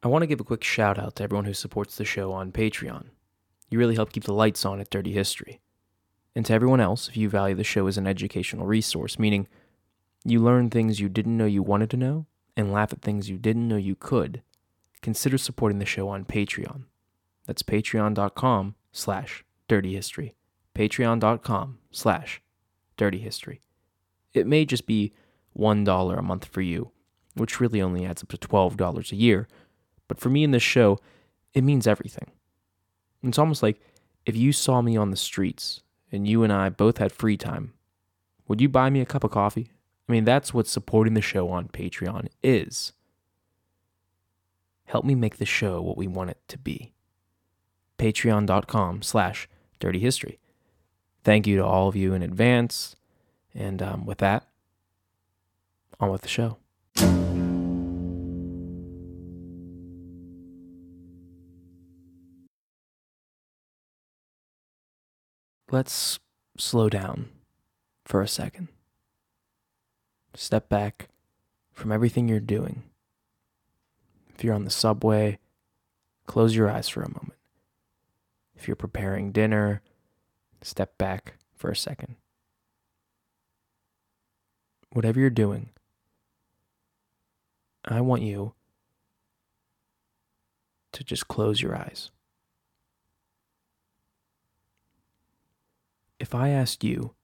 I 0.00 0.06
want 0.06 0.22
to 0.22 0.26
give 0.28 0.38
a 0.38 0.44
quick 0.44 0.62
shout 0.62 0.96
out 0.96 1.16
to 1.16 1.24
everyone 1.24 1.46
who 1.46 1.54
supports 1.54 1.96
the 1.96 2.04
show 2.04 2.32
on 2.32 2.52
Patreon. 2.52 3.06
You 3.68 3.78
really 3.80 3.96
help 3.96 4.12
keep 4.12 4.24
the 4.24 4.32
lights 4.32 4.64
on 4.64 4.78
at 4.78 4.90
Dirty 4.90 5.12
History. 5.12 5.60
And 6.36 6.46
to 6.46 6.52
everyone 6.52 6.80
else, 6.80 7.08
if 7.08 7.16
you 7.16 7.28
value 7.28 7.56
the 7.56 7.64
show 7.64 7.88
as 7.88 7.98
an 7.98 8.06
educational 8.06 8.64
resource, 8.64 9.18
meaning 9.18 9.48
you 10.24 10.40
learn 10.40 10.70
things 10.70 11.00
you 11.00 11.08
didn't 11.08 11.36
know 11.36 11.46
you 11.46 11.64
wanted 11.64 11.90
to 11.90 11.96
know 11.96 12.26
and 12.56 12.72
laugh 12.72 12.92
at 12.92 13.02
things 13.02 13.28
you 13.28 13.38
didn't 13.38 13.66
know 13.66 13.76
you 13.76 13.96
could, 13.96 14.42
consider 15.02 15.36
supporting 15.36 15.80
the 15.80 15.84
show 15.84 16.08
on 16.08 16.24
Patreon. 16.24 16.84
That's 17.46 17.64
patreon.com 17.64 18.76
slash 18.92 19.44
dirty 19.66 19.94
history. 19.94 20.36
Patreon.com 20.76 21.78
slash 21.90 22.40
dirty 22.96 23.18
history. 23.18 23.62
It 24.32 24.46
may 24.46 24.64
just 24.64 24.86
be 24.86 25.12
$1 25.58 26.18
a 26.18 26.22
month 26.22 26.44
for 26.44 26.60
you, 26.60 26.92
which 27.34 27.58
really 27.58 27.82
only 27.82 28.04
adds 28.04 28.22
up 28.22 28.28
to 28.28 28.38
$12 28.38 29.10
a 29.10 29.16
year. 29.16 29.48
But 30.08 30.18
for 30.18 30.30
me 30.30 30.42
in 30.42 30.50
this 30.50 30.62
show, 30.62 30.98
it 31.54 31.62
means 31.62 31.86
everything. 31.86 32.30
It's 33.22 33.38
almost 33.38 33.62
like 33.62 33.80
if 34.26 34.36
you 34.36 34.52
saw 34.52 34.80
me 34.80 34.96
on 34.96 35.10
the 35.10 35.16
streets 35.16 35.82
and 36.10 36.26
you 36.26 36.42
and 36.42 36.52
I 36.52 36.70
both 36.70 36.98
had 36.98 37.12
free 37.12 37.36
time, 37.36 37.74
would 38.46 38.60
you 38.60 38.68
buy 38.68 38.90
me 38.90 39.00
a 39.00 39.06
cup 39.06 39.24
of 39.24 39.30
coffee? 39.30 39.70
I 40.08 40.12
mean, 40.12 40.24
that's 40.24 40.54
what 40.54 40.66
supporting 40.66 41.14
the 41.14 41.20
show 41.20 41.50
on 41.50 41.68
Patreon 41.68 42.28
is. 42.42 42.92
Help 44.86 45.04
me 45.04 45.14
make 45.14 45.36
the 45.36 45.44
show 45.44 45.82
what 45.82 45.98
we 45.98 46.06
want 46.06 46.30
it 46.30 46.38
to 46.48 46.56
be. 46.56 46.92
Patreon.com 47.98 49.02
slash 49.02 49.48
dirty 49.78 49.98
history. 49.98 50.38
Thank 51.24 51.46
you 51.46 51.56
to 51.56 51.64
all 51.64 51.88
of 51.88 51.96
you 51.96 52.14
in 52.14 52.22
advance. 52.22 52.96
And 53.54 53.82
um, 53.82 54.06
with 54.06 54.18
that, 54.18 54.46
on 56.00 56.10
with 56.10 56.22
the 56.22 56.28
show. 56.28 56.58
Let's 65.70 66.18
slow 66.56 66.88
down 66.88 67.28
for 68.06 68.22
a 68.22 68.28
second. 68.28 68.68
Step 70.34 70.70
back 70.70 71.08
from 71.72 71.92
everything 71.92 72.26
you're 72.26 72.40
doing. 72.40 72.84
If 74.34 74.42
you're 74.42 74.54
on 74.54 74.64
the 74.64 74.70
subway, 74.70 75.38
close 76.26 76.56
your 76.56 76.70
eyes 76.70 76.88
for 76.88 77.02
a 77.02 77.10
moment. 77.10 77.34
If 78.56 78.66
you're 78.66 78.76
preparing 78.76 79.30
dinner, 79.30 79.82
step 80.62 80.96
back 80.96 81.34
for 81.54 81.70
a 81.70 81.76
second. 81.76 82.16
Whatever 84.92 85.20
you're 85.20 85.28
doing, 85.28 85.68
I 87.84 88.00
want 88.00 88.22
you 88.22 88.54
to 90.92 91.04
just 91.04 91.28
close 91.28 91.60
your 91.60 91.76
eyes. 91.76 92.10
If 96.28 96.34
I 96.34 96.50
asked 96.50 96.84
you 96.84 97.14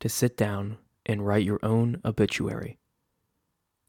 to 0.00 0.08
sit 0.08 0.34
down 0.34 0.78
and 1.04 1.26
write 1.26 1.44
your 1.44 1.60
own 1.62 2.00
obituary, 2.02 2.78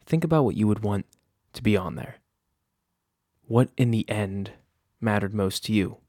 think 0.05 0.25
about 0.25 0.43
what 0.43 0.57
you 0.57 0.67
would 0.67 0.83
want 0.83 1.05
to 1.53 1.63
be 1.63 1.77
on 1.77 1.95
there. 1.95 2.15
What 3.47 3.69
in 3.77 3.91
the 3.91 4.03
end 4.09 4.51
mattered 4.99 5.33
most 5.33 5.63
to 5.63 5.71
you? 5.71 5.99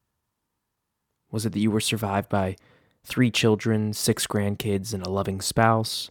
Was 1.31 1.47
it 1.47 1.53
that 1.53 1.61
you 1.61 1.71
were 1.71 1.81
survived 1.81 2.29
by 2.29 2.57
three 3.05 3.31
children, 3.31 3.93
six 3.93 4.27
grandkids, 4.27 4.93
and 4.93 5.07
a 5.07 5.11
loving 5.11 5.41
spouse? 5.41 6.11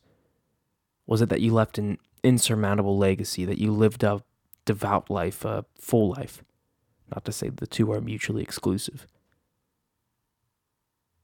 Was 1.06 1.22
it 1.22 1.28
that 1.28 1.42
you 1.42 1.54
left 1.54 1.78
an 1.78 1.98
insurmountable 2.24 2.98
legacy, 2.98 3.44
that 3.44 3.60
you 3.60 3.74
lived 3.74 4.02
a 4.02 4.24
devout 4.64 5.10
life, 5.10 5.44
a 5.44 5.66
full 5.78 6.12
life? 6.12 6.42
Not 7.14 7.26
to 7.26 7.34
say 7.34 7.50
the 7.50 7.68
two 7.68 7.92
are 7.92 8.00
mutually 8.00 8.44
exclusive. 8.44 9.08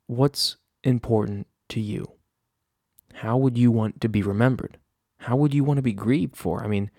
What's 0.08 0.58
important 0.86 1.48
to 1.70 1.80
you? 1.82 2.12
How 3.16 3.38
would 3.38 3.58
you 3.58 3.72
want 3.72 4.02
to 4.02 4.10
be 4.10 4.22
remembered? 4.22 4.78
How 5.20 5.36
would 5.36 5.54
you 5.54 5.64
want 5.64 5.78
to 5.78 5.82
be 5.82 5.94
grieved 5.94 6.36
for? 6.36 6.64
I 6.64 6.68
mean, 6.68 6.92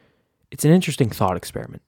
it's 0.50 0.64
an 0.64 0.72
interesting 0.72 1.10
thought 1.10 1.36
experiment. 1.36 1.82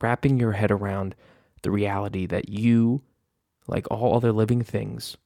Wrapping 0.00 0.38
your 0.38 0.52
head 0.52 0.70
around 0.70 1.14
the 1.62 1.70
reality 1.70 2.26
that 2.26 2.48
you, 2.48 3.02
like 3.66 3.86
all 3.90 4.16
other 4.16 4.32
living 4.32 4.62
things, 4.62 5.16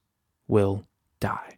will 0.47 0.85
die. 1.19 1.57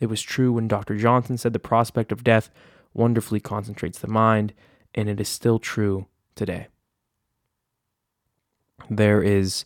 It 0.00 0.06
was 0.06 0.22
true 0.22 0.52
when 0.52 0.68
Dr. 0.68 0.96
Johnson 0.96 1.38
said 1.38 1.52
the 1.52 1.58
prospect 1.58 2.12
of 2.12 2.24
death 2.24 2.50
wonderfully 2.92 3.40
concentrates 3.40 3.98
the 3.98 4.08
mind, 4.08 4.52
and 4.94 5.08
it 5.08 5.20
is 5.20 5.28
still 5.28 5.58
true 5.58 6.06
today. 6.34 6.68
There 8.90 9.22
is 9.22 9.64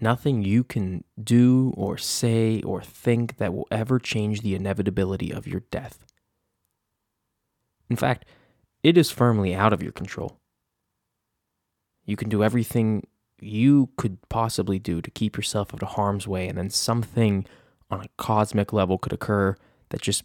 nothing 0.00 0.42
you 0.42 0.62
can 0.62 1.04
do 1.22 1.72
or 1.76 1.96
say 1.96 2.60
or 2.62 2.82
think 2.82 3.38
that 3.38 3.54
will 3.54 3.66
ever 3.70 3.98
change 3.98 4.42
the 4.42 4.54
inevitability 4.54 5.30
of 5.30 5.46
your 5.46 5.60
death. 5.70 6.04
In 7.88 7.96
fact, 7.96 8.24
it 8.82 8.98
is 8.98 9.10
firmly 9.10 9.54
out 9.54 9.72
of 9.72 9.82
your 9.82 9.92
control. 9.92 10.38
You 12.04 12.16
can 12.16 12.28
do 12.28 12.44
everything 12.44 13.06
you 13.40 13.90
could 13.96 14.18
possibly 14.28 14.78
do 14.78 15.00
to 15.02 15.10
keep 15.10 15.36
yourself 15.36 15.74
out 15.74 15.82
of 15.82 15.90
harm's 15.90 16.26
way, 16.28 16.48
and 16.48 16.56
then 16.56 16.70
something 16.70 17.46
on 17.90 18.00
a 18.00 18.08
cosmic 18.16 18.72
level 18.72 18.98
could 18.98 19.12
occur 19.12 19.56
that 19.90 20.00
just 20.02 20.24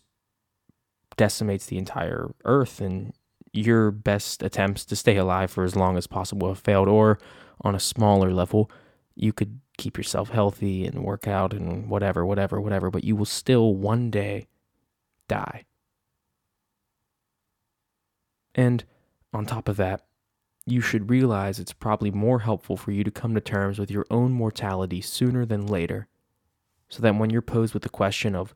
decimates 1.17 1.65
the 1.65 1.77
entire 1.77 2.33
earth, 2.45 2.81
and 2.81 3.13
your 3.53 3.91
best 3.91 4.43
attempts 4.43 4.85
to 4.85 4.95
stay 4.95 5.17
alive 5.17 5.51
for 5.51 5.63
as 5.63 5.75
long 5.75 5.97
as 5.97 6.07
possible 6.07 6.47
have 6.47 6.59
failed. 6.59 6.87
Or 6.87 7.19
on 7.61 7.75
a 7.75 7.79
smaller 7.79 8.31
level, 8.31 8.71
you 9.15 9.33
could 9.33 9.59
keep 9.81 9.97
yourself 9.97 10.29
healthy 10.29 10.85
and 10.85 11.03
work 11.03 11.27
out 11.27 11.53
and 11.53 11.89
whatever, 11.89 12.23
whatever, 12.23 12.61
whatever, 12.61 12.91
but 12.91 13.03
you 13.03 13.15
will 13.15 13.25
still 13.25 13.73
one 13.73 14.11
day 14.11 14.47
die. 15.27 15.65
And 18.53 18.83
on 19.33 19.47
top 19.47 19.67
of 19.67 19.77
that, 19.77 20.05
you 20.67 20.81
should 20.81 21.09
realize 21.09 21.57
it's 21.57 21.73
probably 21.73 22.11
more 22.11 22.41
helpful 22.41 22.77
for 22.77 22.91
you 22.91 23.03
to 23.03 23.09
come 23.09 23.33
to 23.33 23.41
terms 23.41 23.79
with 23.79 23.89
your 23.89 24.05
own 24.11 24.31
mortality 24.31 25.01
sooner 25.01 25.45
than 25.45 25.65
later, 25.65 26.07
so 26.87 27.01
that 27.01 27.15
when 27.15 27.31
you're 27.31 27.41
posed 27.41 27.73
with 27.73 27.81
the 27.81 27.89
question 27.89 28.35
of 28.35 28.53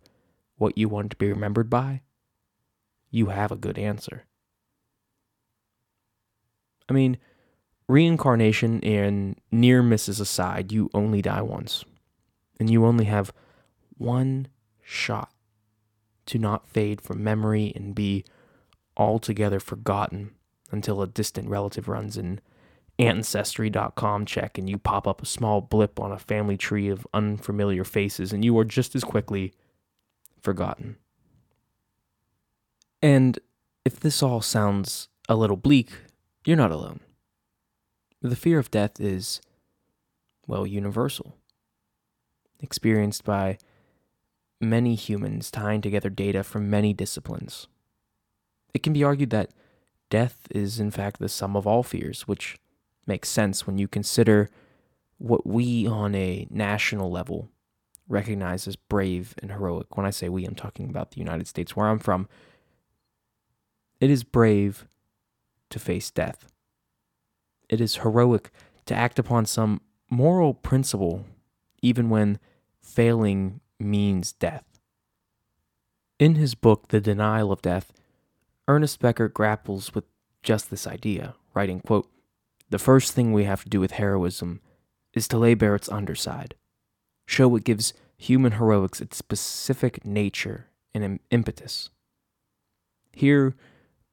what 0.57 0.77
you 0.77 0.87
want 0.87 1.09
to 1.09 1.17
be 1.17 1.29
remembered 1.29 1.71
by, 1.71 2.01
you 3.09 3.27
have 3.27 3.51
a 3.51 3.55
good 3.55 3.79
answer. 3.79 4.25
I 6.87 6.93
mean, 6.93 7.17
reincarnation 7.87 8.83
and 8.83 9.39
near 9.51 9.83
misses 9.83 10.19
aside, 10.19 10.71
you 10.71 10.89
only 10.93 11.21
die 11.21 11.41
once, 11.41 11.85
and 12.59 12.69
you 12.69 12.85
only 12.85 13.05
have 13.05 13.31
one 13.97 14.47
shot 14.81 15.31
to 16.25 16.39
not 16.39 16.67
fade 16.67 17.01
from 17.01 17.23
memory 17.23 17.71
and 17.75 17.95
be 17.95 18.25
altogether 18.97 19.59
forgotten 19.59 20.31
until 20.71 21.01
a 21.01 21.07
distant 21.07 21.47
relative 21.47 21.87
runs 21.87 22.17
an 22.17 22.39
ancestry.com 22.97 24.25
check 24.25 24.57
and 24.57 24.69
you 24.69 24.77
pop 24.77 25.07
up 25.07 25.21
a 25.21 25.25
small 25.25 25.61
blip 25.61 25.99
on 25.99 26.11
a 26.11 26.19
family 26.19 26.57
tree 26.57 26.87
of 26.87 27.05
unfamiliar 27.13 27.83
faces 27.83 28.31
and 28.31 28.45
you 28.45 28.57
are 28.57 28.65
just 28.65 28.95
as 28.95 29.03
quickly 29.03 29.53
forgotten. 30.41 30.95
And 33.01 33.37
if 33.83 33.99
this 33.99 34.23
all 34.23 34.41
sounds 34.41 35.09
a 35.27 35.35
little 35.35 35.57
bleak, 35.57 35.89
you're 36.45 36.57
not 36.57 36.71
alone. 36.71 37.01
The 38.29 38.35
fear 38.35 38.57
of 38.57 38.71
death 38.71 38.99
is, 38.99 39.39
well, 40.47 40.65
universal, 40.65 41.35
experienced 42.59 43.23
by 43.23 43.59
many 44.59 44.95
humans 44.95 45.51
tying 45.51 45.81
together 45.81 46.09
data 46.09 46.43
from 46.43 46.67
many 46.67 46.91
disciplines. 46.91 47.67
It 48.73 48.81
can 48.81 48.93
be 48.93 49.03
argued 49.03 49.29
that 49.29 49.51
death 50.09 50.47
is, 50.49 50.79
in 50.79 50.89
fact, 50.89 51.19
the 51.19 51.29
sum 51.29 51.55
of 51.55 51.67
all 51.67 51.83
fears, 51.83 52.27
which 52.27 52.57
makes 53.05 53.29
sense 53.29 53.67
when 53.67 53.77
you 53.77 53.87
consider 53.87 54.49
what 55.19 55.45
we 55.45 55.85
on 55.85 56.15
a 56.15 56.47
national 56.49 57.11
level 57.11 57.49
recognize 58.07 58.67
as 58.67 58.75
brave 58.75 59.35
and 59.39 59.51
heroic. 59.51 59.95
When 59.95 60.07
I 60.07 60.09
say 60.09 60.29
we, 60.29 60.45
I'm 60.45 60.55
talking 60.55 60.89
about 60.89 61.11
the 61.11 61.19
United 61.19 61.47
States, 61.47 61.75
where 61.75 61.89
I'm 61.89 61.99
from. 61.99 62.27
It 63.99 64.09
is 64.09 64.23
brave 64.23 64.87
to 65.69 65.77
face 65.77 66.09
death. 66.09 66.51
It 67.69 67.81
is 67.81 67.97
heroic 67.97 68.51
to 68.85 68.95
act 68.95 69.19
upon 69.19 69.45
some 69.45 69.81
moral 70.09 70.53
principle, 70.53 71.25
even 71.81 72.09
when 72.09 72.39
failing 72.79 73.61
means 73.79 74.33
death. 74.33 74.63
In 76.19 76.35
his 76.35 76.55
book, 76.55 76.89
The 76.89 77.01
Denial 77.01 77.51
of 77.51 77.61
Death, 77.61 77.91
Ernest 78.67 78.99
Becker 78.99 79.27
grapples 79.27 79.93
with 79.93 80.05
just 80.43 80.69
this 80.69 80.87
idea, 80.87 81.35
writing, 81.53 81.81
quote, 81.81 82.09
The 82.69 82.79
first 82.79 83.13
thing 83.13 83.33
we 83.33 83.43
have 83.43 83.63
to 83.63 83.69
do 83.69 83.79
with 83.79 83.91
heroism 83.91 84.61
is 85.13 85.27
to 85.27 85.37
lay 85.37 85.55
bare 85.55 85.75
its 85.75 85.89
underside, 85.89 86.55
show 87.25 87.47
what 87.47 87.63
gives 87.63 87.93
human 88.17 88.53
heroics 88.53 89.01
its 89.01 89.17
specific 89.17 90.05
nature 90.05 90.67
and 90.93 91.19
impetus. 91.31 91.89
Here, 93.11 93.55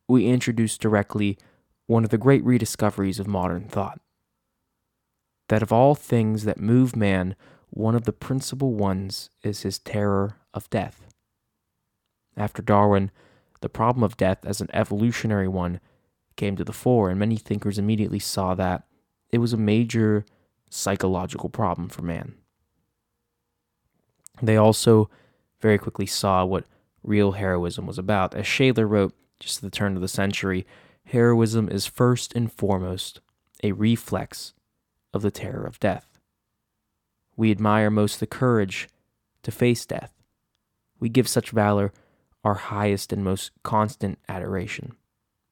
we 0.09 0.27
introduce 0.27 0.77
directly 0.77 1.39
one 1.93 2.05
of 2.05 2.11
the 2.11 2.17
great 2.17 2.43
rediscoveries 2.43 3.21
of 3.21 3.27
modern 3.27 3.69
thought. 3.69 4.00
That 5.49 5.62
of 5.62 5.73
all 5.73 5.94
things 5.94 6.44
that 6.44 6.59
move 6.59 6.97
man, 6.97 7.37
one 7.69 7.94
of 7.94 8.05
the 8.05 8.15
principal 8.15 8.73
ones 8.73 9.29
is 9.43 9.61
his 9.61 9.79
terror 9.79 10.39
of 10.55 10.71
death. 10.71 11.06
After 12.35 12.62
Darwin, 12.62 13.11
the 13.61 13.69
problem 13.69 14.03
of 14.03 14.17
death 14.17 14.39
as 14.47 14.62
an 14.62 14.71
evolutionary 14.73 15.47
one 15.49 15.81
came 16.37 16.56
to 16.56 16.65
the 16.65 16.73
fore, 16.73 17.11
and 17.11 17.21
many 17.21 17.37
thinkers 17.37 17.79
immediately 17.79 18.19
saw 18.19 18.55
that 18.55 18.85
it 19.31 19.37
was 19.37 19.53
a 19.53 19.59
major 19.59 20.25
psychological 20.71 21.50
problem 21.50 21.91
for 21.91 22.00
man. 22.00 22.37
They 24.41 24.56
also 24.56 25.11
very 25.61 25.77
quickly 25.77 26.06
saw 26.06 26.43
what 26.47 26.65
real 27.03 27.33
heroism 27.33 27.87
was 27.87 27.99
about. 27.99 28.35
As 28.35 28.47
Shaler 28.47 28.87
wrote 28.87 29.15
just 29.39 29.59
at 29.59 29.71
the 29.71 29.77
turn 29.77 29.94
of 29.94 30.00
the 30.00 30.09
century, 30.09 30.67
heroism 31.07 31.69
is 31.69 31.87
first 31.87 32.35
and 32.35 32.53
foremost 32.53 33.21
a 33.63 33.73
reflex 33.73 34.55
of 35.13 35.23
the 35.23 35.31
terror 35.31 35.65
of 35.65 35.81
death. 35.81 36.19
We 37.37 37.51
admire 37.51 37.91
most 37.91 38.21
the 38.21 38.27
courage 38.27 38.89
to 39.43 39.51
face 39.51 39.87
death. 39.87 40.13
We 41.01 41.09
give 41.09 41.29
such 41.29 41.51
valor 41.51 41.93
our 42.45 42.55
highest 42.55 43.13
and 43.13 43.25
most 43.25 43.51
constant 43.63 44.19
adoration. 44.29 44.97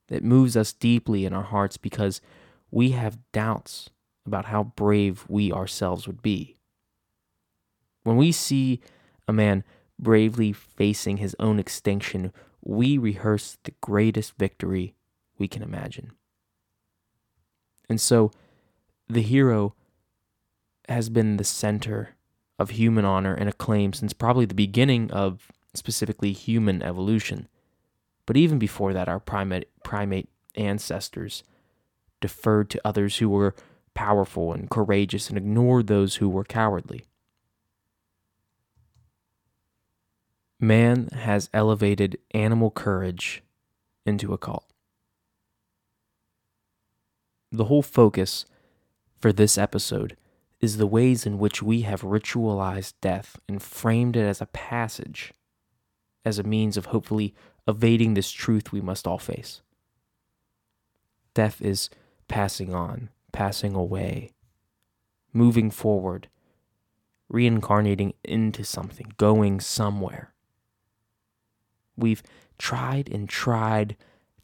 It 0.08 0.24
moves 0.24 0.56
us 0.56 0.72
deeply 0.72 1.24
in 1.24 1.32
our 1.32 1.44
hearts 1.44 1.76
because 1.76 2.20
we 2.70 2.90
have 2.90 3.18
doubts 3.32 3.90
about 4.26 4.46
how 4.46 4.64
brave 4.64 5.24
we 5.28 5.52
ourselves 5.52 6.06
would 6.06 6.22
be. 6.22 6.56
When 8.02 8.16
we 8.16 8.32
see 8.32 8.80
a 9.28 9.32
man 9.32 9.64
bravely 9.98 10.52
facing 10.52 11.18
his 11.18 11.36
own 11.38 11.58
extinction, 11.58 12.32
we 12.62 12.98
rehearse 12.98 13.58
the 13.64 13.74
greatest 13.80 14.36
victory 14.36 14.94
we 15.40 15.48
can 15.48 15.62
imagine. 15.62 16.12
And 17.88 18.00
so 18.00 18.30
the 19.08 19.22
hero 19.22 19.74
has 20.88 21.08
been 21.08 21.36
the 21.36 21.44
center 21.44 22.10
of 22.58 22.70
human 22.70 23.04
honor 23.04 23.34
and 23.34 23.48
acclaim 23.48 23.92
since 23.92 24.12
probably 24.12 24.44
the 24.44 24.54
beginning 24.54 25.10
of 25.10 25.50
specifically 25.74 26.32
human 26.32 26.82
evolution. 26.82 27.48
But 28.26 28.36
even 28.36 28.58
before 28.58 28.92
that, 28.92 29.08
our 29.08 29.18
primate, 29.18 29.68
primate 29.82 30.28
ancestors 30.54 31.42
deferred 32.20 32.70
to 32.70 32.80
others 32.84 33.16
who 33.16 33.28
were 33.28 33.54
powerful 33.94 34.52
and 34.52 34.70
courageous 34.70 35.28
and 35.28 35.38
ignored 35.38 35.86
those 35.86 36.16
who 36.16 36.28
were 36.28 36.44
cowardly. 36.44 37.06
Man 40.60 41.08
has 41.08 41.48
elevated 41.54 42.18
animal 42.32 42.70
courage 42.70 43.42
into 44.04 44.34
a 44.34 44.38
cult. 44.38 44.69
The 47.52 47.64
whole 47.64 47.82
focus 47.82 48.46
for 49.18 49.32
this 49.32 49.58
episode 49.58 50.16
is 50.60 50.76
the 50.76 50.86
ways 50.86 51.26
in 51.26 51.38
which 51.38 51.62
we 51.62 51.82
have 51.82 52.02
ritualized 52.02 52.94
death 53.00 53.40
and 53.48 53.62
framed 53.62 54.16
it 54.16 54.24
as 54.24 54.40
a 54.40 54.46
passage, 54.46 55.32
as 56.24 56.38
a 56.38 56.44
means 56.44 56.76
of 56.76 56.86
hopefully 56.86 57.34
evading 57.66 58.14
this 58.14 58.30
truth 58.30 58.72
we 58.72 58.80
must 58.80 59.06
all 59.06 59.18
face. 59.18 59.62
Death 61.34 61.60
is 61.60 61.90
passing 62.28 62.74
on, 62.74 63.08
passing 63.32 63.74
away, 63.74 64.32
moving 65.32 65.70
forward, 65.70 66.28
reincarnating 67.28 68.14
into 68.24 68.64
something, 68.64 69.12
going 69.16 69.60
somewhere. 69.60 70.34
We've 71.96 72.22
tried 72.58 73.08
and 73.08 73.28
tried 73.28 73.96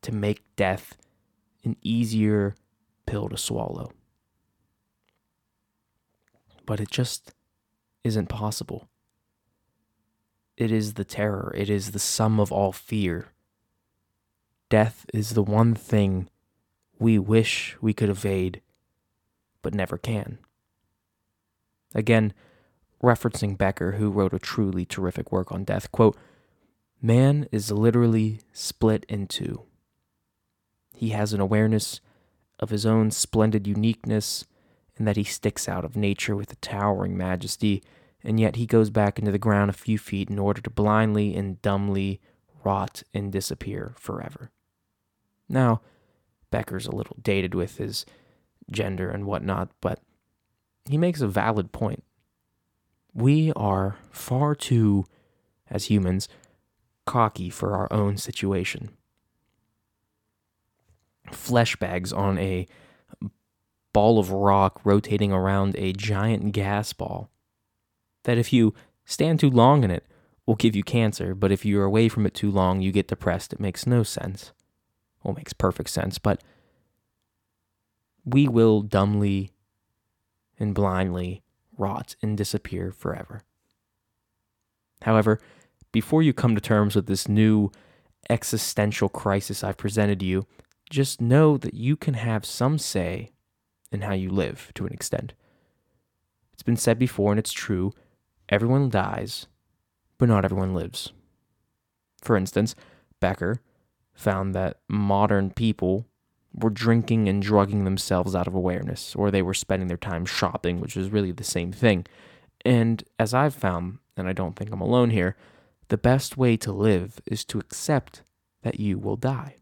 to 0.03 0.13
make 0.13 0.43
death 0.57 0.97
an 1.65 1.77
easier 1.83 2.55
pill 3.07 3.29
to 3.29 3.37
swallow. 3.37 3.93
But 6.65 6.81
it 6.81 6.91
just 6.91 7.33
isn't 8.05 8.29
possible. 8.29 8.89
It 10.57 10.71
is 10.71 10.95
the 10.95 11.05
terror, 11.05 11.53
it 11.57 11.69
is 11.69 11.91
the 11.91 11.99
sum 11.99 12.41
of 12.41 12.51
all 12.51 12.73
fear. 12.73 13.29
Death 14.69 15.07
is 15.15 15.31
the 15.31 15.43
one 15.43 15.75
thing 15.75 16.29
we 16.99 17.19
wish 17.19 17.77
we 17.81 17.93
could 17.93 18.09
evade, 18.09 18.63
but 19.63 19.75
never 19.75 19.99
can. 19.99 20.39
Again, 21.95 22.33
referencing 23.03 23.57
Becker, 23.57 23.93
who 23.93 24.11
wrote 24.11 24.35
a 24.35 24.39
truly 24.39 24.85
terrific 24.85 25.31
work 25.31 25.53
on 25.53 25.65
death, 25.65 25.93
quote, 25.93 26.17
Man 27.01 27.47
is 27.53 27.71
literally 27.71 28.41
split 28.53 29.05
in 29.09 29.27
two. 29.27 29.63
He 30.95 31.11
has 31.11 31.33
an 31.33 31.41
awareness 31.41 32.01
of 32.59 32.71
his 32.71 32.87
own 32.87 33.11
splendid 33.11 33.67
uniqueness 33.67 34.45
and 34.97 35.07
that 35.07 35.17
he 35.17 35.25
sticks 35.25 35.69
out 35.69 35.85
of 35.85 35.97
nature 35.97 36.35
with 36.35 36.53
a 36.53 36.57
towering 36.57 37.17
majesty, 37.17 37.83
and 38.25 38.41
yet 38.41 38.57
he 38.57 38.67
goes 38.67 38.91
back 38.91 39.19
into 39.19 39.31
the 39.31 39.39
ground 39.39 39.71
a 39.71 39.75
few 39.75 39.99
feet 39.99 40.31
in 40.31 40.39
order 40.39 40.61
to 40.61 40.71
blindly 40.71 41.35
and 41.35 41.61
dumbly 41.61 42.21
rot 42.65 43.03
and 43.13 43.31
disappear 43.31 43.95
forever. 43.99 44.51
Now, 45.49 45.83
Becker's 46.51 46.87
a 46.87 46.95
little 46.95 47.17
dated 47.23 47.55
with 47.55 47.77
his 47.77 48.07
gender 48.71 49.11
and 49.11 49.27
whatnot, 49.27 49.71
but 49.81 50.01
he 50.89 50.97
makes 50.97 51.21
a 51.21 51.29
valid 51.29 51.73
point. 51.73 52.03
We 53.13 53.53
are 53.55 53.97
far 54.11 54.55
too, 54.55 55.05
as 55.71 55.87
humans, 55.87 56.29
cocky 57.05 57.51
for 57.51 57.75
our 57.75 57.93
own 57.93 58.17
situation. 58.17 58.96
Flesh 61.33 61.77
bags 61.77 62.13
on 62.13 62.39
a 62.39 62.67
ball 63.93 64.19
of 64.19 64.31
rock 64.31 64.81
rotating 64.85 65.33
around 65.33 65.75
a 65.79 65.93
giant 65.93 66.53
gas 66.53 66.93
ball 66.93 67.31
that 68.25 68.37
if 68.37 68.53
you 68.53 68.75
stand 69.05 69.41
too 69.41 69.49
long 69.49 69.85
in 69.85 69.91
it 69.91 70.05
will 70.45 70.55
give 70.55 70.77
you 70.77 70.83
cancer, 70.83 71.35
but 71.35 71.51
if 71.51 71.65
you're 71.65 71.85
away 71.85 72.09
from 72.09 72.27
it 72.27 72.35
too 72.35 72.51
long, 72.51 72.81
you 72.81 72.93
get 72.93 73.09
depressed. 73.09 73.53
It 73.53 73.61
makes 73.61 73.87
no 73.87 74.03
sense. 74.03 74.53
Well, 75.23 75.35
makes 75.35 75.53
perfect 75.53 75.91
sense, 75.91 76.19
but 76.19 76.43
we 78.25 78.47
will 78.47 78.83
dumbly 78.83 79.53
and 80.59 80.75
blindly 80.75 81.43
rot 81.77 82.17
and 82.23 82.37
disappear 82.37 82.93
forever. 82.93 83.43
However, 85.03 85.41
before 85.93 86.23
you 86.23 86.33
come 86.33 86.55
to 86.55 86.61
terms 86.61 86.95
with 86.95 87.07
this 87.07 87.29
new 87.29 87.71
existential 88.29 89.09
crisis 89.09 89.63
I've 89.63 89.77
presented 89.77 90.23
you, 90.23 90.47
just 90.91 91.21
know 91.21 91.57
that 91.57 91.75
you 91.75 91.97
can 91.97 92.15
have 92.15 92.45
some 92.45 92.79
say 92.79 93.31
in 93.91 94.03
how 94.03 94.13
you 94.15 94.31
live 94.31 94.71
to 94.75 94.87
an 94.87 94.93
extent. 94.93 95.35
It's 96.53 96.63
been 96.63 96.77
said 96.77 96.99
before, 96.99 97.33
and 97.33 97.39
it's 97.39 97.53
true 97.53 97.93
everyone 98.49 98.89
dies, 98.89 99.47
but 100.19 100.29
not 100.29 100.45
everyone 100.45 100.75
lives. 100.75 101.13
For 102.23 102.37
instance, 102.37 102.75
Becker 103.21 103.61
found 104.15 104.55
that 104.55 104.79
modern 104.89 105.51
people 105.51 106.07
were 106.55 106.71
drinking 106.71 107.29
and 107.29 107.43
drugging 107.43 107.85
themselves 107.85 108.35
out 108.35 108.47
of 108.47 108.55
awareness, 108.55 109.15
or 109.15 109.31
they 109.31 109.43
were 109.43 109.55
spending 109.55 109.89
their 109.89 109.97
time 109.97 110.25
shopping, 110.25 110.81
which 110.81 110.97
is 110.97 111.11
really 111.11 111.33
the 111.33 111.45
same 111.45 111.73
thing. 111.73 112.07
And 112.65 113.05
as 113.19 113.35
I've 113.35 113.55
found, 113.55 113.99
and 114.17 114.27
I 114.27 114.33
don't 114.33 114.57
think 114.57 114.73
I'm 114.73 114.81
alone 114.81 115.11
here, 115.11 115.37
the 115.89 115.99
best 115.99 116.37
way 116.37 116.57
to 116.57 116.73
live 116.73 117.21
is 117.27 117.45
to 117.47 117.59
accept 117.59 118.23
that 118.63 118.81
you 118.81 118.99
will 118.99 119.17
die. 119.17 119.57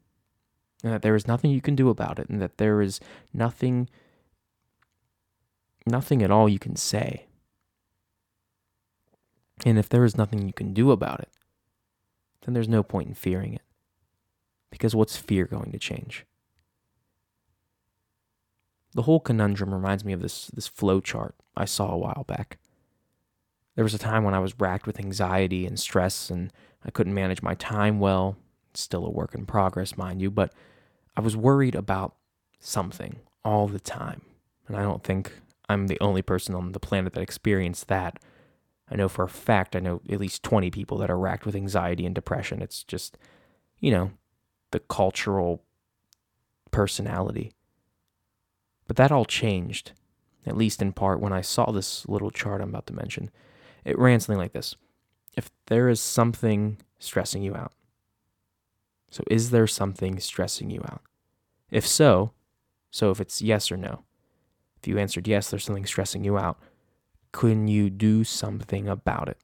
And 0.84 0.92
that 0.92 1.02
there 1.02 1.16
is 1.16 1.26
nothing 1.26 1.50
you 1.50 1.62
can 1.62 1.74
do 1.74 1.88
about 1.88 2.18
it, 2.18 2.28
and 2.28 2.40
that 2.42 2.58
there 2.58 2.82
is 2.82 3.00
nothing 3.32 3.88
nothing 5.86 6.22
at 6.22 6.30
all 6.30 6.48
you 6.48 6.58
can 6.58 6.76
say. 6.76 7.26
And 9.64 9.78
if 9.78 9.88
there 9.88 10.04
is 10.04 10.16
nothing 10.16 10.46
you 10.46 10.52
can 10.52 10.74
do 10.74 10.90
about 10.90 11.20
it, 11.20 11.30
then 12.42 12.54
there's 12.54 12.68
no 12.68 12.82
point 12.82 13.08
in 13.08 13.14
fearing 13.14 13.54
it. 13.54 13.62
Because 14.70 14.94
what's 14.94 15.16
fear 15.16 15.46
going 15.46 15.72
to 15.72 15.78
change? 15.78 16.26
The 18.94 19.02
whole 19.02 19.20
conundrum 19.20 19.72
reminds 19.72 20.04
me 20.04 20.12
of 20.12 20.20
this 20.20 20.48
this 20.48 20.68
flow 20.68 21.00
chart 21.00 21.34
I 21.56 21.64
saw 21.64 21.90
a 21.90 21.98
while 21.98 22.24
back. 22.26 22.58
There 23.74 23.84
was 23.84 23.94
a 23.94 23.98
time 23.98 24.22
when 24.22 24.34
I 24.34 24.38
was 24.38 24.60
racked 24.60 24.86
with 24.86 25.00
anxiety 25.00 25.66
and 25.66 25.80
stress, 25.80 26.28
and 26.28 26.52
I 26.84 26.90
couldn't 26.90 27.14
manage 27.14 27.42
my 27.42 27.54
time 27.54 28.00
well. 28.00 28.36
It's 28.70 28.80
Still 28.82 29.06
a 29.06 29.10
work 29.10 29.34
in 29.34 29.46
progress, 29.46 29.96
mind 29.96 30.20
you, 30.20 30.30
but 30.30 30.52
I 31.16 31.20
was 31.20 31.36
worried 31.36 31.74
about 31.74 32.16
something 32.58 33.20
all 33.44 33.68
the 33.68 33.80
time. 33.80 34.22
And 34.66 34.76
I 34.76 34.82
don't 34.82 35.04
think 35.04 35.32
I'm 35.68 35.86
the 35.86 36.00
only 36.00 36.22
person 36.22 36.54
on 36.54 36.72
the 36.72 36.80
planet 36.80 37.12
that 37.12 37.22
experienced 37.22 37.88
that. 37.88 38.18
I 38.90 38.96
know 38.96 39.08
for 39.08 39.24
a 39.24 39.28
fact, 39.28 39.74
I 39.74 39.80
know 39.80 40.00
at 40.10 40.20
least 40.20 40.42
20 40.42 40.70
people 40.70 40.98
that 40.98 41.10
are 41.10 41.18
racked 41.18 41.46
with 41.46 41.56
anxiety 41.56 42.04
and 42.04 42.14
depression. 42.14 42.62
It's 42.62 42.84
just, 42.84 43.16
you 43.78 43.90
know, 43.90 44.12
the 44.70 44.80
cultural 44.80 45.62
personality. 46.70 47.52
But 48.86 48.96
that 48.96 49.12
all 49.12 49.24
changed, 49.24 49.92
at 50.44 50.56
least 50.56 50.82
in 50.82 50.92
part, 50.92 51.20
when 51.20 51.32
I 51.32 51.40
saw 51.40 51.70
this 51.70 52.06
little 52.08 52.30
chart 52.30 52.60
I'm 52.60 52.70
about 52.70 52.86
to 52.88 52.94
mention. 52.94 53.30
It 53.84 53.98
ran 53.98 54.20
something 54.20 54.38
like 54.38 54.52
this 54.52 54.76
If 55.36 55.50
there 55.66 55.88
is 55.88 56.00
something 56.00 56.78
stressing 56.98 57.42
you 57.42 57.54
out, 57.54 57.72
so 59.14 59.22
is 59.30 59.50
there 59.50 59.68
something 59.68 60.18
stressing 60.18 60.70
you 60.70 60.80
out? 60.80 61.00
If 61.70 61.86
so, 61.86 62.32
so 62.90 63.12
if 63.12 63.20
it's 63.20 63.40
yes 63.40 63.70
or 63.70 63.76
no, 63.76 64.02
if 64.76 64.88
you 64.88 64.98
answered 64.98 65.28
yes, 65.28 65.48
there's 65.48 65.64
something 65.64 65.86
stressing 65.86 66.24
you 66.24 66.36
out. 66.36 66.58
Can 67.30 67.68
you 67.68 67.90
do 67.90 68.24
something 68.24 68.88
about 68.88 69.28
it? 69.28 69.38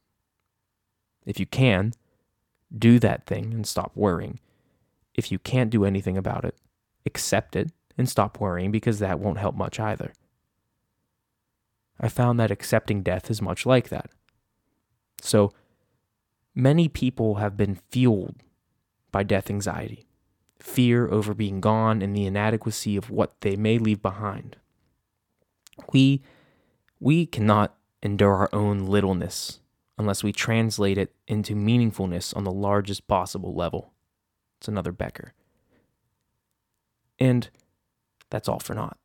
If 1.24 1.38
you 1.38 1.46
can, 1.46 1.92
do 2.76 2.98
that 2.98 3.26
thing 3.26 3.54
and 3.54 3.64
stop 3.64 3.92
worrying. 3.94 4.40
If 5.14 5.30
you 5.30 5.38
can't 5.38 5.70
do 5.70 5.84
anything 5.84 6.16
about 6.16 6.44
it, 6.44 6.56
accept 7.06 7.54
it 7.54 7.70
and 7.96 8.08
stop 8.08 8.40
worrying 8.40 8.72
because 8.72 8.98
that 8.98 9.20
won't 9.20 9.38
help 9.38 9.54
much 9.54 9.78
either. 9.78 10.12
I 12.00 12.08
found 12.08 12.40
that 12.40 12.50
accepting 12.50 13.04
death 13.04 13.30
is 13.30 13.40
much 13.40 13.64
like 13.64 13.88
that. 13.90 14.10
So, 15.20 15.52
many 16.56 16.88
people 16.88 17.36
have 17.36 17.56
been 17.56 17.78
fueled 17.88 18.42
by 19.10 19.22
death 19.22 19.50
anxiety, 19.50 20.06
fear 20.58 21.08
over 21.08 21.34
being 21.34 21.60
gone, 21.60 22.02
and 22.02 22.14
the 22.14 22.26
inadequacy 22.26 22.96
of 22.96 23.10
what 23.10 23.40
they 23.40 23.56
may 23.56 23.78
leave 23.78 24.02
behind. 24.02 24.56
We, 25.92 26.22
we 26.98 27.26
cannot 27.26 27.74
endure 28.02 28.34
our 28.34 28.50
own 28.52 28.86
littleness 28.86 29.60
unless 29.98 30.22
we 30.22 30.32
translate 30.32 30.96
it 30.96 31.14
into 31.28 31.54
meaningfulness 31.54 32.34
on 32.36 32.44
the 32.44 32.52
largest 32.52 33.06
possible 33.06 33.54
level. 33.54 33.92
It's 34.58 34.68
another 34.68 34.92
Becker. 34.92 35.34
And 37.18 37.50
that's 38.30 38.48
all 38.48 38.60
for 38.60 38.74
naught. 38.74 38.96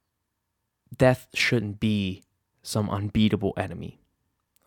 Death 0.95 1.27
shouldn't 1.33 1.79
be 1.79 2.23
some 2.63 2.89
unbeatable 2.89 3.53
enemy. 3.57 3.99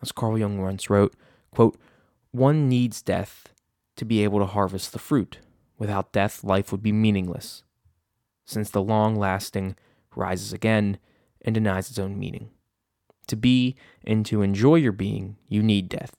As 0.01 0.11
Carl 0.11 0.37
Jung 0.37 0.61
once 0.61 0.89
wrote, 0.89 1.15
quote, 1.51 1.79
one 2.31 2.69
needs 2.69 3.01
death 3.01 3.47
to 3.99 4.05
be 4.05 4.23
able 4.23 4.39
to 4.39 4.45
harvest 4.45 4.93
the 4.93 4.99
fruit. 4.99 5.39
Without 5.77 6.13
death, 6.13 6.43
life 6.43 6.71
would 6.71 6.81
be 6.81 6.91
meaningless, 6.91 7.63
since 8.45 8.69
the 8.69 8.81
long 8.81 9.15
lasting 9.15 9.75
rises 10.15 10.53
again 10.53 10.97
and 11.41 11.53
denies 11.53 11.89
its 11.89 11.99
own 11.99 12.17
meaning. 12.17 12.49
To 13.27 13.35
be 13.35 13.75
and 14.05 14.25
to 14.25 14.41
enjoy 14.41 14.75
your 14.75 14.93
being, 14.93 15.35
you 15.47 15.61
need 15.61 15.89
death, 15.89 16.15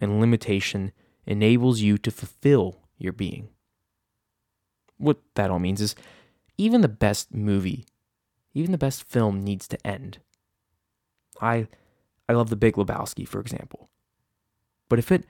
and 0.00 0.20
limitation 0.20 0.92
enables 1.26 1.80
you 1.80 1.98
to 1.98 2.10
fulfill 2.10 2.80
your 2.96 3.12
being. 3.12 3.48
What 4.96 5.18
that 5.34 5.50
all 5.50 5.58
means 5.58 5.80
is 5.80 5.96
even 6.56 6.80
the 6.80 6.88
best 6.88 7.34
movie, 7.34 7.84
even 8.54 8.72
the 8.72 8.78
best 8.78 9.02
film 9.02 9.42
needs 9.42 9.68
to 9.68 9.86
end. 9.86 10.18
I 11.40 11.66
I 12.28 12.32
love 12.32 12.50
The 12.50 12.56
Big 12.56 12.74
Lebowski, 12.74 13.26
for 13.26 13.40
example. 13.40 13.88
But 14.88 14.98
if 14.98 15.10
it 15.10 15.24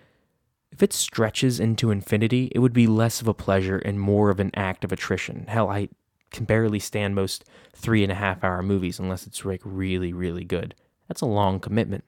if 0.71 0.83
it 0.83 0.93
stretches 0.93 1.59
into 1.59 1.91
infinity, 1.91 2.51
it 2.55 2.59
would 2.59 2.73
be 2.73 2.87
less 2.87 3.21
of 3.21 3.29
a 3.29 3.35
pleasure 3.35 3.79
and 3.79 4.01
more 4.01 4.31
of 4.31 4.41
an 4.41 4.51
act 4.55 4.85
of 4.85 4.93
attrition. 4.93 5.47
Hell, 5.49 5.69
I 5.69 5.89
can 6.31 6.45
barely 6.45 6.79
stand 6.79 7.15
most 7.15 7.45
three 7.75 8.03
and 8.03 8.13
a 8.13 8.17
half 8.17 8.45
hour 8.45 8.63
movies 8.63 8.99
unless 8.99 9.27
it's 9.27 9.45
like 9.45 9.63
really, 9.65 10.13
really 10.13 10.45
good. 10.45 10.75
That's 11.09 11.23
a 11.23 11.27
long 11.27 11.59
commitment. 11.59 12.05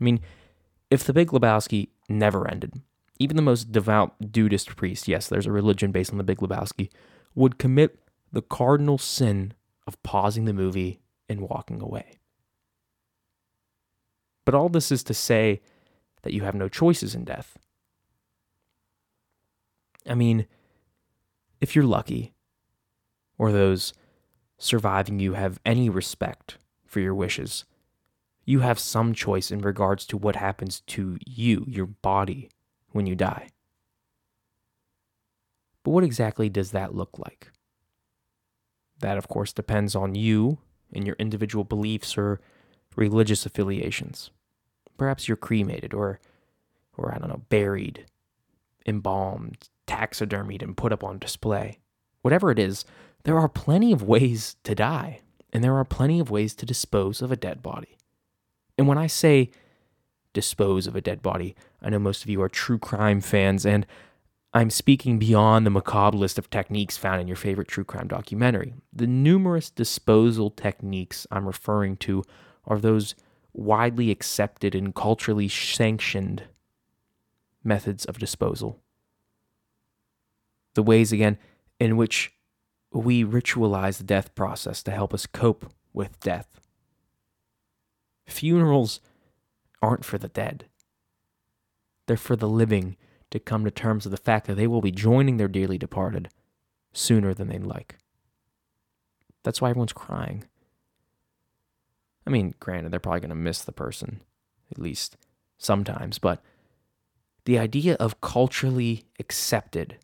I 0.00 0.04
mean, 0.04 0.20
if 0.90 1.04
the 1.04 1.12
Big 1.12 1.28
Lebowski 1.28 1.88
never 2.08 2.48
ended, 2.48 2.80
even 3.18 3.36
the 3.36 3.42
most 3.42 3.72
devout 3.72 4.32
dudeist 4.32 4.76
priest, 4.76 5.08
yes, 5.08 5.28
there's 5.28 5.46
a 5.46 5.52
religion 5.52 5.92
based 5.92 6.12
on 6.12 6.18
the 6.18 6.24
Big 6.24 6.38
Lebowski, 6.38 6.90
would 7.34 7.58
commit 7.58 7.98
the 8.32 8.42
cardinal 8.42 8.98
sin 8.98 9.52
of 9.86 10.02
pausing 10.02 10.44
the 10.44 10.52
movie 10.52 11.00
and 11.28 11.40
walking 11.40 11.82
away. 11.82 12.18
But 14.46 14.54
all 14.54 14.68
this 14.68 14.90
is 14.90 15.02
to 15.04 15.14
say 15.14 15.60
that 16.22 16.32
you 16.32 16.42
have 16.42 16.54
no 16.54 16.68
choices 16.68 17.14
in 17.14 17.24
death. 17.24 17.58
I 20.08 20.14
mean, 20.14 20.46
if 21.60 21.74
you're 21.74 21.84
lucky, 21.84 22.32
or 23.38 23.52
those 23.52 23.92
surviving 24.58 25.18
you 25.18 25.34
have 25.34 25.58
any 25.64 25.88
respect 25.88 26.58
for 26.84 27.00
your 27.00 27.14
wishes, 27.14 27.64
you 28.44 28.60
have 28.60 28.78
some 28.78 29.14
choice 29.14 29.50
in 29.50 29.60
regards 29.60 30.06
to 30.06 30.16
what 30.16 30.36
happens 30.36 30.80
to 30.80 31.18
you, 31.24 31.64
your 31.68 31.86
body, 31.86 32.50
when 32.92 33.06
you 33.06 33.14
die. 33.14 33.48
But 35.82 35.92
what 35.92 36.04
exactly 36.04 36.48
does 36.48 36.72
that 36.72 36.94
look 36.94 37.18
like? 37.18 37.50
That, 38.98 39.16
of 39.16 39.28
course, 39.28 39.52
depends 39.52 39.94
on 39.94 40.14
you 40.14 40.58
and 40.92 41.06
your 41.06 41.16
individual 41.18 41.64
beliefs 41.64 42.18
or 42.18 42.40
religious 42.96 43.46
affiliations. 43.46 44.30
Perhaps 44.98 45.28
you're 45.28 45.36
cremated 45.36 45.94
or, 45.94 46.20
or 46.96 47.14
I 47.14 47.18
don't 47.18 47.28
know, 47.28 47.42
buried, 47.48 48.04
embalmed, 48.84 49.70
taxidermied, 49.90 50.62
and 50.62 50.76
put 50.76 50.92
up 50.92 51.02
on 51.02 51.18
display. 51.18 51.80
Whatever 52.22 52.50
it 52.50 52.58
is, 52.58 52.84
there 53.24 53.38
are 53.38 53.48
plenty 53.48 53.92
of 53.92 54.02
ways 54.02 54.56
to 54.64 54.74
die, 54.74 55.20
and 55.52 55.64
there 55.64 55.76
are 55.76 55.84
plenty 55.84 56.20
of 56.20 56.30
ways 56.30 56.54
to 56.54 56.66
dispose 56.66 57.20
of 57.20 57.32
a 57.32 57.36
dead 57.36 57.62
body. 57.62 57.98
And 58.78 58.86
when 58.86 58.98
I 58.98 59.08
say 59.08 59.50
dispose 60.32 60.86
of 60.86 60.94
a 60.94 61.00
dead 61.00 61.22
body, 61.22 61.56
I 61.82 61.90
know 61.90 61.98
most 61.98 62.22
of 62.22 62.30
you 62.30 62.40
are 62.40 62.48
true 62.48 62.78
crime 62.78 63.20
fans, 63.20 63.66
and 63.66 63.86
I'm 64.54 64.70
speaking 64.70 65.18
beyond 65.18 65.66
the 65.66 65.70
macabre 65.70 66.16
list 66.16 66.38
of 66.38 66.50
techniques 66.50 66.96
found 66.96 67.20
in 67.20 67.28
your 67.28 67.36
favorite 67.36 67.68
true 67.68 67.84
crime 67.84 68.08
documentary. 68.08 68.74
The 68.92 69.06
numerous 69.06 69.70
disposal 69.70 70.50
techniques 70.50 71.26
I'm 71.30 71.46
referring 71.46 71.96
to 71.98 72.24
are 72.64 72.78
those 72.78 73.14
widely 73.52 74.10
accepted 74.10 74.74
and 74.74 74.94
culturally 74.94 75.48
sanctioned 75.48 76.44
methods 77.62 78.04
of 78.04 78.18
disposal. 78.18 78.80
The 80.74 80.82
ways, 80.82 81.12
again, 81.12 81.38
in 81.78 81.96
which 81.96 82.32
we 82.92 83.24
ritualize 83.24 83.98
the 83.98 84.04
death 84.04 84.34
process 84.34 84.82
to 84.82 84.90
help 84.90 85.14
us 85.14 85.26
cope 85.26 85.72
with 85.92 86.20
death. 86.20 86.60
Funerals 88.26 89.00
aren't 89.82 90.04
for 90.04 90.18
the 90.18 90.28
dead, 90.28 90.66
they're 92.06 92.16
for 92.16 92.36
the 92.36 92.48
living 92.48 92.96
to 93.30 93.38
come 93.38 93.64
to 93.64 93.70
terms 93.70 94.04
with 94.04 94.10
the 94.10 94.16
fact 94.16 94.46
that 94.46 94.56
they 94.56 94.66
will 94.66 94.80
be 94.80 94.90
joining 94.90 95.36
their 95.36 95.48
dearly 95.48 95.78
departed 95.78 96.28
sooner 96.92 97.32
than 97.32 97.48
they'd 97.48 97.62
like. 97.62 97.96
That's 99.44 99.60
why 99.60 99.70
everyone's 99.70 99.92
crying. 99.92 100.44
I 102.26 102.30
mean, 102.30 102.54
granted, 102.60 102.92
they're 102.92 103.00
probably 103.00 103.20
going 103.20 103.30
to 103.30 103.36
miss 103.36 103.62
the 103.62 103.72
person, 103.72 104.22
at 104.70 104.78
least 104.78 105.16
sometimes, 105.58 106.18
but 106.18 106.42
the 107.44 107.58
idea 107.58 107.94
of 107.94 108.20
culturally 108.20 109.04
accepted, 109.18 109.96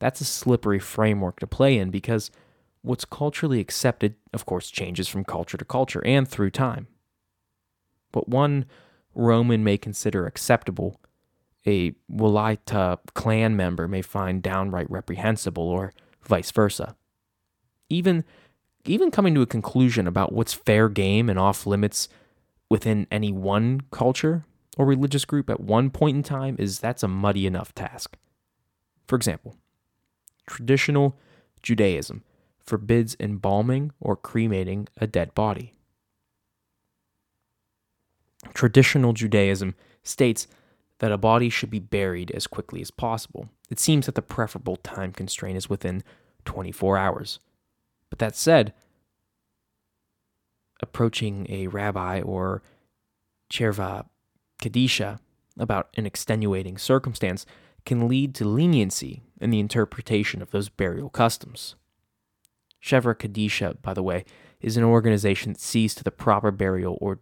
that's 0.00 0.20
a 0.20 0.24
slippery 0.24 0.80
framework 0.80 1.38
to 1.40 1.46
play 1.46 1.78
in 1.78 1.90
because 1.90 2.30
what's 2.82 3.04
culturally 3.04 3.60
accepted, 3.60 4.16
of 4.32 4.46
course, 4.46 4.70
changes 4.70 5.06
from 5.06 5.24
culture 5.24 5.56
to 5.56 5.64
culture 5.64 6.04
and 6.04 6.26
through 6.26 6.50
time. 6.50 6.88
What 8.12 8.28
one 8.28 8.64
Roman 9.14 9.62
may 9.62 9.76
consider 9.76 10.26
acceptable, 10.26 11.00
a 11.66 11.92
Walaita 12.10 12.98
clan 13.14 13.56
member 13.56 13.86
may 13.86 14.02
find 14.02 14.42
downright 14.42 14.90
reprehensible, 14.90 15.68
or 15.68 15.92
vice 16.22 16.50
versa. 16.50 16.96
Even, 17.88 18.24
even 18.86 19.10
coming 19.10 19.34
to 19.34 19.42
a 19.42 19.46
conclusion 19.46 20.06
about 20.06 20.32
what's 20.32 20.54
fair 20.54 20.88
game 20.88 21.28
and 21.28 21.38
off 21.38 21.66
limits 21.66 22.08
within 22.70 23.06
any 23.10 23.32
one 23.32 23.82
culture 23.90 24.44
or 24.78 24.86
religious 24.86 25.24
group 25.24 25.50
at 25.50 25.60
one 25.60 25.90
point 25.90 26.16
in 26.16 26.22
time 26.22 26.56
is 26.58 26.78
that's 26.78 27.02
a 27.02 27.08
muddy 27.08 27.46
enough 27.46 27.74
task. 27.74 28.16
For 29.06 29.16
example, 29.16 29.56
traditional 30.50 31.16
Judaism 31.62 32.24
forbids 32.58 33.16
embalming 33.20 33.92
or 34.00 34.16
cremating 34.16 34.88
a 34.96 35.06
dead 35.06 35.32
body. 35.34 35.74
Traditional 38.52 39.12
Judaism 39.12 39.76
states 40.02 40.48
that 40.98 41.12
a 41.12 41.18
body 41.18 41.48
should 41.50 41.70
be 41.70 41.78
buried 41.78 42.30
as 42.32 42.46
quickly 42.46 42.80
as 42.80 42.90
possible. 42.90 43.48
It 43.70 43.78
seems 43.78 44.06
that 44.06 44.16
the 44.16 44.22
preferable 44.22 44.76
time 44.76 45.12
constraint 45.12 45.56
is 45.56 45.70
within 45.70 46.02
24 46.44 46.98
hours. 46.98 47.38
But 48.08 48.18
that 48.18 48.34
said, 48.34 48.72
approaching 50.82 51.46
a 51.48 51.68
rabbi 51.68 52.20
or 52.22 52.62
chevra 53.52 54.06
kadisha 54.60 55.20
about 55.56 55.90
an 55.94 56.06
extenuating 56.06 56.76
circumstance 56.76 57.46
can 57.84 58.08
lead 58.08 58.34
to 58.36 58.44
leniency 58.44 59.22
in 59.40 59.50
the 59.50 59.60
interpretation 59.60 60.42
of 60.42 60.50
those 60.50 60.68
burial 60.68 61.08
customs. 61.08 61.76
Chevra 62.82 63.14
Kadisha, 63.14 63.80
by 63.82 63.94
the 63.94 64.02
way, 64.02 64.24
is 64.60 64.76
an 64.76 64.84
organization 64.84 65.52
that 65.52 65.60
sees 65.60 65.94
to 65.94 66.04
the 66.04 66.10
proper 66.10 66.50
burial 66.50 66.98
or 67.00 67.20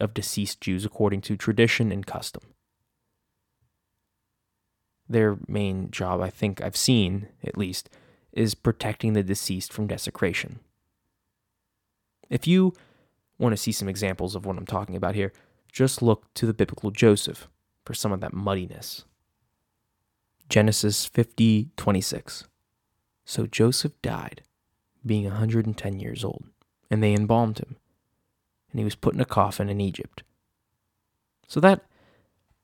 of 0.00 0.14
deceased 0.14 0.60
Jews 0.60 0.84
according 0.84 1.22
to 1.22 1.36
tradition 1.36 1.90
and 1.90 2.06
custom. 2.06 2.42
Their 5.08 5.38
main 5.48 5.90
job, 5.90 6.20
I 6.20 6.30
think 6.30 6.60
I've 6.60 6.76
seen 6.76 7.28
at 7.42 7.58
least, 7.58 7.88
is 8.32 8.54
protecting 8.54 9.14
the 9.14 9.22
deceased 9.22 9.72
from 9.72 9.86
desecration. 9.86 10.60
If 12.30 12.46
you 12.46 12.74
want 13.38 13.54
to 13.54 13.56
see 13.56 13.72
some 13.72 13.88
examples 13.88 14.34
of 14.34 14.44
what 14.44 14.58
I'm 14.58 14.66
talking 14.66 14.96
about 14.96 15.14
here, 15.14 15.32
just 15.72 16.02
look 16.02 16.32
to 16.34 16.46
the 16.46 16.54
biblical 16.54 16.90
Joseph 16.90 17.48
for 17.84 17.94
some 17.94 18.12
of 18.12 18.20
that 18.20 18.34
muddiness. 18.34 19.04
Genesis 20.48 21.08
50:26. 21.08 22.44
So 23.24 23.46
Joseph 23.46 23.92
died, 24.02 24.42
being 25.04 25.24
110 25.24 26.00
years 26.00 26.24
old, 26.24 26.46
and 26.90 27.02
they 27.02 27.14
embalmed 27.14 27.58
him, 27.58 27.76
and 28.70 28.78
he 28.78 28.84
was 28.84 28.94
put 28.94 29.14
in 29.14 29.20
a 29.20 29.26
coffin 29.26 29.68
in 29.68 29.80
Egypt. 29.80 30.22
So 31.46 31.60
that 31.60 31.84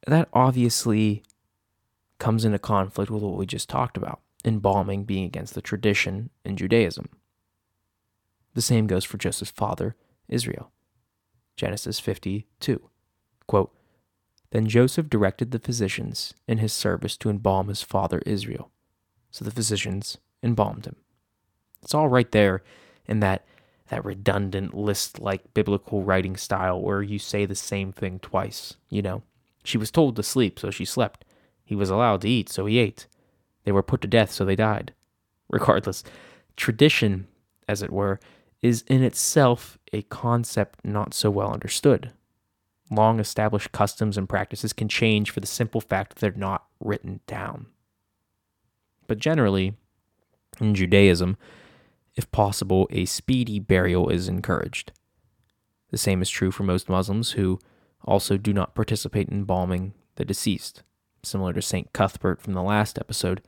that 0.06 0.28
obviously 0.32 1.22
comes 2.18 2.44
into 2.44 2.58
conflict 2.58 3.10
with 3.10 3.22
what 3.22 3.36
we 3.36 3.46
just 3.46 3.68
talked 3.68 3.96
about, 3.96 4.20
embalming 4.44 5.04
being 5.04 5.24
against 5.24 5.54
the 5.54 5.62
tradition 5.62 6.30
in 6.44 6.56
Judaism. 6.56 7.08
The 8.54 8.62
same 8.62 8.86
goes 8.86 9.04
for 9.04 9.18
Joseph's 9.18 9.50
father, 9.50 9.96
Israel. 10.28 10.70
Genesis 11.56 12.00
52. 12.00 12.90
Quote, 13.46 13.74
then 14.54 14.68
Joseph 14.68 15.10
directed 15.10 15.50
the 15.50 15.58
physicians 15.58 16.32
in 16.46 16.58
his 16.58 16.72
service 16.72 17.16
to 17.16 17.28
embalm 17.28 17.66
his 17.66 17.82
father 17.82 18.22
Israel. 18.24 18.70
So 19.32 19.44
the 19.44 19.50
physicians 19.50 20.18
embalmed 20.44 20.86
him. 20.86 20.94
It's 21.82 21.92
all 21.92 22.06
right 22.06 22.30
there 22.30 22.62
in 23.04 23.18
that 23.18 23.44
that 23.88 24.04
redundant 24.04 24.72
list 24.72 25.18
like 25.18 25.52
biblical 25.54 26.04
writing 26.04 26.36
style 26.36 26.80
where 26.80 27.02
you 27.02 27.18
say 27.18 27.44
the 27.44 27.56
same 27.56 27.90
thing 27.90 28.20
twice, 28.20 28.76
you 28.88 29.02
know. 29.02 29.24
She 29.64 29.76
was 29.76 29.90
told 29.90 30.14
to 30.14 30.22
sleep, 30.22 30.60
so 30.60 30.70
she 30.70 30.84
slept. 30.84 31.24
He 31.64 31.74
was 31.74 31.90
allowed 31.90 32.20
to 32.20 32.30
eat, 32.30 32.48
so 32.48 32.64
he 32.66 32.78
ate. 32.78 33.08
They 33.64 33.72
were 33.72 33.82
put 33.82 34.02
to 34.02 34.08
death, 34.08 34.30
so 34.30 34.44
they 34.44 34.54
died. 34.54 34.94
Regardless, 35.50 36.04
tradition, 36.56 37.26
as 37.66 37.82
it 37.82 37.92
were, 37.92 38.20
is 38.62 38.84
in 38.86 39.02
itself 39.02 39.78
a 39.92 40.02
concept 40.02 40.84
not 40.84 41.12
so 41.12 41.28
well 41.28 41.52
understood 41.52 42.12
long 42.90 43.18
established 43.18 43.72
customs 43.72 44.16
and 44.18 44.28
practices 44.28 44.72
can 44.72 44.88
change 44.88 45.30
for 45.30 45.40
the 45.40 45.46
simple 45.46 45.80
fact 45.80 46.10
that 46.10 46.20
they're 46.20 46.40
not 46.40 46.64
written 46.80 47.20
down. 47.26 47.66
But 49.06 49.18
generally, 49.18 49.74
in 50.60 50.74
Judaism, 50.74 51.36
if 52.16 52.30
possible, 52.30 52.86
a 52.90 53.04
speedy 53.04 53.58
burial 53.58 54.08
is 54.08 54.28
encouraged. 54.28 54.92
The 55.90 55.98
same 55.98 56.22
is 56.22 56.30
true 56.30 56.50
for 56.50 56.62
most 56.62 56.88
Muslims 56.88 57.32
who 57.32 57.58
also 58.04 58.36
do 58.36 58.52
not 58.52 58.74
participate 58.74 59.28
in 59.28 59.38
embalming 59.38 59.94
the 60.16 60.24
deceased. 60.24 60.82
Similar 61.22 61.54
to 61.54 61.62
St. 61.62 61.92
Cuthbert 61.92 62.40
from 62.40 62.52
the 62.52 62.62
last 62.62 62.98
episode, 62.98 63.42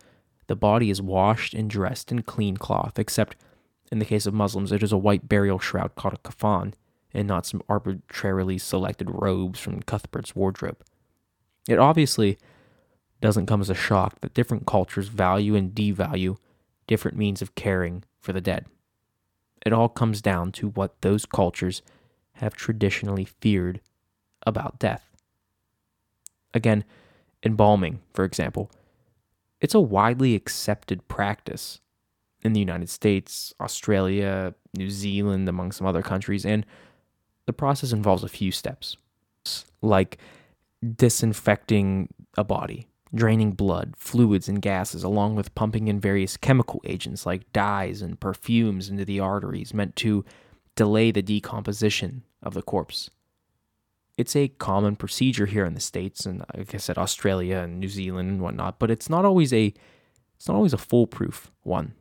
the 0.47 0.57
body 0.57 0.91
is 0.91 1.03
washed 1.03 1.55
and 1.55 1.69
dressed 1.69 2.11
in 2.11 2.23
clean 2.23 2.57
cloth, 2.57 2.99
except 2.99 3.37
in 3.93 3.99
the 3.99 4.05
case 4.05 4.27
of 4.27 4.35
Muslims, 4.35 4.73
it 4.73 4.83
is 4.83 4.93
a 4.93 4.99
white 4.99 5.29
burial 5.29 5.59
shroud 5.59 5.95
called 5.95 6.15
a 6.15 6.29
kafan, 6.29 6.73
and 7.17 7.27
not 7.27 7.47
some 7.47 7.63
arbitrarily 7.69 8.59
selected 8.59 9.09
robes 9.11 9.59
from 9.59 9.83
Cuthbert's 9.83 10.37
wardrobe. 10.37 10.85
It 11.67 11.79
obviously 11.79 12.39
doesn't 13.23 13.47
come 13.47 13.63
as 13.63 13.71
a 13.71 13.75
shock 13.75 14.21
that 14.21 14.35
different 14.35 14.67
cultures 14.67 15.09
value 15.09 15.57
and 15.57 15.75
devalue 15.75 16.37
different 16.87 17.17
means 17.17 17.41
of 17.41 17.55
caring 17.55 18.05
for 18.21 18.35
the 18.35 18.41
dead. 18.41 18.67
It 19.65 19.73
all 19.73 19.89
comes 19.89 20.21
down 20.21 20.53
to 20.53 20.69
what 20.69 21.01
those 21.01 21.25
cultures 21.25 21.81
have 22.35 22.55
traditionally 22.55 23.25
feared 23.25 23.81
about 24.47 24.79
death. 24.79 25.11
Again, 26.53 26.85
embalming, 27.43 28.01
for 28.13 28.25
example, 28.25 28.71
it's 29.61 29.75
a 29.75 29.81
widely 29.81 30.35
accepted 30.35 31.09
practice 31.09 31.81
in 32.43 32.53
the 32.53 32.61
United 32.61 32.91
States, 32.91 33.55
Australia, 33.59 34.55
New 34.77 34.91
Zealand, 34.91 35.49
among 35.49 35.73
some 35.73 35.87
other 35.87 36.03
countries, 36.03 36.45
and 36.45 36.67
the 37.47 37.53
process 37.53 37.93
involves 37.93 38.25
a 38.25 38.29
few 38.29 38.53
steps, 38.53 38.97
like 39.81 40.19
disinfecting 40.97 42.13
a 42.37 42.45
body, 42.45 42.89
draining 43.15 43.53
blood, 43.53 43.95
fluids, 43.97 44.49
and 44.49 44.61
gases, 44.61 45.03
along 45.03 45.37
with 45.37 45.55
pumping 45.55 45.89
in 45.89 46.01
various 46.01 46.37
chemical 46.37 46.81
agents 46.85 47.25
like 47.25 47.53
dyes 47.53 48.03
and 48.03 48.21
perfumes 48.21 48.89
into 48.89 49.05
the 49.05 49.21
arteries 49.21 49.73
meant 49.73 49.97
to 49.97 50.25
delay 50.75 51.11
the 51.11 51.23
decomposition 51.23 52.23
of 52.43 52.55
the 52.55 52.63
corpse. 52.63 53.11
It's 54.19 54.35
a 54.35 54.49
common 54.49 54.97
procedure 54.97 55.47
here 55.47 55.65
in 55.65 55.75
the 55.75 55.81
States 55.81 56.27
and 56.27 56.45
like 56.55 56.75
I 56.75 56.79
said, 56.79 56.99
Australia 56.99 57.59
and 57.59 57.79
New 57.79 57.89
Zealand 57.89 58.31
and 58.31 58.41
whatnot, 58.41 58.79
but 58.79 58.91
it's 58.91 59.11
not 59.11 59.25
always 59.25 59.53
a 59.53 59.73
it's 60.37 60.49
not 60.49 60.57
always 60.57 60.73
a 60.73 60.79
foolproof 60.79 61.51
one. 61.63 61.95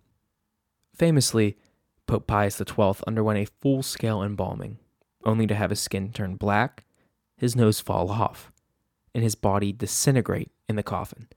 Famously, 0.96 1.58
Pope 2.08 2.28
Pius 2.28 2.58
XII 2.58 2.94
underwent 3.08 3.40
a 3.40 3.52
full 3.62 3.82
scale 3.84 4.22
embalming 4.24 4.78
only 5.26 5.48
to 5.48 5.56
have 5.56 5.70
his 5.70 5.80
skin 5.80 6.12
turn 6.12 6.36
black, 6.36 6.86
his 7.38 7.56
nose 7.56 7.80
fall 7.80 8.12
off, 8.12 8.52
and 9.14 9.24
his 9.24 9.36
body 9.36 9.72
disintegrate 9.72 10.52
in 10.70 10.76
the 10.76 10.84
coffin. 10.84 11.28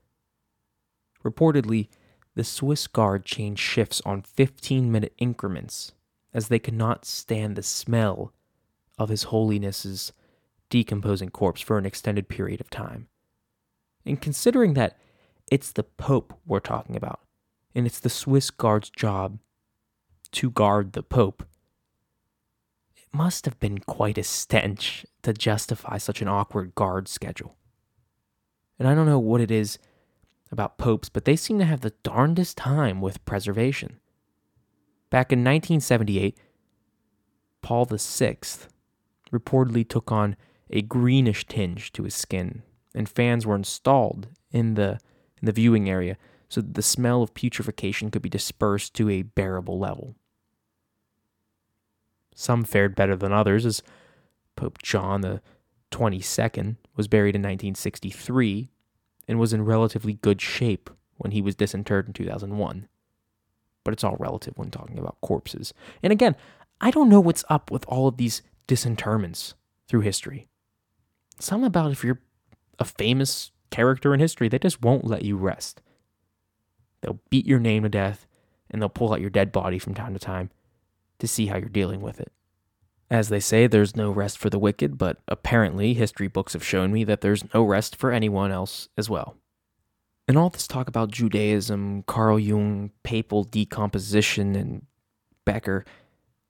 Reportedly, 1.23 1.87
the 2.35 2.43
Swiss 2.43 2.87
guard 2.87 3.25
changed 3.25 3.61
shifts 3.61 4.01
on 4.05 4.21
15 4.21 4.91
minute 4.91 5.13
increments 5.17 5.93
as 6.33 6.47
they 6.47 6.59
could 6.59 6.73
not 6.73 7.05
stand 7.05 7.55
the 7.55 7.63
smell 7.63 8.33
of 8.97 9.09
His 9.09 9.23
Holiness's 9.23 10.13
decomposing 10.69 11.29
corpse 11.29 11.61
for 11.61 11.77
an 11.77 11.85
extended 11.85 12.29
period 12.29 12.61
of 12.61 12.69
time. 12.69 13.07
And 14.05 14.21
considering 14.21 14.73
that 14.75 14.97
it's 15.51 15.71
the 15.71 15.83
Pope 15.83 16.33
we're 16.45 16.59
talking 16.59 16.95
about, 16.95 17.21
and 17.73 17.85
it's 17.85 17.99
the 17.99 18.09
Swiss 18.09 18.51
guard's 18.51 18.89
job 18.89 19.39
to 20.31 20.51
guard 20.51 20.93
the 20.93 21.03
Pope, 21.03 21.43
must 23.11 23.45
have 23.45 23.59
been 23.59 23.79
quite 23.79 24.17
a 24.17 24.23
stench 24.23 25.05
to 25.23 25.33
justify 25.33 25.97
such 25.97 26.21
an 26.21 26.27
awkward 26.27 26.75
guard 26.75 27.07
schedule. 27.07 27.55
And 28.77 28.87
I 28.87 28.95
don't 28.95 29.05
know 29.05 29.19
what 29.19 29.41
it 29.41 29.51
is 29.51 29.77
about 30.51 30.77
popes, 30.77 31.09
but 31.09 31.25
they 31.25 31.35
seem 31.35 31.59
to 31.59 31.65
have 31.65 31.81
the 31.81 31.93
darndest 32.03 32.57
time 32.57 33.01
with 33.01 33.23
preservation. 33.25 33.99
Back 35.09 35.31
in 35.31 35.39
1978, 35.39 36.37
Paul 37.61 37.85
VI 37.85 38.37
reportedly 39.31 39.87
took 39.87 40.11
on 40.11 40.35
a 40.69 40.81
greenish 40.81 41.45
tinge 41.47 41.91
to 41.93 42.03
his 42.03 42.15
skin, 42.15 42.63
and 42.93 43.09
fans 43.09 43.45
were 43.45 43.55
installed 43.55 44.27
in 44.51 44.75
the 44.75 44.99
in 45.41 45.45
the 45.45 45.51
viewing 45.51 45.89
area 45.89 46.17
so 46.49 46.61
that 46.61 46.73
the 46.73 46.81
smell 46.81 47.23
of 47.23 47.33
putrefaction 47.33 48.11
could 48.11 48.21
be 48.21 48.29
dispersed 48.29 48.93
to 48.95 49.09
a 49.09 49.21
bearable 49.21 49.79
level. 49.79 50.15
Some 52.39 52.63
fared 52.63 52.95
better 52.95 53.17
than 53.17 53.33
others, 53.33 53.65
as 53.65 53.83
Pope 54.55 54.81
John 54.81 55.19
the 55.19 55.41
22nd 55.91 56.77
was 56.95 57.09
buried 57.09 57.35
in 57.35 57.41
1963 57.41 58.71
and 59.27 59.37
was 59.37 59.51
in 59.51 59.65
relatively 59.65 60.13
good 60.13 60.39
shape 60.39 60.89
when 61.17 61.31
he 61.31 61.41
was 61.41 61.55
disinterred 61.55 62.07
in 62.07 62.13
2001. 62.13 62.87
But 63.83 63.93
it's 63.93 64.05
all 64.05 64.15
relative 64.17 64.53
when 64.55 64.71
talking 64.71 64.97
about 64.97 65.19
corpses. 65.19 65.73
And 66.01 66.13
again, 66.13 66.37
I 66.79 66.91
don't 66.91 67.09
know 67.09 67.19
what's 67.19 67.43
up 67.49 67.71
with 67.71 67.83
all 67.89 68.07
of 68.07 68.15
these 68.15 68.41
disinterments 68.67 69.55
through 69.89 70.01
history. 70.01 70.47
Something 71.39 71.67
about 71.67 71.91
if 71.91 72.05
you're 72.05 72.21
a 72.79 72.85
famous 72.85 73.51
character 73.69 74.13
in 74.13 74.21
history, 74.21 74.47
they 74.47 74.59
just 74.59 74.81
won't 74.81 75.03
let 75.03 75.25
you 75.25 75.35
rest. 75.35 75.81
They'll 77.01 77.19
beat 77.29 77.45
your 77.45 77.59
name 77.59 77.83
to 77.83 77.89
death 77.89 78.27
and 78.71 78.81
they'll 78.81 78.87
pull 78.87 79.11
out 79.11 79.19
your 79.19 79.29
dead 79.29 79.51
body 79.51 79.77
from 79.77 79.93
time 79.93 80.13
to 80.13 80.19
time 80.19 80.51
to 81.19 81.27
see 81.27 81.47
how 81.47 81.57
you're 81.57 81.69
dealing 81.69 82.01
with 82.01 82.19
it. 82.19 82.31
As 83.11 83.29
they 83.29 83.39
say, 83.39 83.65
there's 83.65 83.95
no 83.95 84.11
rest 84.11 84.37
for 84.37 84.49
the 84.49 84.59
wicked, 84.59 84.97
but 84.97 85.17
apparently 85.27 85.93
history 85.93 86.27
books 86.27 86.53
have 86.53 86.63
shown 86.63 86.91
me 86.91 87.03
that 87.05 87.21
there's 87.21 87.43
no 87.53 87.63
rest 87.63 87.95
for 87.95 88.11
anyone 88.11 88.51
else 88.51 88.87
as 88.97 89.09
well. 89.09 89.35
And 90.27 90.37
all 90.37 90.49
this 90.49 90.67
talk 90.67 90.87
about 90.87 91.09
Judaism, 91.09 92.03
Carl 92.03 92.39
Jung, 92.39 92.91
papal 93.01 93.43
decomposition, 93.43 94.55
and 94.55 94.85
Becker 95.43 95.85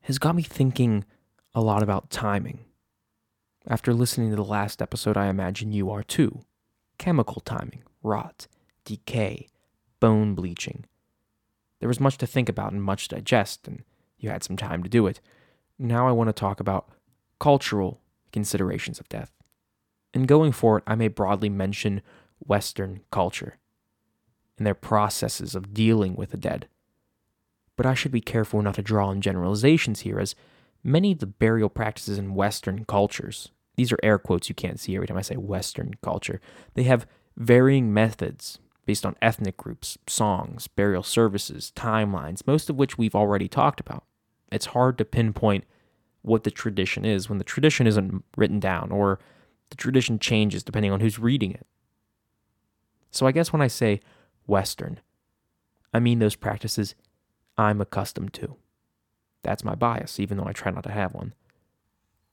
has 0.02 0.20
got 0.20 0.36
me 0.36 0.44
thinking 0.44 1.06
a 1.56 1.62
lot 1.62 1.82
about 1.82 2.10
timing. 2.10 2.66
After 3.66 3.94
listening 3.94 4.32
to 4.32 4.36
the 4.36 4.44
last 4.44 4.82
episode, 4.82 5.16
I 5.16 5.28
imagine 5.28 5.72
you 5.72 5.90
are 5.92 6.04
too. 6.04 6.42
Chemical 6.98 7.42
timing, 7.42 7.84
rot, 8.04 8.48
decay, 8.84 9.48
bone 10.02 10.36
bleaching. 10.36 10.86
There 11.80 11.88
was 11.88 12.02
much 12.02 12.18
to 12.18 12.28
think 12.28 12.50
about 12.50 12.74
and 12.74 12.84
much 12.84 13.08
to 13.08 13.16
digest, 13.16 13.66
and 13.66 13.84
you 14.20 14.30
had 14.30 14.44
some 14.44 14.58
time 14.58 14.84
to 14.84 14.90
do 14.90 15.08
it. 15.08 15.20
Now 15.78 16.08
I 16.08 16.12
want 16.12 16.28
to 16.28 16.34
talk 16.34 16.60
about 16.60 16.90
cultural 17.40 18.02
considerations 18.32 19.00
of 19.00 19.10
death. 19.10 19.32
In 20.14 20.26
going 20.26 20.52
forward, 20.52 20.84
I 20.86 20.96
may 20.96 21.08
broadly 21.08 21.50
mention 21.50 22.02
Western 22.40 23.02
culture 23.12 23.58
and 24.58 24.68
their 24.68 24.76
processes 24.76 25.56
of 25.56 25.74
dealing 25.74 26.16
with 26.16 26.32
the 26.32 26.38
dead. 26.38 26.68
But 27.76 27.86
I 27.86 27.94
should 27.94 28.12
be 28.12 28.22
careful 28.22 28.62
not 28.62 28.76
to 28.76 28.82
draw 28.82 29.08
on 29.08 29.22
generalizations 29.22 30.02
here, 30.02 30.20
as 30.20 30.36
many 30.84 31.14
of 31.14 31.20
the 31.20 31.26
burial 31.26 31.70
practices 31.70 32.18
in 32.18 32.36
Western 32.36 32.84
cultures, 32.86 33.50
these 33.76 33.94
are 33.94 34.00
air 34.04 34.20
quotes 34.20 34.50
you 34.50 34.56
can't 34.56 34.80
see 34.80 34.96
every 34.96 35.08
time 35.08 35.18
I 35.18 35.22
say 35.22 35.38
Western 35.38 35.94
culture, 36.02 36.42
they 36.74 36.84
have 36.84 37.08
varying 37.38 37.94
methods 37.94 38.60
based 38.86 39.06
on 39.06 39.16
ethnic 39.22 39.56
groups, 39.56 39.98
songs, 40.08 40.68
burial 40.68 41.04
services, 41.04 41.72
timelines, 41.76 42.46
most 42.46 42.70
of 42.70 42.76
which 42.76 42.98
we've 42.98 43.16
already 43.16 43.48
talked 43.48 43.80
about 43.80 44.04
it's 44.52 44.68
hard 44.68 44.98
to 44.98 45.06
pinpoint 45.06 45.66
what 46.22 46.44
the 46.44 46.52
tradition 46.52 47.06
is 47.06 47.30
when 47.30 47.38
the 47.38 47.44
tradition 47.44 47.88
isn't 47.88 48.24
written 48.36 48.60
down 48.60 48.92
or 48.92 49.20
the 49.70 49.76
tradition 49.76 50.20
changes 50.20 50.64
depending 50.64 50.92
on 50.92 51.00
who's 51.00 51.20
reading 51.20 51.52
it. 51.52 51.66
So 53.12 53.26
I 53.26 53.32
guess 53.32 53.54
when 53.54 53.62
I 53.62 53.68
say 53.68 54.02
Western, 54.46 55.00
I 55.94 56.00
mean 56.00 56.20
those 56.20 56.36
practices 56.36 56.96
I'm 57.58 57.82
accustomed 57.82 58.34
to. 58.36 58.56
That's 59.44 59.64
my 59.64 59.76
bias, 59.76 60.20
even 60.20 60.38
though 60.38 60.46
I 60.46 60.52
try 60.52 60.72
not 60.72 60.84
to 60.84 60.92
have 60.92 61.14
one. 61.14 61.34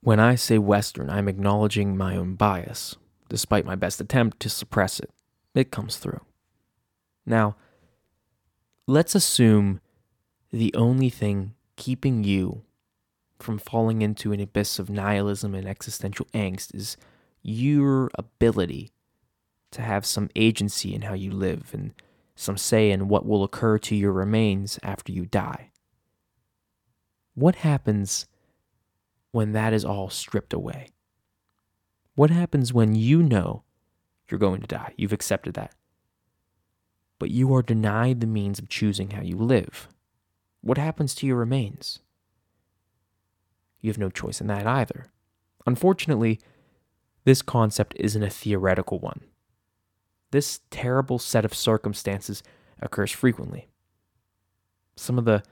When 0.00 0.20
I 0.20 0.34
say 0.34 0.58
Western, 0.58 1.10
I'm 1.10 1.28
acknowledging 1.28 1.96
my 1.96 2.16
own 2.16 2.34
bias, 2.34 2.96
despite 3.28 3.64
my 3.64 3.74
best 3.74 4.00
attempt 4.00 4.40
to 4.40 4.48
suppress 4.48 5.00
it. 5.00 5.10
It 5.54 5.70
comes 5.70 5.96
through. 5.96 6.20
Now, 7.24 7.56
let's 8.86 9.14
assume 9.14 9.80
the 10.52 10.72
only 10.74 11.10
thing 11.10 11.54
keeping 11.76 12.24
you 12.24 12.62
from 13.38 13.58
falling 13.58 14.02
into 14.02 14.32
an 14.32 14.40
abyss 14.40 14.78
of 14.78 14.90
nihilism 14.90 15.54
and 15.54 15.68
existential 15.68 16.26
angst 16.32 16.74
is 16.74 16.96
your 17.42 18.10
ability 18.14 18.92
to 19.70 19.82
have 19.82 20.06
some 20.06 20.30
agency 20.34 20.94
in 20.94 21.02
how 21.02 21.14
you 21.14 21.30
live 21.30 21.70
and 21.72 21.92
some 22.34 22.56
say 22.56 22.90
in 22.90 23.08
what 23.08 23.26
will 23.26 23.44
occur 23.44 23.78
to 23.78 23.94
your 23.94 24.12
remains 24.12 24.78
after 24.82 25.12
you 25.12 25.26
die. 25.26 25.70
What 27.34 27.56
happens 27.56 28.26
when 29.32 29.52
that 29.52 29.72
is 29.72 29.84
all 29.84 30.08
stripped 30.08 30.52
away? 30.52 30.88
What 32.14 32.30
happens 32.30 32.72
when 32.72 32.94
you 32.94 33.22
know 33.22 33.64
you're 34.30 34.40
going 34.40 34.62
to 34.62 34.66
die? 34.66 34.94
You've 34.96 35.12
accepted 35.12 35.54
that. 35.54 35.74
But 37.18 37.30
you 37.30 37.54
are 37.54 37.62
denied 37.62 38.20
the 38.20 38.26
means 38.26 38.58
of 38.58 38.68
choosing 38.68 39.10
how 39.10 39.22
you 39.22 39.36
live. 39.36 39.88
What 40.66 40.78
happens 40.78 41.14
to 41.16 41.28
your 41.28 41.36
remains? 41.36 42.00
You 43.80 43.88
have 43.88 43.98
no 43.98 44.10
choice 44.10 44.40
in 44.40 44.48
that 44.48 44.66
either. 44.66 45.06
Unfortunately, 45.64 46.40
this 47.22 47.40
concept 47.40 47.94
isn't 48.00 48.22
a 48.24 48.30
theoretical 48.30 48.98
one. 48.98 49.20
This 50.32 50.62
terrible 50.72 51.20
set 51.20 51.44
of 51.44 51.54
circumstances 51.54 52.42
occurs 52.82 53.12
frequently. 53.12 53.68
Some 54.96 55.18
of 55.18 55.24
the 55.24 55.44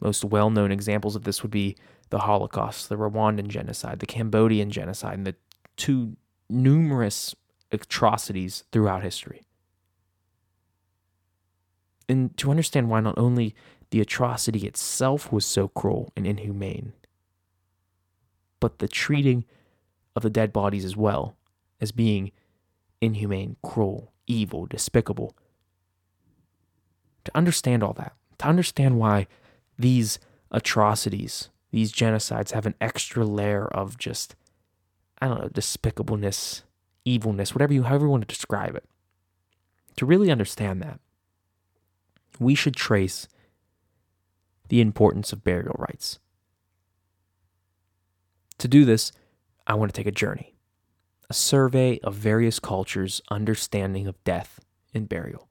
most 0.00 0.22
well 0.22 0.50
known 0.50 0.70
examples 0.70 1.16
of 1.16 1.24
this 1.24 1.42
would 1.42 1.50
be 1.50 1.74
the 2.10 2.18
Holocaust, 2.18 2.90
the 2.90 2.96
Rwandan 2.96 3.48
genocide, 3.48 4.00
the 4.00 4.06
Cambodian 4.06 4.70
genocide, 4.70 5.14
and 5.14 5.26
the 5.26 5.36
two 5.78 6.18
numerous 6.50 7.34
atrocities 7.72 8.64
throughout 8.70 9.02
history. 9.02 9.46
And 12.06 12.36
to 12.36 12.50
understand 12.50 12.90
why 12.90 13.00
not 13.00 13.16
only 13.16 13.54
the 13.90 14.00
atrocity 14.00 14.66
itself 14.66 15.32
was 15.32 15.46
so 15.46 15.68
cruel 15.68 16.12
and 16.16 16.26
inhumane, 16.26 16.92
but 18.60 18.78
the 18.78 18.88
treating 18.88 19.44
of 20.14 20.22
the 20.22 20.30
dead 20.30 20.52
bodies 20.52 20.84
as 20.84 20.96
well 20.96 21.36
as 21.80 21.92
being 21.92 22.32
inhumane, 23.00 23.56
cruel, 23.62 24.12
evil, 24.26 24.66
despicable. 24.66 25.34
To 27.24 27.36
understand 27.36 27.82
all 27.82 27.92
that, 27.94 28.14
to 28.38 28.46
understand 28.46 28.98
why 28.98 29.26
these 29.78 30.18
atrocities, 30.50 31.50
these 31.70 31.92
genocides 31.92 32.52
have 32.52 32.66
an 32.66 32.74
extra 32.80 33.24
layer 33.24 33.66
of 33.66 33.98
just, 33.98 34.34
I 35.20 35.28
don't 35.28 35.40
know, 35.40 35.48
despicableness, 35.48 36.62
evilness, 37.04 37.54
whatever 37.54 37.72
you, 37.72 37.84
however 37.84 38.06
you 38.06 38.10
want 38.10 38.26
to 38.26 38.34
describe 38.34 38.74
it. 38.74 38.84
To 39.96 40.06
really 40.06 40.30
understand 40.30 40.82
that, 40.82 41.00
we 42.38 42.54
should 42.54 42.76
trace 42.76 43.28
the 44.68 44.80
importance 44.80 45.32
of 45.32 45.44
burial 45.44 45.76
rites. 45.78 46.18
To 48.58 48.68
do 48.68 48.84
this, 48.84 49.12
I 49.66 49.74
want 49.74 49.92
to 49.92 49.96
take 49.96 50.06
a 50.06 50.12
journey 50.12 50.54
a 51.30 51.34
survey 51.34 51.98
of 52.02 52.14
various 52.14 52.58
cultures' 52.58 53.20
understanding 53.30 54.06
of 54.06 54.22
death 54.24 54.60
and 54.94 55.08
burial. 55.08 55.48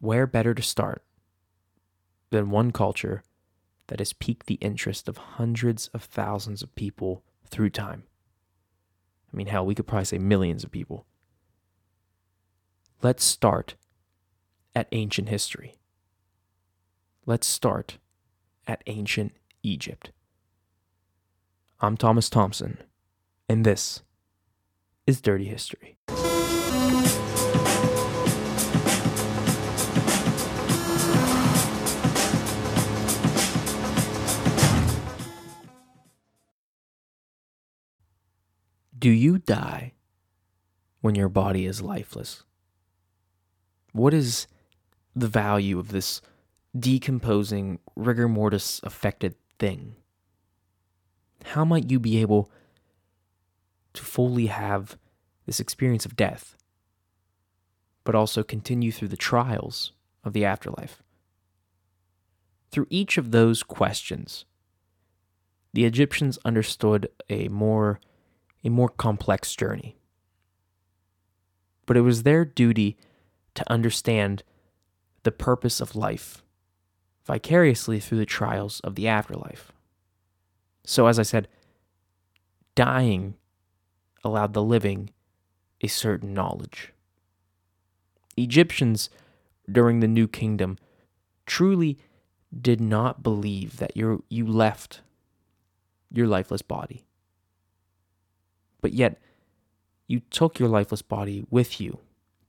Where 0.00 0.26
better 0.26 0.54
to 0.54 0.62
start 0.62 1.04
than 2.30 2.50
one 2.50 2.72
culture 2.72 3.22
that 3.86 4.00
has 4.00 4.12
piqued 4.12 4.46
the 4.46 4.54
interest 4.54 5.08
of 5.08 5.16
hundreds 5.16 5.88
of 5.88 6.02
thousands 6.02 6.62
of 6.62 6.74
people 6.74 7.22
through 7.46 7.70
time? 7.70 8.04
I 9.32 9.36
mean, 9.36 9.46
hell, 9.46 9.64
we 9.64 9.74
could 9.74 9.86
probably 9.86 10.06
say 10.06 10.18
millions 10.18 10.64
of 10.64 10.72
people. 10.72 11.06
Let's 13.02 13.22
start 13.22 13.76
at 14.74 14.88
ancient 14.90 15.28
history. 15.28 15.76
Let's 17.26 17.46
start 17.46 17.98
at 18.66 18.82
ancient 18.86 19.32
Egypt. 19.62 20.10
I'm 21.80 21.96
Thomas 21.96 22.30
Thompson 22.30 22.78
and 23.46 23.64
this 23.64 24.02
is 25.06 25.20
Dirty 25.20 25.44
History. 25.44 25.98
Do 38.98 39.10
you 39.10 39.38
die 39.38 39.92
when 41.00 41.14
your 41.14 41.28
body 41.28 41.66
is 41.66 41.82
lifeless? 41.82 42.44
What 43.92 44.14
is 44.14 44.46
the 45.14 45.28
value 45.28 45.78
of 45.78 45.88
this 45.88 46.22
decomposing, 46.78 47.78
rigor 47.96 48.28
mortis 48.28 48.80
affected 48.82 49.34
thing? 49.58 49.96
How 51.44 51.64
might 51.64 51.90
you 51.90 51.98
be 51.98 52.20
able 52.20 52.50
to 53.94 54.02
fully 54.02 54.46
have 54.46 54.96
this 55.46 55.60
experience 55.60 56.06
of 56.06 56.16
death, 56.16 56.56
but 58.04 58.14
also 58.14 58.42
continue 58.42 58.92
through 58.92 59.08
the 59.08 59.16
trials 59.16 59.92
of 60.22 60.32
the 60.32 60.44
afterlife. 60.44 61.02
Through 62.70 62.86
each 62.88 63.18
of 63.18 63.30
those 63.30 63.62
questions, 63.62 64.44
the 65.72 65.84
Egyptians 65.84 66.38
understood 66.44 67.08
a 67.28 67.48
more 67.48 68.00
a 68.62 68.68
more 68.68 68.90
complex 68.90 69.54
journey. 69.54 69.96
But 71.86 71.96
it 71.96 72.02
was 72.02 72.22
their 72.22 72.44
duty 72.44 72.98
to 73.54 73.72
understand 73.72 74.42
the 75.22 75.32
purpose 75.32 75.80
of 75.80 75.96
life 75.96 76.42
vicariously 77.24 78.00
through 78.00 78.18
the 78.18 78.26
trials 78.26 78.80
of 78.80 78.94
the 78.94 79.08
afterlife. 79.08 79.72
So, 80.84 81.06
as 81.06 81.18
I 81.18 81.22
said, 81.22 81.48
dying 82.74 83.34
allowed 84.24 84.54
the 84.54 84.62
living 84.62 85.10
a 85.80 85.86
certain 85.86 86.34
knowledge. 86.34 86.92
Egyptians 88.36 89.10
during 89.70 90.00
the 90.00 90.08
New 90.08 90.26
Kingdom 90.26 90.78
truly 91.46 91.98
did 92.58 92.80
not 92.80 93.22
believe 93.22 93.76
that 93.76 93.96
you 93.96 94.24
you 94.28 94.46
left 94.46 95.02
your 96.10 96.26
lifeless 96.26 96.62
body. 96.62 97.04
But 98.80 98.92
yet, 98.92 99.20
you 100.06 100.20
took 100.30 100.58
your 100.58 100.68
lifeless 100.68 101.02
body 101.02 101.44
with 101.50 101.80
you 101.80 101.98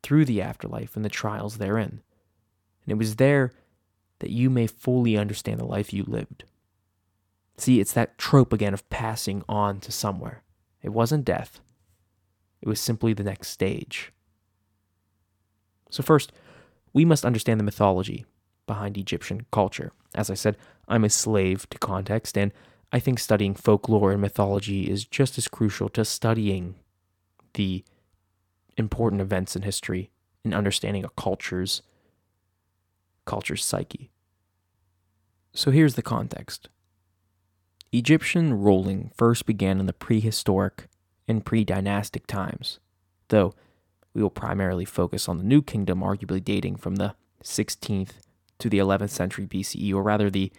through 0.01 0.25
the 0.25 0.41
afterlife 0.41 0.95
and 0.95 1.05
the 1.05 1.09
trials 1.09 1.57
therein. 1.57 2.01
And 2.83 2.91
it 2.91 2.97
was 2.97 3.17
there 3.17 3.51
that 4.21 4.29
you 4.29 4.49
may 4.49 4.67
fully 4.67 5.17
understand 5.17 5.59
the 5.59 5.65
life 5.65 5.91
you 5.91 6.03
lived. 6.03 6.45
See, 7.57 7.79
it's 7.79 7.93
that 7.93 8.17
trope 8.17 8.53
again 8.53 8.73
of 8.73 8.89
passing 8.89 9.43
on 9.49 9.79
to 9.81 9.91
somewhere. 9.91 10.43
It 10.81 10.89
wasn't 10.89 11.25
death, 11.25 11.59
it 12.61 12.67
was 12.67 12.79
simply 12.79 13.13
the 13.13 13.23
next 13.23 13.49
stage. 13.49 14.13
So, 15.89 16.01
first, 16.01 16.31
we 16.93 17.03
must 17.03 17.25
understand 17.25 17.59
the 17.59 17.65
mythology 17.65 18.25
behind 18.65 18.97
Egyptian 18.97 19.45
culture. 19.51 19.91
As 20.15 20.29
I 20.29 20.35
said, 20.35 20.55
I'm 20.87 21.03
a 21.03 21.09
slave 21.09 21.69
to 21.71 21.77
context, 21.77 22.37
and 22.37 22.53
I 22.91 22.99
think 22.99 23.19
studying 23.19 23.55
folklore 23.55 24.11
and 24.11 24.21
mythology 24.21 24.89
is 24.89 25.05
just 25.05 25.37
as 25.37 25.47
crucial 25.47 25.89
to 25.89 26.05
studying 26.05 26.75
the 27.53 27.83
important 28.77 29.21
events 29.21 29.55
in 29.55 29.63
history 29.63 30.11
and 30.43 30.53
understanding 30.53 31.03
a 31.03 31.09
culture's 31.09 31.81
culture's 33.25 33.63
psyche. 33.63 34.11
So 35.53 35.71
here's 35.71 35.95
the 35.95 36.01
context. 36.01 36.69
Egyptian 37.91 38.53
ruling 38.53 39.11
first 39.17 39.45
began 39.45 39.79
in 39.79 39.85
the 39.85 39.93
prehistoric 39.93 40.87
and 41.27 41.45
pre 41.45 41.63
dynastic 41.63 42.25
times, 42.25 42.79
though 43.27 43.53
we 44.13 44.21
will 44.21 44.29
primarily 44.29 44.85
focus 44.85 45.27
on 45.27 45.37
the 45.37 45.43
New 45.43 45.61
Kingdom, 45.61 46.01
arguably 46.01 46.43
dating 46.43 46.77
from 46.77 46.95
the 46.95 47.15
16th 47.43 48.13
to 48.59 48.69
the 48.69 48.77
11th 48.77 49.09
century 49.09 49.45
BCE, 49.45 49.93
or 49.93 50.03
rather 50.03 50.29
the 50.29 50.51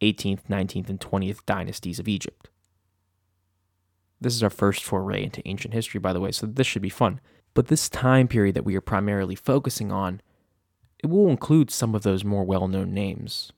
18th, 0.00 0.44
19th, 0.48 0.88
and 0.88 1.00
20th 1.00 1.44
dynasties 1.46 1.98
of 1.98 2.08
Egypt. 2.08 2.48
This 4.20 4.34
is 4.34 4.42
our 4.42 4.50
first 4.50 4.84
foray 4.84 5.24
into 5.24 5.46
ancient 5.46 5.74
history, 5.74 5.98
by 5.98 6.12
the 6.12 6.20
way, 6.20 6.32
so 6.32 6.46
this 6.46 6.66
should 6.66 6.82
be 6.82 6.88
fun. 6.88 7.20
But 7.54 7.66
this 7.66 7.88
time 7.88 8.28
period 8.28 8.54
that 8.54 8.64
we 8.64 8.76
are 8.76 8.80
primarily 8.80 9.34
focusing 9.34 9.92
on, 9.92 10.20
it 11.02 11.10
will 11.10 11.28
include 11.28 11.70
some 11.70 11.94
of 11.94 12.02
those 12.02 12.24
more 12.24 12.44
well 12.44 12.68
known 12.68 12.94
names 12.94 13.52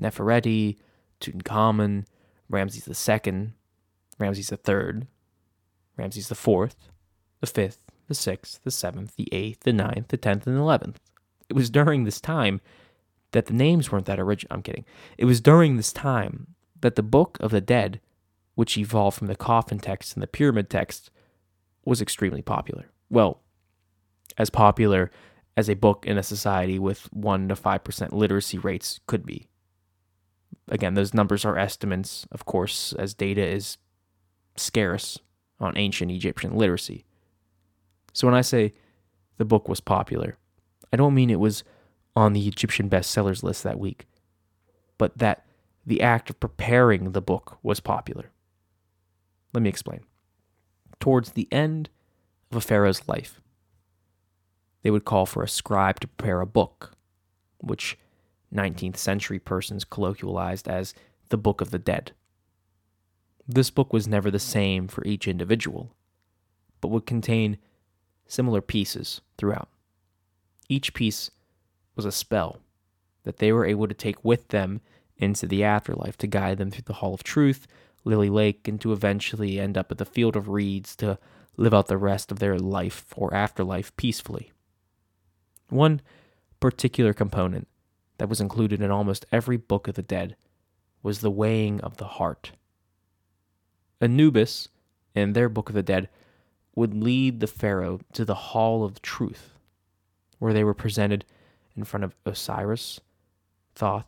Nefertiti, 0.00 0.76
Tutankhamun, 1.20 2.04
Ramses 2.48 3.08
II, 3.08 3.52
Ramses 4.18 4.52
III, 4.52 5.06
Ramses 5.96 6.28
fourth, 6.32 6.88
the 7.40 7.46
fifth, 7.46 7.84
the 8.08 8.14
sixth, 8.14 8.60
the 8.64 8.70
seventh, 8.70 9.14
the 9.16 9.28
eighth, 9.32 9.60
the 9.60 9.72
ninth, 9.72 10.08
the 10.08 10.16
tenth, 10.16 10.46
and 10.46 10.56
the 10.56 10.60
eleventh. 10.60 11.00
It 11.48 11.54
was 11.54 11.70
during 11.70 12.04
this 12.04 12.20
time 12.20 12.60
that 13.32 13.46
the 13.46 13.54
names 13.54 13.90
weren't 13.90 14.06
that 14.06 14.20
original. 14.20 14.54
I'm 14.54 14.62
kidding. 14.62 14.84
It 15.16 15.24
was 15.24 15.40
during 15.40 15.76
this 15.76 15.92
time 15.92 16.48
that 16.80 16.96
the 16.96 17.02
Book 17.02 17.38
of 17.40 17.50
the 17.50 17.60
Dead, 17.60 18.00
which 18.54 18.76
evolved 18.76 19.18
from 19.18 19.26
the 19.28 19.36
coffin 19.36 19.78
text 19.78 20.14
and 20.14 20.22
the 20.22 20.26
pyramid 20.26 20.68
text, 20.68 21.10
was 21.84 22.00
extremely 22.00 22.42
popular. 22.42 22.90
Well, 23.10 23.40
as 24.36 24.50
popular 24.50 25.10
as 25.56 25.68
a 25.68 25.74
book 25.74 26.04
in 26.06 26.18
a 26.18 26.22
society 26.22 26.78
with 26.78 27.12
1 27.12 27.48
to 27.48 27.54
5% 27.54 28.12
literacy 28.12 28.58
rates 28.58 29.00
could 29.06 29.24
be. 29.24 29.48
Again, 30.68 30.94
those 30.94 31.14
numbers 31.14 31.44
are 31.44 31.58
estimates, 31.58 32.26
of 32.32 32.44
course, 32.44 32.92
as 32.98 33.14
data 33.14 33.44
is 33.44 33.78
scarce 34.56 35.18
on 35.60 35.76
ancient 35.76 36.10
Egyptian 36.10 36.56
literacy. 36.56 37.04
So 38.12 38.26
when 38.26 38.34
I 38.34 38.40
say 38.40 38.72
the 39.36 39.44
book 39.44 39.68
was 39.68 39.80
popular, 39.80 40.38
I 40.92 40.96
don't 40.96 41.14
mean 41.14 41.30
it 41.30 41.40
was 41.40 41.64
on 42.16 42.32
the 42.32 42.46
Egyptian 42.46 42.88
bestsellers 42.88 43.42
list 43.42 43.62
that 43.64 43.78
week, 43.78 44.06
but 44.98 45.18
that 45.18 45.44
the 45.84 46.00
act 46.00 46.30
of 46.30 46.40
preparing 46.40 47.12
the 47.12 47.20
book 47.20 47.58
was 47.62 47.80
popular. 47.80 48.30
Let 49.52 49.62
me 49.62 49.68
explain. 49.68 50.00
Towards 51.00 51.32
the 51.32 51.48
end 51.52 51.90
of 52.50 52.56
a 52.56 52.60
pharaoh's 52.60 53.06
life, 53.08 53.40
they 54.84 54.90
would 54.90 55.06
call 55.06 55.24
for 55.24 55.42
a 55.42 55.48
scribe 55.48 55.98
to 55.98 56.06
prepare 56.06 56.42
a 56.42 56.46
book, 56.46 56.92
which 57.58 57.98
19th 58.54 58.98
century 58.98 59.38
persons 59.38 59.82
colloquialized 59.82 60.68
as 60.68 60.94
the 61.30 61.38
Book 61.38 61.62
of 61.62 61.70
the 61.70 61.78
Dead. 61.78 62.12
This 63.48 63.70
book 63.70 63.94
was 63.94 64.06
never 64.06 64.30
the 64.30 64.38
same 64.38 64.86
for 64.86 65.02
each 65.04 65.26
individual, 65.26 65.90
but 66.82 66.88
would 66.88 67.06
contain 67.06 67.56
similar 68.26 68.60
pieces 68.60 69.22
throughout. 69.38 69.68
Each 70.68 70.92
piece 70.92 71.30
was 71.96 72.04
a 72.04 72.12
spell 72.12 72.58
that 73.22 73.38
they 73.38 73.52
were 73.52 73.64
able 73.64 73.88
to 73.88 73.94
take 73.94 74.22
with 74.22 74.48
them 74.48 74.82
into 75.16 75.46
the 75.46 75.64
afterlife 75.64 76.18
to 76.18 76.26
guide 76.26 76.58
them 76.58 76.70
through 76.70 76.84
the 76.84 76.94
Hall 76.94 77.14
of 77.14 77.24
Truth, 77.24 77.66
Lily 78.04 78.28
Lake, 78.28 78.68
and 78.68 78.78
to 78.82 78.92
eventually 78.92 79.58
end 79.58 79.78
up 79.78 79.90
at 79.90 79.96
the 79.96 80.04
Field 80.04 80.36
of 80.36 80.50
Reeds 80.50 80.94
to 80.96 81.18
live 81.56 81.72
out 81.72 81.86
the 81.86 81.96
rest 81.96 82.30
of 82.30 82.38
their 82.38 82.58
life 82.58 83.06
or 83.16 83.32
afterlife 83.32 83.96
peacefully. 83.96 84.52
One 85.74 86.02
particular 86.60 87.12
component 87.12 87.66
that 88.18 88.28
was 88.28 88.40
included 88.40 88.80
in 88.80 88.92
almost 88.92 89.26
every 89.32 89.56
Book 89.56 89.88
of 89.88 89.96
the 89.96 90.02
Dead 90.02 90.36
was 91.02 91.18
the 91.18 91.32
weighing 91.32 91.80
of 91.80 91.96
the 91.96 92.06
heart. 92.06 92.52
Anubis, 94.00 94.68
in 95.16 95.32
their 95.32 95.48
Book 95.48 95.68
of 95.68 95.74
the 95.74 95.82
Dead, 95.82 96.08
would 96.76 96.94
lead 96.94 97.40
the 97.40 97.48
Pharaoh 97.48 97.98
to 98.12 98.24
the 98.24 98.36
Hall 98.36 98.84
of 98.84 99.02
Truth, 99.02 99.58
where 100.38 100.52
they 100.52 100.62
were 100.62 100.74
presented 100.74 101.24
in 101.76 101.82
front 101.82 102.04
of 102.04 102.14
Osiris, 102.24 103.00
Thoth, 103.74 104.06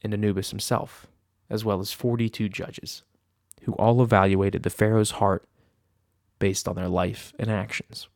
and 0.00 0.14
Anubis 0.14 0.50
himself, 0.50 1.08
as 1.50 1.64
well 1.64 1.80
as 1.80 1.90
42 1.90 2.48
judges, 2.48 3.02
who 3.62 3.72
all 3.72 4.00
evaluated 4.00 4.62
the 4.62 4.70
Pharaoh's 4.70 5.10
heart 5.10 5.44
based 6.38 6.68
on 6.68 6.76
their 6.76 6.88
life 6.88 7.32
and 7.36 7.50
actions. 7.50 8.06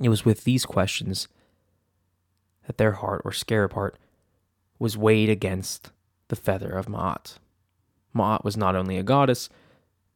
It 0.00 0.08
was 0.08 0.24
with 0.24 0.44
these 0.44 0.64
questions 0.64 1.28
that 2.66 2.78
their 2.78 2.92
heart 2.92 3.22
or 3.24 3.32
scarab 3.32 3.74
heart 3.74 3.98
was 4.78 4.96
weighed 4.96 5.28
against 5.28 5.90
the 6.28 6.36
feather 6.36 6.70
of 6.70 6.86
Ma'at. 6.86 7.38
Ma'at 8.14 8.44
was 8.44 8.56
not 8.56 8.74
only 8.74 8.98
a 8.98 9.02
goddess, 9.02 9.48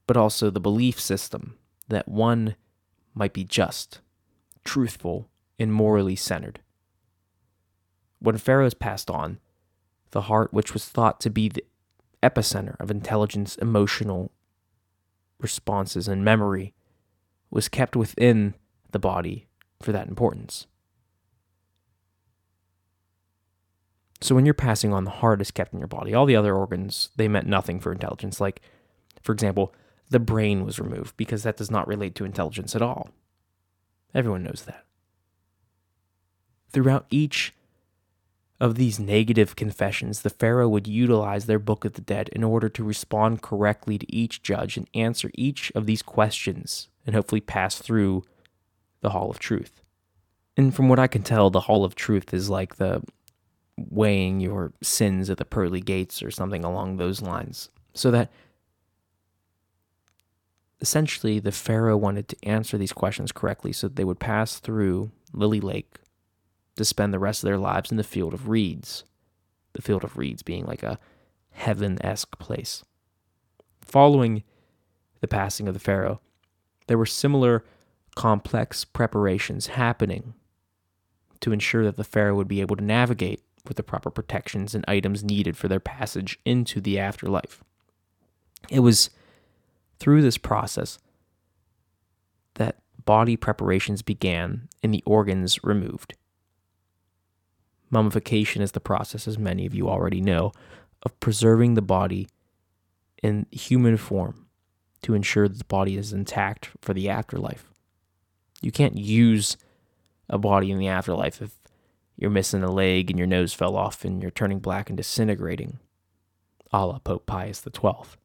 but 0.06 0.16
also 0.16 0.50
the 0.50 0.60
belief 0.60 1.00
system 1.00 1.56
that 1.88 2.08
one 2.08 2.56
might 3.14 3.32
be 3.32 3.44
just, 3.44 4.00
truthful, 4.64 5.28
and 5.58 5.72
morally 5.72 6.16
centered. 6.16 6.60
When 8.18 8.38
pharaohs 8.38 8.74
passed 8.74 9.10
on, 9.10 9.38
the 10.10 10.22
heart, 10.22 10.52
which 10.52 10.72
was 10.72 10.84
thought 10.84 11.20
to 11.20 11.30
be 11.30 11.48
the 11.48 11.64
epicenter 12.22 12.76
of 12.80 12.90
intelligence, 12.90 13.56
emotional 13.56 14.32
responses, 15.38 16.08
and 16.08 16.24
memory, 16.24 16.74
was 17.50 17.68
kept 17.68 17.94
within 17.94 18.54
the 18.90 18.98
body 18.98 19.46
for 19.80 19.92
that 19.92 20.08
importance. 20.08 20.66
So 24.20 24.34
when 24.34 24.46
you're 24.46 24.54
passing 24.54 24.92
on, 24.92 25.04
the 25.04 25.10
heart 25.10 25.40
is 25.40 25.50
kept 25.50 25.72
in 25.72 25.78
your 25.78 25.88
body. 25.88 26.14
All 26.14 26.26
the 26.26 26.36
other 26.36 26.54
organs, 26.54 27.10
they 27.16 27.28
meant 27.28 27.46
nothing 27.46 27.80
for 27.80 27.92
intelligence. 27.92 28.40
Like, 28.40 28.62
for 29.22 29.32
example, 29.32 29.74
the 30.08 30.18
brain 30.18 30.64
was 30.64 30.78
removed 30.78 31.16
because 31.16 31.42
that 31.42 31.56
does 31.56 31.70
not 31.70 31.86
relate 31.86 32.14
to 32.16 32.24
intelligence 32.24 32.74
at 32.74 32.82
all. 32.82 33.10
Everyone 34.14 34.42
knows 34.42 34.64
that. 34.66 34.84
Throughout 36.70 37.06
each 37.10 37.52
of 38.58 38.76
these 38.76 38.98
negative 38.98 39.54
confessions, 39.54 40.22
the 40.22 40.30
Pharaoh 40.30 40.68
would 40.68 40.86
utilize 40.86 41.44
their 41.46 41.58
Book 41.58 41.84
of 41.84 41.92
the 41.92 42.00
Dead 42.00 42.30
in 42.30 42.42
order 42.42 42.68
to 42.70 42.84
respond 42.84 43.42
correctly 43.42 43.98
to 43.98 44.14
each 44.14 44.42
judge 44.42 44.76
and 44.76 44.88
answer 44.94 45.30
each 45.34 45.70
of 45.74 45.84
these 45.86 46.02
questions 46.02 46.88
and 47.04 47.14
hopefully 47.14 47.40
pass 47.40 47.76
through 47.76 48.24
the 49.06 49.10
Hall 49.10 49.30
of 49.30 49.38
Truth. 49.38 49.82
And 50.56 50.74
from 50.74 50.88
what 50.88 50.98
I 50.98 51.06
can 51.06 51.22
tell, 51.22 51.48
the 51.48 51.60
Hall 51.60 51.84
of 51.84 51.94
Truth 51.94 52.34
is 52.34 52.50
like 52.50 52.74
the 52.74 53.04
weighing 53.76 54.40
your 54.40 54.72
sins 54.82 55.30
at 55.30 55.38
the 55.38 55.44
pearly 55.44 55.80
gates 55.80 56.24
or 56.24 56.32
something 56.32 56.64
along 56.64 56.96
those 56.96 57.22
lines. 57.22 57.68
So 57.94 58.10
that 58.10 58.32
essentially 60.80 61.38
the 61.38 61.52
Pharaoh 61.52 61.96
wanted 61.96 62.26
to 62.26 62.44
answer 62.44 62.76
these 62.76 62.92
questions 62.92 63.30
correctly 63.30 63.72
so 63.72 63.86
that 63.86 63.94
they 63.94 64.02
would 64.02 64.18
pass 64.18 64.58
through 64.58 65.12
Lily 65.32 65.60
Lake 65.60 66.00
to 66.74 66.84
spend 66.84 67.14
the 67.14 67.20
rest 67.20 67.44
of 67.44 67.46
their 67.46 67.58
lives 67.58 67.92
in 67.92 67.96
the 67.96 68.02
field 68.02 68.34
of 68.34 68.48
reeds. 68.48 69.04
The 69.74 69.82
field 69.82 70.02
of 70.02 70.16
reeds 70.16 70.42
being 70.42 70.66
like 70.66 70.82
a 70.82 70.98
heaven 71.52 72.04
esque 72.04 72.40
place. 72.40 72.82
Following 73.82 74.42
the 75.20 75.28
passing 75.28 75.68
of 75.68 75.74
the 75.74 75.80
Pharaoh, 75.80 76.20
there 76.88 76.98
were 76.98 77.06
similar 77.06 77.62
complex 78.16 78.84
preparations 78.84 79.68
happening 79.68 80.34
to 81.40 81.52
ensure 81.52 81.84
that 81.84 81.96
the 81.96 82.02
Pharaoh 82.02 82.34
would 82.34 82.48
be 82.48 82.60
able 82.60 82.74
to 82.74 82.82
navigate 82.82 83.42
with 83.68 83.76
the 83.76 83.82
proper 83.82 84.10
protections 84.10 84.74
and 84.74 84.84
items 84.88 85.22
needed 85.22 85.56
for 85.56 85.68
their 85.68 85.78
passage 85.78 86.38
into 86.44 86.80
the 86.80 86.98
afterlife. 86.98 87.62
It 88.70 88.80
was 88.80 89.10
through 90.00 90.22
this 90.22 90.38
process 90.38 90.98
that 92.54 92.80
body 93.04 93.36
preparations 93.36 94.02
began 94.02 94.68
and 94.82 94.92
the 94.92 95.02
organs 95.06 95.62
removed. 95.62 96.14
Mummification 97.90 98.62
is 98.62 98.72
the 98.72 98.80
process, 98.80 99.28
as 99.28 99.38
many 99.38 99.66
of 99.66 99.74
you 99.74 99.88
already 99.88 100.20
know, 100.20 100.52
of 101.02 101.18
preserving 101.20 101.74
the 101.74 101.82
body 101.82 102.28
in 103.22 103.46
human 103.50 103.96
form 103.96 104.46
to 105.02 105.14
ensure 105.14 105.48
that 105.48 105.58
the 105.58 105.64
body 105.64 105.96
is 105.96 106.12
intact 106.12 106.70
for 106.80 106.94
the 106.94 107.08
afterlife. 107.08 107.70
You 108.60 108.72
can't 108.72 108.96
use 108.96 109.56
a 110.28 110.38
body 110.38 110.70
in 110.70 110.78
the 110.78 110.88
afterlife 110.88 111.40
if 111.40 111.54
you're 112.16 112.30
missing 112.30 112.62
a 112.62 112.70
leg 112.70 113.10
and 113.10 113.18
your 113.18 113.26
nose 113.28 113.52
fell 113.52 113.76
off 113.76 114.04
and 114.04 114.22
you're 114.22 114.30
turning 114.30 114.58
black 114.58 114.88
and 114.88 114.96
disintegrating, 114.96 115.78
a 116.72 116.86
la 116.86 116.98
Pope 116.98 117.26
Pius 117.26 117.62
XII. 117.62 118.18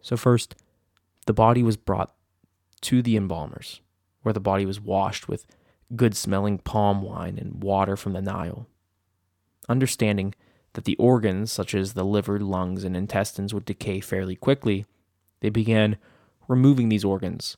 So, 0.00 0.16
first, 0.16 0.54
the 1.26 1.32
body 1.32 1.62
was 1.62 1.76
brought 1.76 2.14
to 2.82 3.02
the 3.02 3.16
embalmers, 3.16 3.80
where 4.22 4.32
the 4.32 4.40
body 4.40 4.66
was 4.66 4.80
washed 4.80 5.28
with 5.28 5.46
good 5.96 6.16
smelling 6.16 6.58
palm 6.58 7.02
wine 7.02 7.38
and 7.38 7.62
water 7.62 7.96
from 7.96 8.12
the 8.12 8.22
Nile. 8.22 8.66
Understanding 9.68 10.34
that 10.74 10.84
the 10.84 10.96
organs, 10.96 11.50
such 11.50 11.74
as 11.74 11.92
the 11.92 12.04
liver, 12.04 12.38
lungs, 12.38 12.84
and 12.84 12.96
intestines, 12.96 13.52
would 13.52 13.64
decay 13.64 14.00
fairly 14.00 14.36
quickly, 14.36 14.86
they 15.40 15.50
began 15.50 15.96
removing 16.46 16.88
these 16.88 17.04
organs 17.04 17.56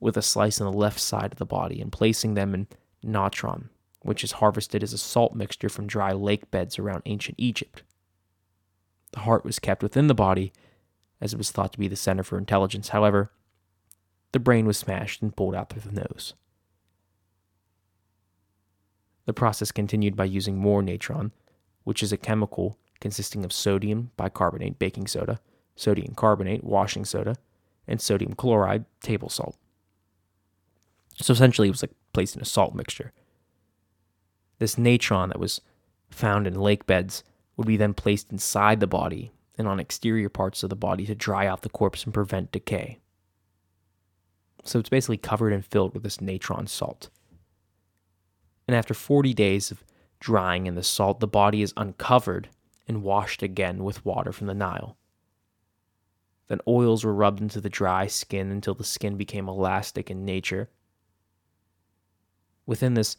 with 0.00 0.16
a 0.16 0.22
slice 0.22 0.60
on 0.60 0.70
the 0.70 0.76
left 0.76 1.00
side 1.00 1.32
of 1.32 1.38
the 1.38 1.46
body 1.46 1.80
and 1.80 1.92
placing 1.92 2.34
them 2.34 2.54
in 2.54 2.66
natron, 3.02 3.70
which 4.00 4.22
is 4.22 4.32
harvested 4.32 4.82
as 4.82 4.92
a 4.92 4.98
salt 4.98 5.34
mixture 5.34 5.68
from 5.68 5.86
dry 5.86 6.12
lake 6.12 6.50
beds 6.50 6.78
around 6.78 7.02
ancient 7.06 7.36
Egypt. 7.38 7.82
The 9.12 9.20
heart 9.20 9.44
was 9.44 9.58
kept 9.58 9.82
within 9.82 10.06
the 10.06 10.14
body, 10.14 10.52
as 11.20 11.32
it 11.32 11.38
was 11.38 11.50
thought 11.50 11.72
to 11.72 11.78
be 11.78 11.88
the 11.88 11.96
center 11.96 12.22
for 12.22 12.36
intelligence. 12.36 12.90
However, 12.90 13.30
the 14.32 14.38
brain 14.38 14.66
was 14.66 14.76
smashed 14.76 15.22
and 15.22 15.34
pulled 15.34 15.54
out 15.54 15.70
through 15.70 15.82
the 15.82 16.00
nose. 16.00 16.34
The 19.24 19.32
process 19.32 19.72
continued 19.72 20.14
by 20.14 20.26
using 20.26 20.56
more 20.56 20.82
natron, 20.82 21.32
which 21.84 22.02
is 22.02 22.12
a 22.12 22.16
chemical 22.16 22.78
consisting 23.00 23.44
of 23.44 23.52
sodium 23.52 24.10
bicarbonate, 24.16 24.78
baking 24.78 25.06
soda, 25.06 25.40
sodium 25.74 26.14
carbonate, 26.14 26.64
washing 26.64 27.04
soda, 27.04 27.36
and 27.88 28.00
sodium 28.00 28.34
chloride, 28.34 28.84
table 29.00 29.28
salt. 29.28 29.56
So 31.16 31.32
essentially, 31.32 31.68
it 31.68 31.72
was 31.72 31.82
like 31.82 31.94
placed 32.12 32.36
in 32.36 32.42
a 32.42 32.46
salt 32.46 32.74
mixture. 32.74 33.12
This 34.58 34.78
natron 34.78 35.30
that 35.30 35.40
was 35.40 35.60
found 36.10 36.46
in 36.46 36.54
lake 36.54 36.86
beds 36.86 37.24
would 37.56 37.66
be 37.66 37.76
then 37.76 37.94
placed 37.94 38.30
inside 38.30 38.80
the 38.80 38.86
body 38.86 39.32
and 39.58 39.66
on 39.66 39.80
exterior 39.80 40.28
parts 40.28 40.62
of 40.62 40.70
the 40.70 40.76
body 40.76 41.06
to 41.06 41.14
dry 41.14 41.46
out 41.46 41.62
the 41.62 41.68
corpse 41.68 42.04
and 42.04 42.12
prevent 42.12 42.52
decay. 42.52 42.98
So 44.64 44.78
it's 44.78 44.88
basically 44.88 45.16
covered 45.16 45.52
and 45.52 45.64
filled 45.64 45.94
with 45.94 46.02
this 46.02 46.20
natron 46.20 46.66
salt. 46.66 47.08
And 48.66 48.76
after 48.76 48.94
40 48.94 49.32
days 49.32 49.70
of 49.70 49.84
drying 50.20 50.66
in 50.66 50.74
the 50.74 50.82
salt, 50.82 51.20
the 51.20 51.26
body 51.26 51.62
is 51.62 51.72
uncovered 51.76 52.48
and 52.88 53.02
washed 53.02 53.42
again 53.42 53.84
with 53.84 54.04
water 54.04 54.32
from 54.32 54.48
the 54.48 54.54
Nile. 54.54 54.96
Then 56.48 56.60
oils 56.66 57.04
were 57.04 57.14
rubbed 57.14 57.40
into 57.40 57.60
the 57.60 57.68
dry 57.68 58.06
skin 58.06 58.50
until 58.50 58.74
the 58.74 58.84
skin 58.84 59.16
became 59.16 59.48
elastic 59.48 60.10
in 60.10 60.24
nature. 60.24 60.68
Within 62.66 62.94
this 62.94 63.16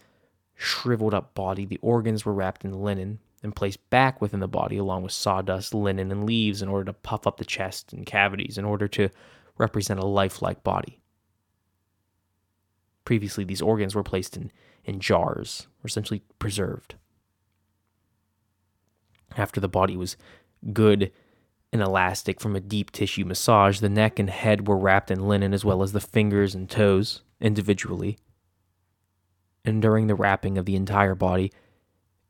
shriveled 0.55 1.13
up 1.13 1.33
body, 1.33 1.65
the 1.65 1.79
organs 1.81 2.25
were 2.25 2.33
wrapped 2.33 2.65
in 2.65 2.81
linen 2.81 3.19
and 3.43 3.55
placed 3.55 3.89
back 3.89 4.19
within 4.19 4.39
the 4.39 4.47
body 4.47 4.77
along 4.77 5.03
with 5.03 5.11
sawdust, 5.11 5.73
linen, 5.73 6.11
and 6.11 6.25
leaves 6.25 6.61
in 6.61 6.69
order 6.69 6.85
to 6.85 6.93
puff 6.93 7.27
up 7.27 7.37
the 7.37 7.45
chest 7.45 7.93
and 7.93 8.05
cavities 8.05 8.57
in 8.57 8.65
order 8.65 8.87
to 8.87 9.09
represent 9.57 9.99
a 9.99 10.05
lifelike 10.05 10.63
body. 10.63 10.99
Previously, 13.05 13.43
these 13.43 13.61
organs 13.61 13.95
were 13.95 14.03
placed 14.03 14.35
in, 14.35 14.51
in 14.83 14.99
jars, 14.99 15.67
or 15.83 15.87
essentially 15.87 16.23
preserved. 16.39 16.95
After 19.37 19.61
the 19.61 19.69
body 19.69 19.95
was 19.95 20.17
good 20.73 21.11
and 21.71 21.81
elastic 21.81 22.41
from 22.41 22.55
a 22.55 22.59
deep 22.59 22.91
tissue 22.91 23.23
massage, 23.23 23.79
the 23.79 23.89
neck 23.89 24.19
and 24.19 24.29
head 24.29 24.67
were 24.67 24.77
wrapped 24.77 25.11
in 25.11 25.27
linen 25.27 25.53
as 25.53 25.63
well 25.63 25.83
as 25.83 25.91
the 25.91 26.01
fingers 26.01 26.55
and 26.55 26.69
toes 26.69 27.21
individually. 27.39 28.17
And 29.67 29.81
during 29.81 30.07
the 30.07 30.15
wrapping 30.15 30.57
of 30.57 30.65
the 30.65 30.77
entire 30.77 31.13
body, 31.13 31.51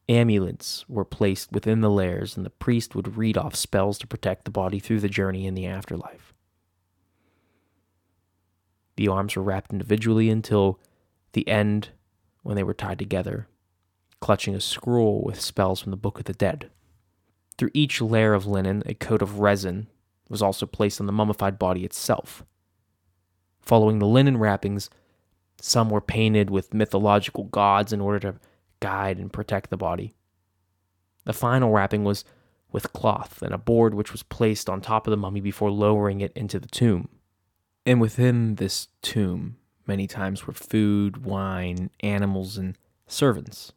amulets 0.10 0.84
were 0.90 1.06
placed 1.06 1.52
within 1.52 1.82
the 1.82 1.90
layers, 1.90 2.36
and 2.36 2.44
the 2.44 2.50
priest 2.50 2.96
would 2.96 3.16
read 3.16 3.38
off 3.38 3.56
spells 3.56 4.00
to 4.00 4.08
protect 4.08 4.46
the 4.46 4.52
body 4.52 4.80
through 4.80 5.02
the 5.02 5.08
journey 5.08 5.46
in 5.46 5.54
the 5.54 5.68
afterlife. 5.68 6.34
The 8.96 9.08
arms 9.08 9.36
were 9.36 9.44
wrapped 9.44 9.72
individually 9.72 10.32
until 10.32 10.80
the 11.34 11.48
end 11.48 11.90
when 12.42 12.56
they 12.56 12.64
were 12.64 12.74
tied 12.74 12.98
together, 12.98 13.48
clutching 14.20 14.56
a 14.56 14.60
scroll 14.60 15.22
with 15.24 15.40
spells 15.40 15.80
from 15.80 15.92
the 15.92 15.96
Book 15.96 16.18
of 16.18 16.26
the 16.26 16.34
Dead. 16.34 16.72
Through 17.60 17.70
each 17.76 18.02
layer 18.02 18.34
of 18.34 18.48
linen, 18.48 18.82
a 18.88 18.96
coat 18.96 19.22
of 19.22 19.42
resin 19.42 19.90
was 20.28 20.42
also 20.42 20.66
placed 20.66 21.00
on 21.00 21.06
the 21.06 21.14
mummified 21.14 21.60
body 21.60 21.86
itself. 21.86 22.44
Following 23.62 24.00
the 24.00 24.08
linen 24.08 24.38
wrappings, 24.38 24.90
some 25.60 25.90
were 25.90 26.02
painted 26.02 26.50
with 26.50 26.74
mythological 26.74 27.46
gods 27.46 27.92
in 27.92 28.02
order 28.02 28.20
to 28.20 28.40
guide 28.80 29.18
and 29.18 29.34
protect 29.34 29.70
the 29.70 29.78
body. 29.78 30.14
The 31.26 31.34
final 31.34 31.72
wrapping 31.72 32.04
was 32.04 32.24
with 32.72 32.94
cloth 32.94 33.42
and 33.42 33.54
a 33.54 33.58
board 33.58 33.94
which 33.94 34.12
was 34.12 34.24
placed 34.24 34.70
on 34.70 34.82
top 34.82 35.08
of 35.08 35.12
the 35.12 35.18
mummy 35.18 35.42
before 35.42 35.72
lowering 35.72 36.22
it 36.22 36.32
into 36.36 36.60
the 36.60 36.68
tomb. 36.68 37.10
And 37.86 38.02
within 38.02 38.56
this 38.56 38.90
tomb, 39.02 39.58
many 39.86 40.08
times 40.08 40.46
were 40.46 40.54
food, 40.54 41.26
wine, 41.26 41.90
animals, 42.02 42.58
and 42.58 42.78
servants, 43.08 43.72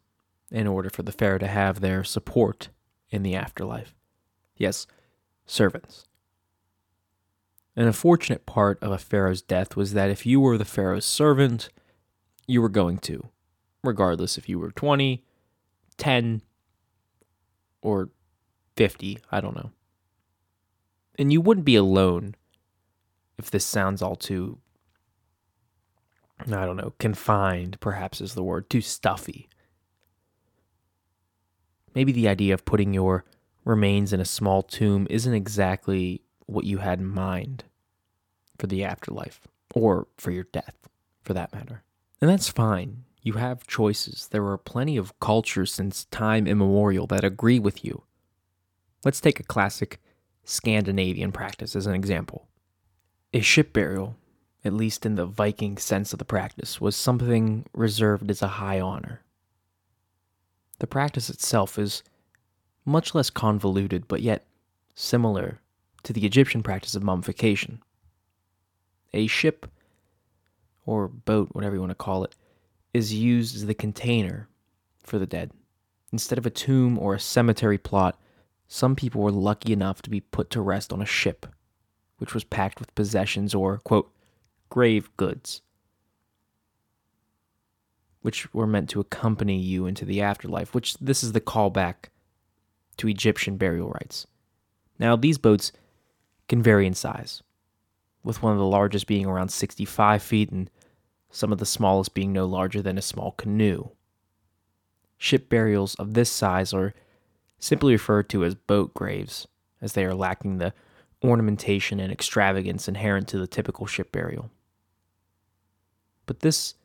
in 0.51 0.67
order 0.67 0.89
for 0.89 1.03
the 1.03 1.13
pharaoh 1.13 1.39
to 1.39 1.47
have 1.47 1.79
their 1.79 2.03
support 2.03 2.69
in 3.09 3.23
the 3.23 3.35
afterlife. 3.35 3.95
Yes, 4.57 4.85
servants. 5.45 6.07
An 7.75 7.87
unfortunate 7.87 8.45
part 8.45 8.77
of 8.81 8.91
a 8.91 8.97
pharaoh's 8.97 9.41
death 9.41 9.75
was 9.75 9.93
that 9.93 10.09
if 10.09 10.25
you 10.25 10.41
were 10.41 10.57
the 10.57 10.65
pharaoh's 10.65 11.05
servant, 11.05 11.69
you 12.45 12.61
were 12.61 12.69
going 12.69 12.97
to, 12.99 13.29
regardless 13.83 14.37
if 14.37 14.49
you 14.49 14.59
were 14.59 14.71
20, 14.71 15.23
10, 15.97 16.41
or 17.81 18.09
50, 18.75 19.19
I 19.31 19.41
don't 19.41 19.55
know. 19.55 19.71
And 21.17 21.31
you 21.31 21.39
wouldn't 21.39 21.65
be 21.65 21.75
alone 21.75 22.35
if 23.37 23.49
this 23.49 23.65
sounds 23.65 24.01
all 24.01 24.15
too, 24.15 24.59
I 26.41 26.65
don't 26.65 26.77
know, 26.77 26.93
confined, 26.99 27.79
perhaps 27.79 28.19
is 28.19 28.33
the 28.33 28.43
word, 28.43 28.69
too 28.69 28.81
stuffy. 28.81 29.47
Maybe 31.95 32.11
the 32.11 32.27
idea 32.27 32.53
of 32.53 32.65
putting 32.65 32.93
your 32.93 33.23
remains 33.63 34.11
in 34.11 34.19
a 34.19 34.25
small 34.25 34.61
tomb 34.61 35.07
isn't 35.09 35.33
exactly 35.33 36.21
what 36.45 36.65
you 36.65 36.79
had 36.79 36.99
in 36.99 37.07
mind 37.07 37.63
for 38.57 38.67
the 38.67 38.83
afterlife, 38.83 39.41
or 39.73 40.07
for 40.17 40.31
your 40.31 40.45
death, 40.51 40.75
for 41.23 41.33
that 41.33 41.53
matter. 41.53 41.83
And 42.19 42.29
that's 42.29 42.49
fine. 42.49 43.03
You 43.23 43.33
have 43.33 43.67
choices. 43.67 44.27
There 44.29 44.45
are 44.47 44.57
plenty 44.57 44.97
of 44.97 45.19
cultures 45.19 45.73
since 45.73 46.05
time 46.05 46.47
immemorial 46.47 47.07
that 47.07 47.23
agree 47.23 47.59
with 47.59 47.83
you. 47.83 48.03
Let's 49.03 49.21
take 49.21 49.39
a 49.39 49.43
classic 49.43 49.99
Scandinavian 50.43 51.31
practice 51.31 51.75
as 51.75 51.87
an 51.87 51.95
example. 51.95 52.47
A 53.33 53.41
ship 53.41 53.73
burial, 53.73 54.15
at 54.63 54.73
least 54.73 55.05
in 55.05 55.15
the 55.15 55.25
Viking 55.25 55.77
sense 55.77 56.13
of 56.13 56.19
the 56.19 56.25
practice, 56.25 56.81
was 56.81 56.95
something 56.95 57.65
reserved 57.73 58.29
as 58.29 58.41
a 58.41 58.47
high 58.47 58.79
honor. 58.79 59.21
The 60.79 60.87
practice 60.87 61.29
itself 61.29 61.79
is 61.79 62.03
much 62.85 63.13
less 63.15 63.29
convoluted, 63.29 64.07
but 64.07 64.21
yet 64.21 64.45
similar 64.95 65.61
to 66.03 66.13
the 66.13 66.25
Egyptian 66.25 66.63
practice 66.63 66.95
of 66.95 67.03
mummification. 67.03 67.81
A 69.13 69.27
ship, 69.27 69.67
or 70.85 71.07
boat, 71.07 71.49
whatever 71.51 71.75
you 71.75 71.81
want 71.81 71.91
to 71.91 71.95
call 71.95 72.23
it, 72.23 72.35
is 72.93 73.13
used 73.13 73.55
as 73.55 73.65
the 73.65 73.73
container 73.73 74.47
for 75.03 75.19
the 75.19 75.25
dead. 75.25 75.51
Instead 76.11 76.37
of 76.37 76.45
a 76.45 76.49
tomb 76.49 76.97
or 76.97 77.13
a 77.13 77.19
cemetery 77.19 77.77
plot, 77.77 78.19
some 78.67 78.95
people 78.95 79.21
were 79.21 79.31
lucky 79.31 79.73
enough 79.73 80.01
to 80.01 80.09
be 80.09 80.21
put 80.21 80.49
to 80.51 80.61
rest 80.61 80.93
on 80.93 81.01
a 81.01 81.05
ship, 81.05 81.45
which 82.17 82.33
was 82.33 82.43
packed 82.43 82.79
with 82.79 82.95
possessions 82.95 83.53
or, 83.53 83.77
quote, 83.79 84.11
grave 84.69 85.09
goods 85.17 85.61
which 88.21 88.53
were 88.53 88.67
meant 88.67 88.89
to 88.89 88.99
accompany 88.99 89.57
you 89.57 89.85
into 89.85 90.05
the 90.05 90.21
afterlife, 90.21 90.73
which 90.73 90.95
this 90.99 91.23
is 91.23 91.31
the 91.31 91.41
callback 91.41 92.09
to 92.97 93.07
Egyptian 93.07 93.57
burial 93.57 93.89
rites. 93.89 94.27
Now, 94.99 95.15
these 95.15 95.37
boats 95.37 95.71
can 96.51 96.61
vary 96.61 96.85
in 96.85 96.93
size, 96.93 97.41
with 98.25 98.43
one 98.43 98.51
of 98.51 98.59
the 98.59 98.65
largest 98.65 99.07
being 99.07 99.25
around 99.25 99.47
65 99.47 100.21
feet 100.21 100.51
and 100.51 100.69
some 101.29 101.53
of 101.53 101.59
the 101.59 101.65
smallest 101.65 102.13
being 102.13 102.33
no 102.33 102.45
larger 102.45 102.81
than 102.81 102.97
a 102.97 103.01
small 103.01 103.31
canoe. 103.31 103.87
Ship 105.17 105.47
burials 105.47 105.95
of 105.95 106.13
this 106.13 106.29
size 106.29 106.73
are 106.73 106.93
simply 107.57 107.93
referred 107.93 108.27
to 108.27 108.43
as 108.43 108.53
boat 108.53 108.93
graves, 108.93 109.47
as 109.81 109.93
they 109.93 110.03
are 110.03 110.13
lacking 110.13 110.57
the 110.57 110.73
ornamentation 111.23 112.01
and 112.01 112.11
extravagance 112.11 112.85
inherent 112.89 113.29
to 113.29 113.39
the 113.39 113.47
typical 113.47 113.85
ship 113.85 114.11
burial. 114.11 114.51
But 116.25 116.41
this 116.41 116.75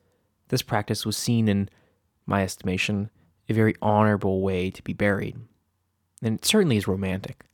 this 0.46 0.62
practice 0.62 1.05
was 1.05 1.16
seen 1.16 1.48
in 1.48 1.68
my 2.24 2.44
estimation 2.44 3.11
a 3.48 3.52
very 3.52 3.74
honorable 3.83 4.42
way 4.42 4.70
to 4.70 4.83
be 4.85 4.92
buried. 4.92 5.37
And 6.22 6.38
it 6.38 6.44
certainly 6.44 6.76
is 6.76 6.87
romantic. 6.87 7.46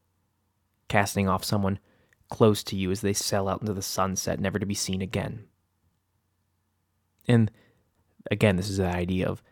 Casting 0.89 1.27
off 1.27 1.43
someone 1.43 1.79
close 2.33 2.63
to 2.65 2.77
you 2.77 2.91
as 2.91 3.03
they 3.03 3.13
sail 3.13 3.47
out 3.47 3.61
into 3.61 3.75
the 3.75 3.83
sunset, 3.83 4.41
never 4.41 4.59
to 4.59 4.65
be 4.65 4.75
seen 4.75 5.03
again. 5.03 5.45
And 7.29 7.51
again, 8.31 8.57
this 8.57 8.71
is 8.71 8.79
the 8.79 8.87
idea 8.87 9.29
of 9.29 9.43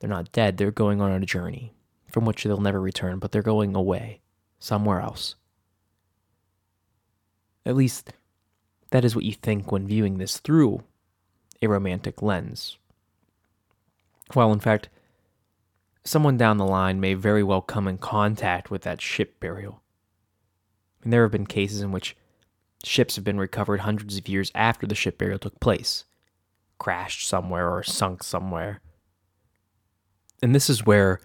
they're 0.00 0.10
not 0.10 0.32
dead, 0.32 0.56
they're 0.56 0.72
going 0.72 1.00
on 1.00 1.12
a 1.12 1.24
journey 1.24 1.72
from 2.10 2.24
which 2.24 2.42
they'll 2.42 2.60
never 2.60 2.80
return, 2.80 3.20
but 3.20 3.30
they're 3.30 3.42
going 3.42 3.76
away, 3.76 4.22
somewhere 4.58 5.00
else. 5.00 5.36
At 7.64 7.76
least, 7.76 8.12
that 8.90 9.04
is 9.04 9.14
what 9.14 9.24
you 9.24 9.32
think 9.32 9.70
when 9.70 9.86
viewing 9.86 10.18
this 10.18 10.38
through 10.38 10.82
a 11.62 11.68
romantic 11.68 12.22
lens. 12.22 12.76
Well, 14.34 14.52
in 14.52 14.58
fact, 14.58 14.88
someone 16.02 16.36
down 16.36 16.58
the 16.58 16.66
line 16.66 16.98
may 16.98 17.14
very 17.14 17.44
well 17.44 17.62
come 17.62 17.86
in 17.86 17.98
contact 17.98 18.68
with 18.68 18.82
that 18.82 19.00
ship 19.00 19.38
burial. 19.38 19.80
And 21.06 21.12
there 21.12 21.22
have 21.22 21.30
been 21.30 21.46
cases 21.46 21.82
in 21.82 21.92
which 21.92 22.16
ships 22.82 23.14
have 23.14 23.24
been 23.24 23.38
recovered 23.38 23.78
hundreds 23.78 24.18
of 24.18 24.26
years 24.26 24.50
after 24.56 24.88
the 24.88 24.96
ship 24.96 25.18
burial 25.18 25.38
took 25.38 25.60
place, 25.60 26.04
crashed 26.80 27.28
somewhere 27.28 27.70
or 27.70 27.84
sunk 27.84 28.24
somewhere. 28.24 28.80
And 30.42 30.52
this 30.52 30.68
is 30.68 30.84
where 30.84 31.20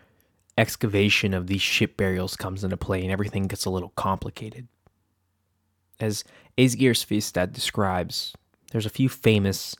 excavation 0.55 1.33
of 1.33 1.47
these 1.47 1.63
ship 1.63 1.97
burials 1.97 2.35
comes 2.35 2.63
into 2.63 2.77
play 2.77 3.01
and 3.01 3.11
everything 3.11 3.47
gets 3.47 3.65
a 3.65 3.71
little 3.71 3.91
complicated. 3.95 4.67
As 5.99 6.23
Asgeir 6.59 6.93
Svestad 6.93 7.51
describes, 7.51 8.35
there's 8.71 8.85
a 8.85 8.89
few 8.91 9.09
famous 9.09 9.75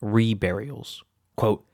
reburials. 0.00 1.02
Quote, 1.36 1.66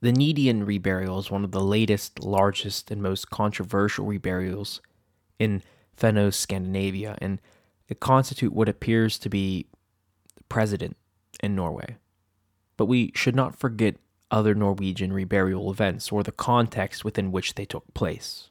the 0.00 0.12
Neiden 0.12 0.64
reburial 0.64 1.18
is 1.18 1.30
one 1.30 1.44
of 1.44 1.52
the 1.52 1.60
latest, 1.60 2.24
largest, 2.24 2.90
and 2.90 3.02
most 3.02 3.28
controversial 3.28 4.06
reburials 4.06 4.80
in 5.38 5.62
Fennoscandia, 5.96 7.16
and 7.18 7.40
it 7.88 8.00
constitutes 8.00 8.54
what 8.54 8.68
appears 8.68 9.18
to 9.18 9.28
be 9.28 9.66
president 10.48 10.96
in 11.42 11.54
Norway. 11.54 11.96
But 12.76 12.86
we 12.86 13.12
should 13.14 13.34
not 13.34 13.58
forget 13.58 13.96
other 14.30 14.54
Norwegian 14.54 15.12
reburial 15.12 15.70
events 15.70 16.10
or 16.10 16.22
the 16.22 16.32
context 16.32 17.04
within 17.04 17.32
which 17.32 17.54
they 17.54 17.64
took 17.64 17.94
place. 17.94 18.48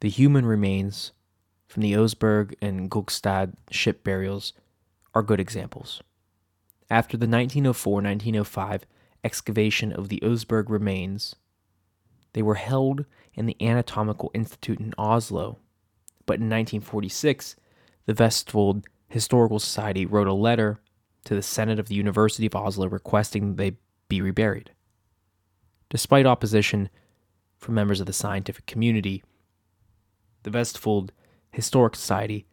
The 0.00 0.08
human 0.08 0.46
remains 0.46 1.12
from 1.68 1.82
the 1.82 1.92
Oseberg 1.92 2.54
and 2.60 2.90
Gokstad 2.90 3.54
ship 3.70 4.02
burials 4.02 4.52
are 5.14 5.22
good 5.22 5.38
examples. 5.38 6.02
After 6.90 7.16
the 7.16 7.28
1904 7.28 7.94
1905 7.94 8.84
excavation 9.22 9.92
of 9.92 10.08
the 10.08 10.20
Oseberg 10.20 10.68
remains, 10.68 11.36
they 12.32 12.42
were 12.42 12.54
held 12.54 13.04
in 13.34 13.46
the 13.46 13.56
Anatomical 13.60 14.30
Institute 14.34 14.80
in 14.80 14.94
Oslo. 14.98 15.58
But 16.26 16.34
in 16.34 16.48
1946, 16.48 17.56
the 18.06 18.14
Vestfold 18.14 18.84
Historical 19.08 19.58
Society 19.58 20.06
wrote 20.06 20.26
a 20.26 20.32
letter 20.32 20.80
to 21.24 21.34
the 21.34 21.42
Senate 21.42 21.78
of 21.78 21.88
the 21.88 21.94
University 21.94 22.46
of 22.46 22.54
Oslo 22.54 22.88
requesting 22.88 23.56
they 23.56 23.76
be 24.08 24.20
reburied. 24.20 24.70
Despite 25.90 26.26
opposition 26.26 26.88
from 27.58 27.74
members 27.74 28.00
of 28.00 28.06
the 28.06 28.12
scientific 28.12 28.66
community, 28.66 29.22
the 30.42 30.50
Vestfold 30.50 31.10
Historic 31.50 31.94
Society 31.94 32.46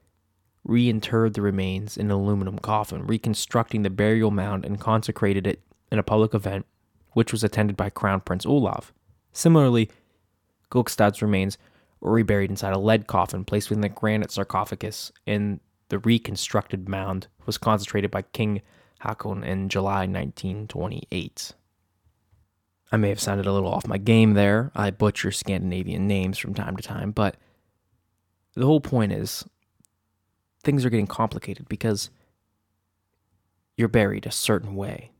reinterred 0.67 1.33
the 1.33 1.41
remains 1.41 1.97
in 1.97 2.07
an 2.07 2.11
aluminum 2.11 2.59
coffin, 2.59 3.07
reconstructing 3.07 3.81
the 3.81 3.89
burial 3.89 4.29
mound 4.29 4.65
and 4.65 4.79
consecrated 4.79 5.47
it 5.47 5.61
in 5.91 5.97
a 5.97 6.03
public 6.03 6.33
event, 6.33 6.65
which 7.13 7.31
was 7.31 7.43
attended 7.43 7.75
by 7.75 7.89
Crown 7.89 8.21
Prince 8.21 8.45
Olav. 8.45 8.93
Similarly, 9.39 9.89
Gokstad's 10.69 11.21
remains 11.21 11.57
were 12.01 12.11
reburied 12.11 12.49
inside 12.49 12.73
a 12.73 12.77
lead 12.77 13.07
coffin 13.07 13.45
placed 13.45 13.69
within 13.69 13.85
a 13.85 13.87
granite 13.87 14.31
sarcophagus, 14.31 15.13
and 15.25 15.61
the 15.87 15.99
reconstructed 15.99 16.89
mound 16.89 17.27
was 17.45 17.57
consecrated 17.57 18.11
by 18.11 18.23
King 18.23 18.61
Hakon 18.99 19.45
in 19.45 19.69
July 19.69 19.99
1928. 20.07 21.53
I 22.91 22.97
may 22.97 23.07
have 23.07 23.21
sounded 23.21 23.45
a 23.45 23.53
little 23.53 23.73
off 23.73 23.87
my 23.87 23.97
game 23.97 24.33
there. 24.33 24.73
I 24.75 24.91
butcher 24.91 25.31
Scandinavian 25.31 26.05
names 26.05 26.37
from 26.37 26.53
time 26.53 26.75
to 26.75 26.83
time, 26.83 27.11
but 27.11 27.37
the 28.55 28.65
whole 28.65 28.81
point 28.81 29.13
is 29.13 29.45
things 30.65 30.83
are 30.83 30.89
getting 30.89 31.07
complicated 31.07 31.69
because 31.69 32.09
you're 33.77 33.87
buried 33.87 34.25
a 34.25 34.31
certain 34.31 34.75
way. 34.75 35.11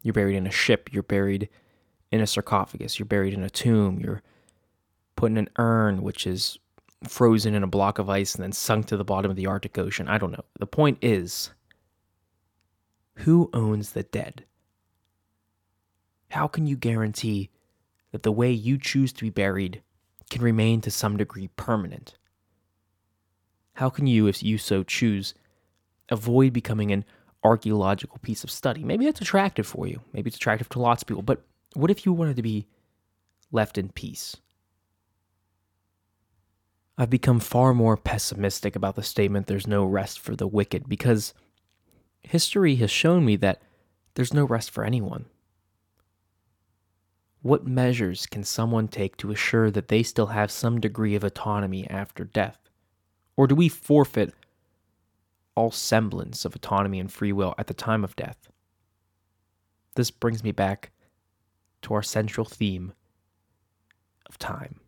You're 0.00 0.14
buried 0.14 0.36
in 0.36 0.46
a 0.46 0.50
ship, 0.50 0.88
you're 0.90 1.02
buried 1.02 1.50
in 2.10 2.20
a 2.20 2.26
sarcophagus, 2.26 2.98
you're 2.98 3.06
buried 3.06 3.34
in 3.34 3.42
a 3.42 3.50
tomb, 3.50 4.00
you're 4.00 4.22
put 5.16 5.30
in 5.30 5.38
an 5.38 5.48
urn 5.58 6.02
which 6.02 6.26
is 6.26 6.58
frozen 7.08 7.54
in 7.54 7.62
a 7.62 7.68
block 7.68 7.98
of 7.98 8.08
ice 8.08 8.34
and 8.34 8.42
then 8.42 8.52
sunk 8.52 8.86
to 8.86 8.96
the 8.96 9.04
bottom 9.04 9.30
of 9.30 9.36
the 9.36 9.46
Arctic 9.46 9.78
Ocean. 9.78 10.08
I 10.08 10.18
don't 10.18 10.32
know. 10.32 10.44
The 10.58 10.66
point 10.66 10.98
is 11.02 11.50
who 13.16 13.50
owns 13.52 13.92
the 13.92 14.02
dead? 14.02 14.44
How 16.30 16.46
can 16.48 16.66
you 16.66 16.76
guarantee 16.76 17.50
that 18.12 18.22
the 18.22 18.32
way 18.32 18.50
you 18.50 18.78
choose 18.78 19.12
to 19.14 19.24
be 19.24 19.30
buried 19.30 19.82
can 20.30 20.42
remain 20.42 20.80
to 20.82 20.90
some 20.90 21.16
degree 21.16 21.48
permanent? 21.56 22.18
How 23.74 23.90
can 23.90 24.06
you, 24.06 24.26
if 24.26 24.42
you 24.42 24.58
so 24.58 24.82
choose, 24.82 25.34
avoid 26.08 26.52
becoming 26.52 26.92
an 26.92 27.04
archaeological 27.44 28.18
piece 28.22 28.42
of 28.42 28.50
study? 28.50 28.82
Maybe 28.82 29.04
that's 29.04 29.20
attractive 29.20 29.66
for 29.66 29.86
you. 29.86 30.00
Maybe 30.12 30.28
it's 30.28 30.36
attractive 30.36 30.68
to 30.70 30.78
lots 30.78 31.02
of 31.02 31.08
people. 31.08 31.22
But 31.22 31.42
what 31.74 31.90
if 31.90 32.06
you 32.06 32.12
wanted 32.12 32.36
to 32.36 32.42
be 32.42 32.66
left 33.50 33.78
in 33.78 33.90
peace? 33.90 34.36
I've 36.98 37.10
become 37.10 37.40
far 37.40 37.74
more 37.74 37.96
pessimistic 37.96 38.74
about 38.74 38.96
the 38.96 39.02
statement 39.02 39.46
there's 39.46 39.66
no 39.66 39.84
rest 39.84 40.18
for 40.18 40.34
the 40.34 40.46
wicked 40.46 40.88
because 40.88 41.34
history 42.22 42.76
has 42.76 42.90
shown 42.90 43.24
me 43.24 43.36
that 43.36 43.60
there's 44.14 44.32
no 44.32 44.44
rest 44.44 44.70
for 44.70 44.82
anyone. 44.82 45.26
What 47.42 47.66
measures 47.66 48.26
can 48.26 48.44
someone 48.44 48.88
take 48.88 49.16
to 49.18 49.30
assure 49.30 49.70
that 49.70 49.88
they 49.88 50.02
still 50.02 50.28
have 50.28 50.50
some 50.50 50.80
degree 50.80 51.14
of 51.14 51.22
autonomy 51.22 51.88
after 51.88 52.24
death? 52.24 52.58
Or 53.36 53.46
do 53.46 53.54
we 53.54 53.68
forfeit 53.68 54.34
all 55.54 55.70
semblance 55.70 56.44
of 56.44 56.56
autonomy 56.56 56.98
and 56.98 57.12
free 57.12 57.32
will 57.32 57.54
at 57.58 57.66
the 57.66 57.74
time 57.74 58.02
of 58.04 58.16
death? 58.16 58.48
This 59.94 60.10
brings 60.10 60.42
me 60.42 60.50
back 60.50 60.90
to 61.86 61.94
our 61.94 62.02
central 62.02 62.44
theme 62.44 62.92
of 64.28 64.36
time. 64.38 64.80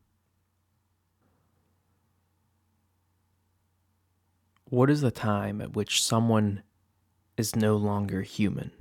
What 4.64 4.90
is 4.90 5.00
the 5.00 5.12
time 5.12 5.60
at 5.60 5.76
which 5.76 6.02
someone 6.02 6.64
is 7.36 7.54
no 7.54 7.76
longer 7.76 8.22
human? 8.22 8.72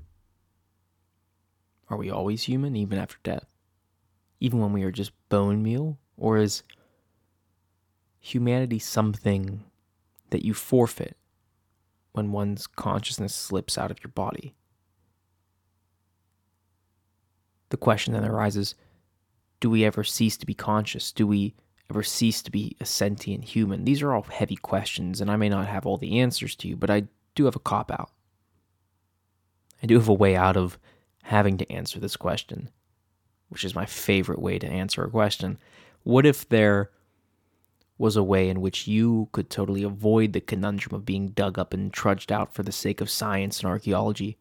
Are 1.90 1.98
we 1.98 2.10
always 2.10 2.46
human 2.46 2.76
even 2.76 2.98
after 2.98 3.18
death? 3.22 3.54
Even 4.40 4.60
when 4.62 4.74
we 4.74 4.82
are 4.82 4.92
just 4.92 5.12
bone 5.30 5.62
meal? 5.62 6.00
Or 6.18 6.38
is 6.38 6.64
humanity 8.20 8.80
something 8.80 9.64
that 10.32 10.44
you 10.44 10.56
forfeit 10.56 11.18
when 12.14 12.32
one's 12.32 12.66
consciousness 12.66 13.36
slips 13.36 13.78
out 13.78 13.92
of 13.92 14.04
your 14.04 14.12
body? 14.12 14.56
The 17.70 17.78
question 17.78 18.14
then 18.14 18.26
arises 18.26 18.76
do 19.60 19.70
we 19.70 19.84
ever 19.84 20.04
cease 20.04 20.38
to 20.38 20.46
be 20.46 20.54
conscious? 20.54 21.12
Do 21.12 21.26
we 21.26 21.56
ever 21.90 22.04
cease 22.04 22.42
to 22.44 22.52
be 22.52 22.76
a 22.80 22.86
sentient 22.86 23.44
human? 23.44 23.86
These 23.86 24.02
are 24.02 24.14
all 24.14 24.24
heavy 24.24 24.56
questions, 24.56 25.20
and 25.20 25.32
I 25.32 25.36
may 25.36 25.50
not 25.50 25.68
have 25.68 25.86
all 25.86 25.98
the 25.98 26.20
answers 26.20 26.56
to 26.58 26.68
you, 26.68 26.76
but 26.76 26.90
I 26.90 27.08
do 27.34 27.46
have 27.46 27.56
a 27.56 27.60
cop 27.60 27.92
out. 27.92 28.12
I 29.82 29.88
do 29.88 29.96
have 29.96 30.10
a 30.10 30.14
way 30.14 30.36
out 30.36 30.58
of 30.58 30.78
having 31.24 31.58
to 31.58 31.72
answer 31.72 32.00
this 32.00 32.16
question, 32.16 32.70
which 33.50 33.66
is 33.66 33.76
my 33.76 33.86
favorite 33.86 34.40
way 34.40 34.60
to 34.60 34.68
answer 34.68 35.04
a 35.04 35.10
question. 35.10 35.58
What 36.04 36.26
if 36.26 36.48
there 36.48 36.92
was 37.98 38.16
a 38.16 38.24
way 38.24 38.50
in 38.50 38.62
which 38.62 38.88
you 38.88 39.28
could 39.32 39.50
totally 39.50 39.84
avoid 39.84 40.34
the 40.34 40.42
conundrum 40.42 40.96
of 40.96 41.06
being 41.06 41.30
dug 41.30 41.58
up 41.58 41.74
and 41.74 41.92
trudged 41.92 42.32
out 42.32 42.54
for 42.54 42.64
the 42.64 42.72
sake 42.72 43.02
of 43.02 43.10
science 43.10 43.60
and 43.60 43.68
archaeology? 43.68 44.38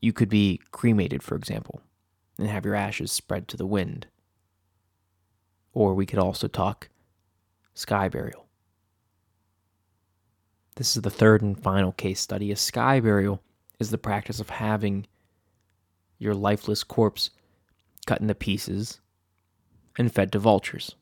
You 0.00 0.12
could 0.12 0.28
be 0.28 0.60
cremated, 0.70 1.22
for 1.22 1.34
example, 1.34 1.82
and 2.38 2.48
have 2.48 2.64
your 2.64 2.74
ashes 2.74 3.10
spread 3.10 3.48
to 3.48 3.56
the 3.56 3.66
wind. 3.66 4.06
Or 5.72 5.94
we 5.94 6.06
could 6.06 6.18
also 6.18 6.48
talk 6.48 6.88
sky 7.74 8.08
burial. 8.08 8.46
This 10.76 10.96
is 10.96 11.02
the 11.02 11.10
third 11.10 11.42
and 11.42 11.60
final 11.60 11.92
case 11.92 12.20
study. 12.20 12.52
A 12.52 12.56
sky 12.56 13.00
burial 13.00 13.42
is 13.80 13.90
the 13.90 13.98
practice 13.98 14.38
of 14.38 14.50
having 14.50 15.06
your 16.18 16.34
lifeless 16.34 16.84
corpse 16.84 17.30
cut 18.06 18.20
into 18.20 18.34
pieces 18.34 19.00
and 19.98 20.12
fed 20.12 20.32
to 20.32 20.38
vultures. 20.38 20.94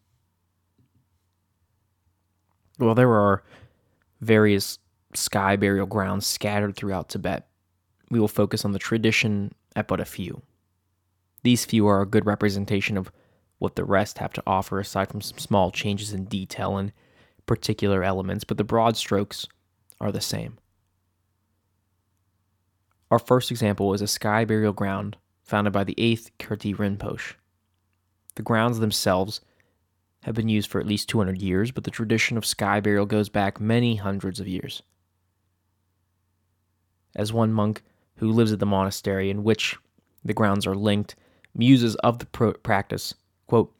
Well, 2.78 2.94
there 2.94 3.12
are 3.12 3.42
various 4.20 4.78
sky 5.14 5.57
burial 5.57 5.86
grounds 5.86 6.26
scattered 6.26 6.76
throughout 6.76 7.09
Tibet. 7.09 7.47
We 8.11 8.20
will 8.20 8.28
focus 8.28 8.64
on 8.64 8.72
the 8.72 8.78
tradition 8.78 9.52
at 9.74 9.88
but 9.88 10.00
a 10.00 10.04
few. 10.04 10.42
These 11.42 11.64
few 11.64 11.86
are 11.86 12.00
a 12.00 12.07
good 12.07 12.26
representation 12.26 12.96
of 12.96 13.11
what 13.59 13.76
the 13.76 13.84
rest 13.84 14.18
have 14.18 14.32
to 14.34 14.42
offer 14.46 14.78
aside 14.78 15.09
from 15.09 15.20
some 15.20 15.38
small 15.38 15.70
changes 15.70 16.12
in 16.12 16.24
detail 16.24 16.76
and 16.76 16.92
particular 17.46 18.02
elements, 18.02 18.44
but 18.44 18.59
the 18.59 18.64
broad 18.64 18.96
strokes 18.96 19.46
are 20.00 20.12
the 20.12 20.20
same. 20.20 20.59
Our 23.11 23.18
first 23.18 23.50
example 23.50 23.94
is 23.94 24.02
a 24.02 24.09
sky 24.09 24.44
burial 24.44 24.72
ground 24.72 25.16
founded 25.44 25.72
by 25.72 25.84
the 25.84 25.94
8th 25.94 26.30
Kirti 26.38 26.74
Rinpoche. 26.74 27.34
The 28.34 28.42
grounds 28.42 28.80
themselves 28.80 29.40
have 30.24 30.34
been 30.34 30.48
used 30.48 30.68
for 30.68 30.80
at 30.80 30.86
least 30.86 31.09
200 31.09 31.40
years, 31.40 31.70
but 31.70 31.84
the 31.84 31.90
tradition 31.90 32.36
of 32.36 32.44
sky 32.44 32.80
burial 32.80 33.07
goes 33.07 33.28
back 33.28 33.61
many 33.61 33.94
hundreds 33.96 34.40
of 34.40 34.48
years. 34.48 34.82
As 37.14 37.32
one 37.32 37.52
monk 37.52 37.82
who 38.16 38.32
lives 38.32 38.52
at 38.52 38.58
the 38.58 38.66
monastery 38.66 39.30
in 39.30 39.44
which 39.44 39.76
the 40.24 40.34
grounds 40.34 40.66
are 40.66 40.74
linked 40.74 41.14
muses 41.54 41.94
of 41.96 42.18
the 42.18 42.26
practice 42.62 43.14
Quote, 43.46 43.72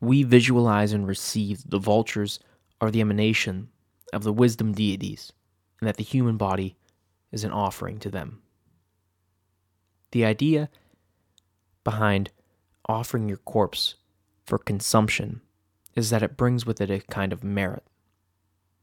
we 0.00 0.22
visualize 0.22 0.92
and 0.92 1.06
receive 1.06 1.62
the 1.68 1.78
vultures 1.78 2.38
are 2.80 2.90
the 2.90 3.00
emanation 3.00 3.68
of 4.12 4.22
the 4.22 4.32
wisdom 4.32 4.72
deities, 4.72 5.32
and 5.80 5.88
that 5.88 5.96
the 5.96 6.04
human 6.04 6.36
body 6.36 6.76
is 7.32 7.44
an 7.44 7.50
offering 7.50 7.98
to 7.98 8.10
them. 8.10 8.40
The 10.12 10.24
idea 10.24 10.70
behind 11.84 12.30
offering 12.88 13.28
your 13.28 13.38
corpse 13.38 13.96
for 14.46 14.58
consumption 14.58 15.40
is 15.94 16.10
that 16.10 16.22
it 16.22 16.36
brings 16.36 16.64
with 16.64 16.80
it 16.80 16.90
a 16.90 17.00
kind 17.00 17.32
of 17.32 17.44
merit. 17.44 17.82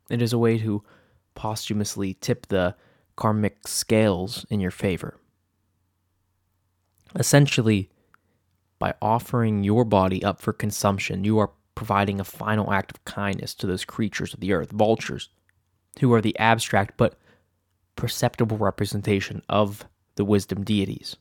It 0.09 0.21
is 0.21 0.33
a 0.33 0.37
way 0.37 0.59
to 0.59 0.83
posthumously 1.33 2.13
tip 2.15 2.47
the 2.47 2.75
karmic 3.15 3.67
scales 3.67 4.45
in 4.49 4.59
your 4.59 4.71
favor. 4.71 5.19
Essentially, 7.17 7.89
by 8.79 8.93
offering 9.01 9.63
your 9.63 9.85
body 9.85 10.23
up 10.23 10.41
for 10.41 10.51
consumption, 10.51 11.23
you 11.23 11.37
are 11.39 11.51
providing 11.75 12.19
a 12.19 12.25
final 12.25 12.71
act 12.71 12.91
of 12.91 13.05
kindness 13.05 13.53
to 13.55 13.67
those 13.67 13.85
creatures 13.85 14.33
of 14.33 14.39
the 14.39 14.53
earth, 14.53 14.71
vultures, 14.71 15.29
who 15.99 16.11
are 16.13 16.21
the 16.21 16.37
abstract 16.39 16.97
but 16.97 17.17
perceptible 17.95 18.57
representation 18.57 19.41
of 19.47 19.85
the 20.15 20.25
wisdom 20.25 20.63
deities. 20.63 21.15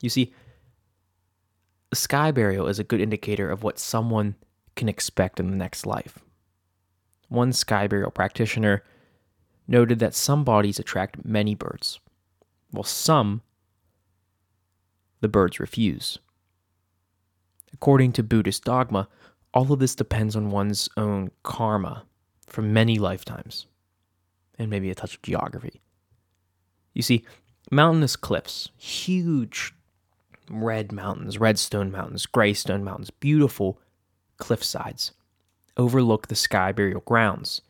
You 0.00 0.10
see, 0.10 0.32
a 1.92 1.96
sky 1.96 2.30
burial 2.30 2.68
is 2.68 2.78
a 2.78 2.84
good 2.84 3.00
indicator 3.00 3.50
of 3.50 3.62
what 3.62 3.78
someone 3.78 4.36
can 4.76 4.88
expect 4.88 5.40
in 5.40 5.50
the 5.50 5.56
next 5.56 5.86
life. 5.86 6.18
One 7.28 7.52
sky 7.52 7.88
burial 7.88 8.10
practitioner 8.10 8.84
noted 9.70 10.00
that 10.00 10.14
some 10.14 10.42
bodies 10.42 10.78
attract 10.80 11.24
many 11.24 11.54
birds, 11.54 12.00
while 12.72 12.82
some 12.82 13.40
the 15.20 15.28
birds 15.28 15.60
refuse. 15.60 16.18
According 17.72 18.12
to 18.12 18.22
Buddhist 18.22 18.64
dogma, 18.64 19.08
all 19.54 19.72
of 19.72 19.78
this 19.78 19.94
depends 19.94 20.34
on 20.34 20.50
one's 20.50 20.88
own 20.96 21.30
karma 21.44 22.04
from 22.46 22.72
many 22.72 22.98
lifetimes, 22.98 23.66
and 24.58 24.68
maybe 24.68 24.90
a 24.90 24.94
touch 24.94 25.14
of 25.14 25.22
geography. 25.22 25.80
You 26.92 27.02
see, 27.02 27.24
mountainous 27.70 28.16
cliffs, 28.16 28.70
huge 28.76 29.72
red 30.50 30.90
mountains, 30.90 31.38
red 31.38 31.58
stone 31.60 31.92
mountains, 31.92 32.26
gray 32.26 32.54
stone 32.54 32.82
mountains, 32.82 33.10
beautiful 33.10 33.78
cliff 34.36 34.64
sides, 34.64 35.12
overlook 35.76 36.26
the 36.26 36.34
sky 36.34 36.72
burial 36.72 37.02
grounds, 37.02 37.60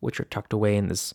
which 0.00 0.20
are 0.20 0.24
tucked 0.24 0.52
away 0.52 0.76
in 0.76 0.88
this 0.88 1.14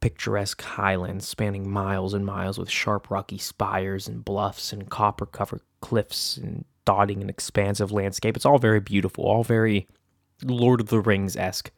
picturesque 0.00 0.60
highlands 0.60 1.26
spanning 1.26 1.68
miles 1.68 2.12
and 2.12 2.26
miles 2.26 2.58
with 2.58 2.68
sharp 2.68 3.10
rocky 3.10 3.38
spires 3.38 4.06
and 4.06 4.24
bluffs 4.24 4.72
and 4.72 4.90
copper 4.90 5.24
covered 5.24 5.62
cliffs 5.80 6.36
and 6.36 6.64
dotting 6.84 7.22
an 7.22 7.30
expansive 7.30 7.90
landscape. 7.90 8.36
It's 8.36 8.44
all 8.44 8.58
very 8.58 8.80
beautiful, 8.80 9.24
all 9.24 9.42
very 9.42 9.88
Lord 10.42 10.80
of 10.80 10.88
the 10.88 11.00
Rings 11.00 11.36
esque. 11.36 11.70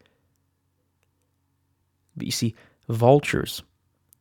But 2.17 2.27
you 2.27 2.33
see, 2.33 2.55
vultures, 2.89 3.63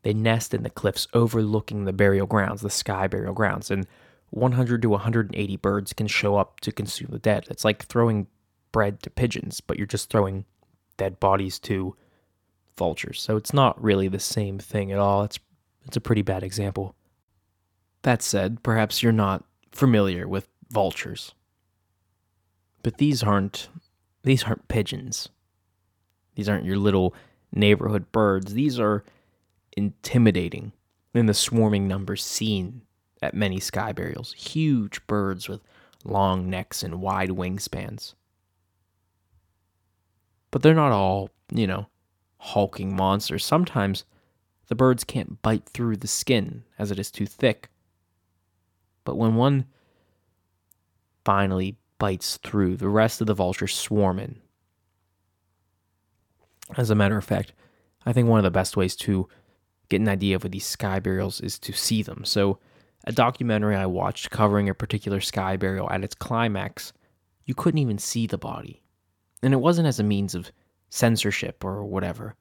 they 0.04 0.14
nest 0.14 0.54
in 0.54 0.64
the 0.64 0.70
cliffs 0.70 1.08
overlooking 1.14 1.86
the 1.86 1.94
burial 1.94 2.28
grounds, 2.28 2.62
the 2.62 2.70
sky 2.70 3.08
burial 3.08 3.34
grounds, 3.34 3.72
and 3.72 3.88
100 4.30 4.82
to 4.82 4.90
180 4.90 5.58
birds 5.58 5.94
can 5.94 6.08
show 6.08 6.36
up 6.36 6.60
to 6.60 6.72
consume 6.72 7.10
the 7.12 7.20
dead. 7.20 7.48
It's 7.50 7.66
like 7.66 7.86
throwing 7.86 8.28
bread 8.72 9.02
to 9.04 9.10
pigeons, 9.10 9.62
but 9.62 9.78
you're 9.78 9.88
just 9.88 10.10
throwing 10.10 10.46
dead 10.98 11.20
bodies 11.20 11.60
to 11.60 11.96
vultures. 12.78 13.22
So 13.22 13.38
it's 13.38 13.54
not 13.54 13.82
really 13.82 14.08
the 14.08 14.20
same 14.20 14.60
thing 14.60 14.92
at 14.92 15.00
all. 15.00 15.24
It's 15.24 15.40
it's 15.86 15.98
a 15.98 16.02
pretty 16.02 16.24
bad 16.24 16.44
example. 16.44 16.96
That 18.02 18.22
said, 18.22 18.64
perhaps 18.64 19.04
you're 19.04 19.12
not 19.12 19.44
familiar 19.72 20.28
with 20.28 20.48
vultures. 20.70 21.34
But 22.84 22.98
these 22.98 23.24
aren't 23.24 23.70
these 24.24 24.44
aren't 24.44 24.68
pigeons. 24.68 25.30
These 26.36 26.50
aren't 26.50 26.66
your 26.66 26.78
little 26.78 27.16
neighborhood 27.52 28.12
birds. 28.12 28.54
These 28.54 28.80
are 28.80 29.04
intimidating 29.78 30.74
in 31.14 31.28
the 31.28 31.34
swarming 31.34 31.88
numbers 31.88 32.24
seen 32.24 32.82
at 33.22 33.34
many 33.34 33.60
sky 33.60 33.94
burials. 33.94 34.34
Huge 34.34 35.06
birds 35.08 35.48
with 35.48 35.62
long 36.04 36.50
necks 36.50 36.84
and 36.84 37.02
wide 37.02 37.30
wingspans. 37.30 38.14
But 40.56 40.62
they're 40.62 40.74
not 40.74 40.94
all, 40.94 41.32
you 41.54 41.68
know, 41.68 41.88
hulking 42.38 42.96
monsters. 42.96 43.44
Sometimes 43.44 44.06
the 44.68 44.74
birds 44.74 45.04
can't 45.04 45.42
bite 45.42 45.68
through 45.68 45.98
the 45.98 46.08
skin 46.08 46.64
as 46.80 46.92
it 46.92 46.98
is 46.98 47.12
too 47.12 47.26
thick. 47.26 47.68
But 49.04 49.18
when 49.18 49.36
one 49.36 49.66
finally 51.26 51.76
bites 51.98 52.38
through, 52.38 52.78
the 52.78 52.88
rest 52.88 53.20
of 53.20 53.28
the 53.28 53.34
vultures 53.34 53.76
swarm 53.76 54.18
in. 54.18 54.40
As 56.78 56.90
a 56.90 56.96
matter 56.96 57.18
of 57.18 57.26
fact, 57.26 57.52
I 58.06 58.14
think 58.14 58.30
one 58.30 58.40
of 58.40 58.46
the 58.46 58.50
best 58.50 58.78
ways 58.78 58.96
to 58.96 59.28
get 59.90 60.00
an 60.00 60.08
idea 60.08 60.38
of 60.38 60.50
these 60.50 60.66
sky 60.66 61.02
burials 61.02 61.42
is 61.42 61.60
to 61.60 61.74
see 61.74 62.02
them. 62.02 62.24
So, 62.24 62.60
a 63.04 63.12
documentary 63.12 63.76
I 63.76 63.88
watched 63.88 64.30
covering 64.30 64.70
a 64.70 64.74
particular 64.74 65.20
sky 65.20 65.58
burial 65.58 65.90
at 65.92 66.06
its 66.06 66.16
climax, 66.16 66.94
you 67.44 67.54
couldn't 67.54 67.80
even 67.80 67.98
see 67.98 68.26
the 68.26 68.38
body. 68.38 68.85
And 69.46 69.54
it 69.54 69.58
wasn't 69.58 69.88
as 69.88 70.00
a 70.00 70.04
means 70.04 70.34
of 70.34 70.52
censorship 70.90 71.64
or 71.64 71.86
whatever. 71.86 72.36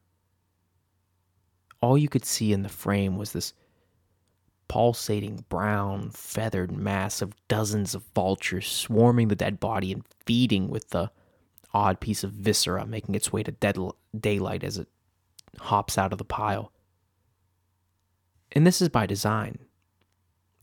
All 1.79 1.99
you 1.99 2.09
could 2.09 2.25
see 2.25 2.51
in 2.51 2.63
the 2.63 2.67
frame 2.67 3.15
was 3.15 3.31
this 3.31 3.53
pulsating 4.67 5.45
brown, 5.47 6.09
feathered 6.09 6.71
mass 6.71 7.21
of 7.21 7.35
dozens 7.47 7.93
of 7.93 8.03
vultures 8.15 8.65
swarming 8.65 9.27
the 9.27 9.35
dead 9.35 9.59
body 9.59 9.91
and 9.91 10.03
feeding 10.25 10.67
with 10.67 10.89
the 10.89 11.11
odd 11.75 11.99
piece 11.99 12.23
of 12.23 12.31
viscera 12.31 12.87
making 12.87 13.13
its 13.13 13.31
way 13.31 13.43
to 13.43 13.51
dead 13.51 13.77
daylight 14.19 14.63
as 14.63 14.79
it 14.79 14.87
hops 15.59 15.99
out 15.99 16.11
of 16.11 16.17
the 16.17 16.25
pile. 16.25 16.71
And 18.51 18.65
this 18.65 18.81
is 18.81 18.89
by 18.89 19.05
design. 19.05 19.59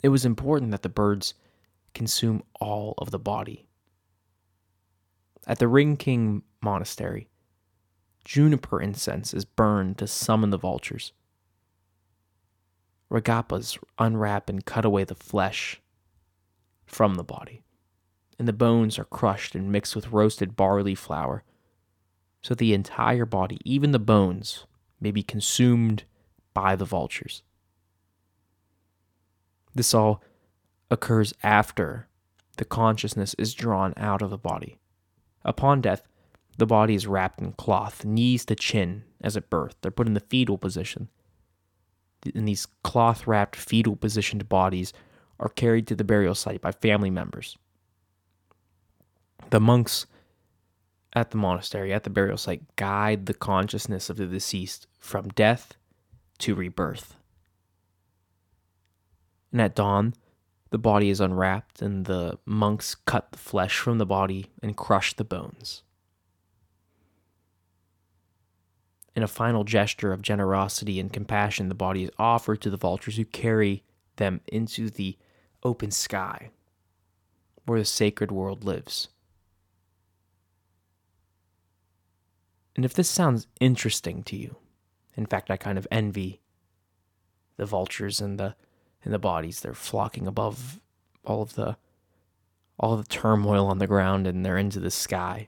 It 0.02 0.08
was 0.08 0.24
important 0.24 0.72
that 0.72 0.82
the 0.82 0.88
birds 0.88 1.34
consume 1.94 2.42
all 2.60 2.94
of 2.98 3.12
the 3.12 3.20
body. 3.20 3.68
At 5.46 5.58
the 5.58 5.66
Drigung 5.66 6.42
Monastery, 6.60 7.28
juniper 8.24 8.80
incense 8.80 9.34
is 9.34 9.44
burned 9.44 9.98
to 9.98 10.06
summon 10.06 10.50
the 10.50 10.58
vultures. 10.58 11.12
Ragapas 13.10 13.78
unwrap 13.98 14.48
and 14.48 14.64
cut 14.64 14.84
away 14.84 15.04
the 15.04 15.14
flesh 15.14 15.82
from 16.86 17.16
the 17.16 17.24
body, 17.24 17.62
and 18.38 18.46
the 18.46 18.52
bones 18.52 18.98
are 18.98 19.04
crushed 19.04 19.54
and 19.54 19.72
mixed 19.72 19.96
with 19.96 20.12
roasted 20.12 20.54
barley 20.56 20.94
flour, 20.94 21.42
so 22.40 22.54
the 22.54 22.72
entire 22.72 23.26
body, 23.26 23.58
even 23.64 23.90
the 23.90 23.98
bones, 23.98 24.66
may 25.00 25.10
be 25.10 25.22
consumed 25.22 26.04
by 26.54 26.76
the 26.76 26.84
vultures. 26.84 27.42
This 29.74 29.92
all 29.92 30.22
occurs 30.90 31.34
after 31.42 32.08
the 32.58 32.64
consciousness 32.64 33.34
is 33.34 33.54
drawn 33.54 33.94
out 33.96 34.22
of 34.22 34.30
the 34.30 34.38
body. 34.38 34.78
Upon 35.44 35.80
death, 35.80 36.06
the 36.58 36.66
body 36.66 36.94
is 36.94 37.06
wrapped 37.06 37.40
in 37.40 37.52
cloth, 37.52 38.04
knees 38.04 38.44
to 38.46 38.54
chin, 38.54 39.04
as 39.20 39.36
at 39.36 39.50
birth. 39.50 39.76
They're 39.80 39.90
put 39.90 40.06
in 40.06 40.14
the 40.14 40.20
fetal 40.20 40.58
position. 40.58 41.08
And 42.34 42.46
these 42.46 42.66
cloth 42.84 43.26
wrapped, 43.26 43.56
fetal 43.56 43.96
positioned 43.96 44.48
bodies 44.48 44.92
are 45.40 45.48
carried 45.48 45.86
to 45.88 45.96
the 45.96 46.04
burial 46.04 46.34
site 46.34 46.60
by 46.60 46.72
family 46.72 47.10
members. 47.10 47.56
The 49.50 49.60
monks 49.60 50.06
at 51.14 51.30
the 51.30 51.36
monastery, 51.36 51.92
at 51.92 52.04
the 52.04 52.10
burial 52.10 52.36
site, 52.36 52.76
guide 52.76 53.26
the 53.26 53.34
consciousness 53.34 54.08
of 54.08 54.16
the 54.16 54.26
deceased 54.26 54.86
from 54.98 55.28
death 55.30 55.74
to 56.38 56.54
rebirth. 56.54 57.16
And 59.50 59.60
at 59.60 59.74
dawn, 59.74 60.14
the 60.72 60.78
body 60.78 61.10
is 61.10 61.20
unwrapped, 61.20 61.82
and 61.82 62.06
the 62.06 62.38
monks 62.46 62.94
cut 62.94 63.30
the 63.30 63.38
flesh 63.38 63.78
from 63.78 63.98
the 63.98 64.06
body 64.06 64.46
and 64.62 64.74
crush 64.74 65.12
the 65.12 65.22
bones. 65.22 65.82
In 69.14 69.22
a 69.22 69.28
final 69.28 69.64
gesture 69.64 70.14
of 70.14 70.22
generosity 70.22 70.98
and 70.98 71.12
compassion, 71.12 71.68
the 71.68 71.74
body 71.74 72.04
is 72.04 72.10
offered 72.18 72.62
to 72.62 72.70
the 72.70 72.78
vultures 72.78 73.18
who 73.18 73.26
carry 73.26 73.84
them 74.16 74.40
into 74.46 74.88
the 74.88 75.18
open 75.62 75.90
sky 75.90 76.48
where 77.66 77.78
the 77.78 77.84
sacred 77.84 78.32
world 78.32 78.64
lives. 78.64 79.08
And 82.74 82.86
if 82.86 82.94
this 82.94 83.10
sounds 83.10 83.46
interesting 83.60 84.22
to 84.22 84.36
you, 84.36 84.56
in 85.18 85.26
fact, 85.26 85.50
I 85.50 85.58
kind 85.58 85.76
of 85.76 85.86
envy 85.90 86.40
the 87.58 87.66
vultures 87.66 88.22
and 88.22 88.40
the 88.40 88.54
and 89.04 89.12
the 89.12 89.18
bodies. 89.18 89.60
They're 89.60 89.74
flocking 89.74 90.26
above 90.26 90.80
all 91.24 91.42
of 91.42 91.54
the 91.54 91.76
all 92.78 92.96
the 92.96 93.04
turmoil 93.04 93.66
on 93.66 93.78
the 93.78 93.86
ground 93.86 94.26
and 94.26 94.44
they're 94.44 94.58
into 94.58 94.80
the 94.80 94.90
sky. 94.90 95.46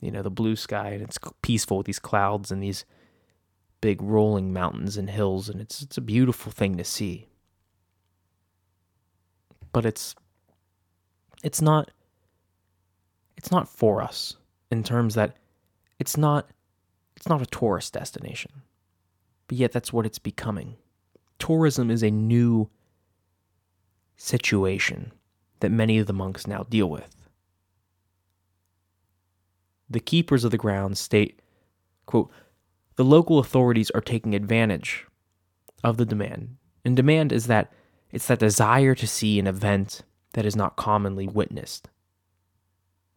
You 0.00 0.10
know, 0.10 0.22
the 0.22 0.30
blue 0.30 0.56
sky 0.56 0.90
and 0.90 1.02
it's 1.02 1.18
peaceful 1.42 1.78
with 1.78 1.86
these 1.86 1.98
clouds 1.98 2.50
and 2.50 2.62
these 2.62 2.84
big 3.80 4.00
rolling 4.00 4.52
mountains 4.52 4.96
and 4.96 5.10
hills 5.10 5.48
and 5.48 5.60
it's 5.60 5.82
it's 5.82 5.98
a 5.98 6.02
beautiful 6.02 6.52
thing 6.52 6.76
to 6.76 6.84
see. 6.84 7.28
But 9.72 9.86
it's 9.86 10.14
it's 11.42 11.60
not 11.60 11.90
it's 13.36 13.50
not 13.50 13.68
for 13.68 14.02
us 14.02 14.36
in 14.70 14.82
terms 14.84 15.14
that 15.14 15.36
it's 15.98 16.16
not 16.16 16.48
it's 17.16 17.28
not 17.28 17.42
a 17.42 17.46
tourist 17.46 17.92
destination. 17.92 18.62
But 19.48 19.58
yet 19.58 19.72
that's 19.72 19.92
what 19.92 20.06
it's 20.06 20.18
becoming 20.18 20.76
tourism 21.42 21.90
is 21.90 22.04
a 22.04 22.10
new 22.10 22.70
situation 24.14 25.10
that 25.58 25.72
many 25.72 25.98
of 25.98 26.06
the 26.06 26.12
monks 26.12 26.46
now 26.46 26.64
deal 26.70 26.88
with. 26.88 27.16
The 29.90 29.98
keepers 29.98 30.44
of 30.44 30.52
the 30.52 30.56
grounds 30.56 31.00
state, 31.00 31.42
quote, 32.06 32.30
the 32.94 33.04
local 33.04 33.40
authorities 33.40 33.90
are 33.90 34.00
taking 34.00 34.36
advantage 34.36 35.04
of 35.82 35.96
the 35.96 36.06
demand. 36.06 36.58
And 36.84 36.94
demand 36.94 37.32
is 37.32 37.48
that 37.48 37.72
it's 38.12 38.28
that 38.28 38.38
desire 38.38 38.94
to 38.94 39.06
see 39.08 39.40
an 39.40 39.48
event 39.48 40.02
that 40.34 40.46
is 40.46 40.54
not 40.54 40.76
commonly 40.76 41.26
witnessed. 41.26 41.88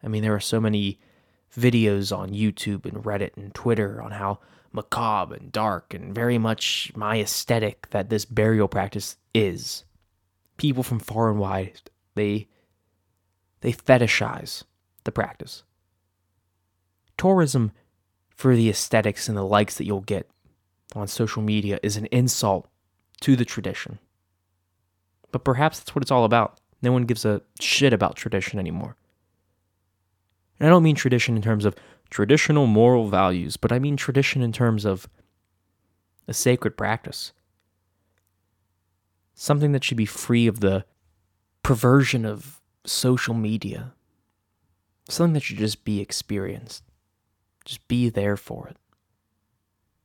I 0.02 0.08
mean, 0.08 0.24
there 0.24 0.34
are 0.34 0.40
so 0.40 0.60
many 0.60 1.00
videos 1.56 2.16
on 2.16 2.32
YouTube 2.32 2.88
and 2.88 3.04
Reddit 3.04 3.38
and 3.38 3.54
Twitter 3.54 4.02
on 4.02 4.14
how 4.14 4.40
macabre 4.76 5.36
and 5.36 5.52
dark 5.52 5.94
and 5.94 6.14
very 6.14 6.38
much 6.38 6.92
my 6.96 7.20
aesthetic 7.20 7.90
that 7.92 8.10
this 8.10 8.26
burial 8.26 8.68
practice 8.68 9.18
is. 9.34 9.86
People 10.58 10.84
from 10.84 11.00
far 11.00 11.30
and 11.30 11.40
wide, 11.40 11.82
they 12.14 12.48
they 13.62 13.72
fetishize 13.72 14.64
the 15.06 15.12
practice. 15.12 15.64
Tourism 17.18 17.72
for 18.30 18.56
the 18.56 18.70
aesthetics 18.70 19.28
and 19.28 19.38
the 19.38 19.44
likes 19.44 19.78
that 19.78 19.86
you'll 19.86 20.02
get 20.02 20.30
on 20.94 21.08
social 21.08 21.42
media 21.42 21.80
is 21.82 21.98
an 21.98 22.06
insult 22.08 22.68
to 23.22 23.36
the 23.36 23.46
tradition. 23.46 23.98
But 25.32 25.44
perhaps 25.44 25.80
that's 25.80 25.96
what 25.96 26.04
it's 26.04 26.12
all 26.12 26.26
about. 26.26 26.60
No 26.82 26.92
one 26.92 27.06
gives 27.06 27.26
a 27.26 27.42
shit 27.60 27.94
about 27.94 28.16
tradition 28.16 28.60
anymore. 28.60 28.96
And 30.60 30.68
I 30.68 30.70
don't 30.70 30.84
mean 30.84 30.96
tradition 30.96 31.36
in 31.36 31.42
terms 31.42 31.66
of 31.66 31.76
traditional 32.16 32.66
moral 32.66 33.10
values, 33.10 33.58
but 33.58 33.74
I 33.74 33.78
mean 33.78 33.98
tradition 33.98 34.42
in 34.42 34.54
terms 34.54 34.86
of 34.86 35.10
a 36.30 36.34
sacred 36.34 36.78
practice. 36.78 37.34
Something 39.34 39.74
that 39.74 39.84
should 39.84 39.98
be 39.98 40.06
free 40.06 40.48
of 40.48 40.62
the 40.62 40.86
perversion 41.62 42.24
of 42.26 42.62
social 42.86 43.34
media. 43.34 43.92
Something 45.10 45.34
that 45.34 45.44
should 45.44 45.58
just 45.58 45.84
be 45.84 46.00
experienced. 46.00 46.84
Just 47.66 47.86
be 47.90 48.08
there 48.08 48.38
for 48.38 48.70
it. 48.70 48.78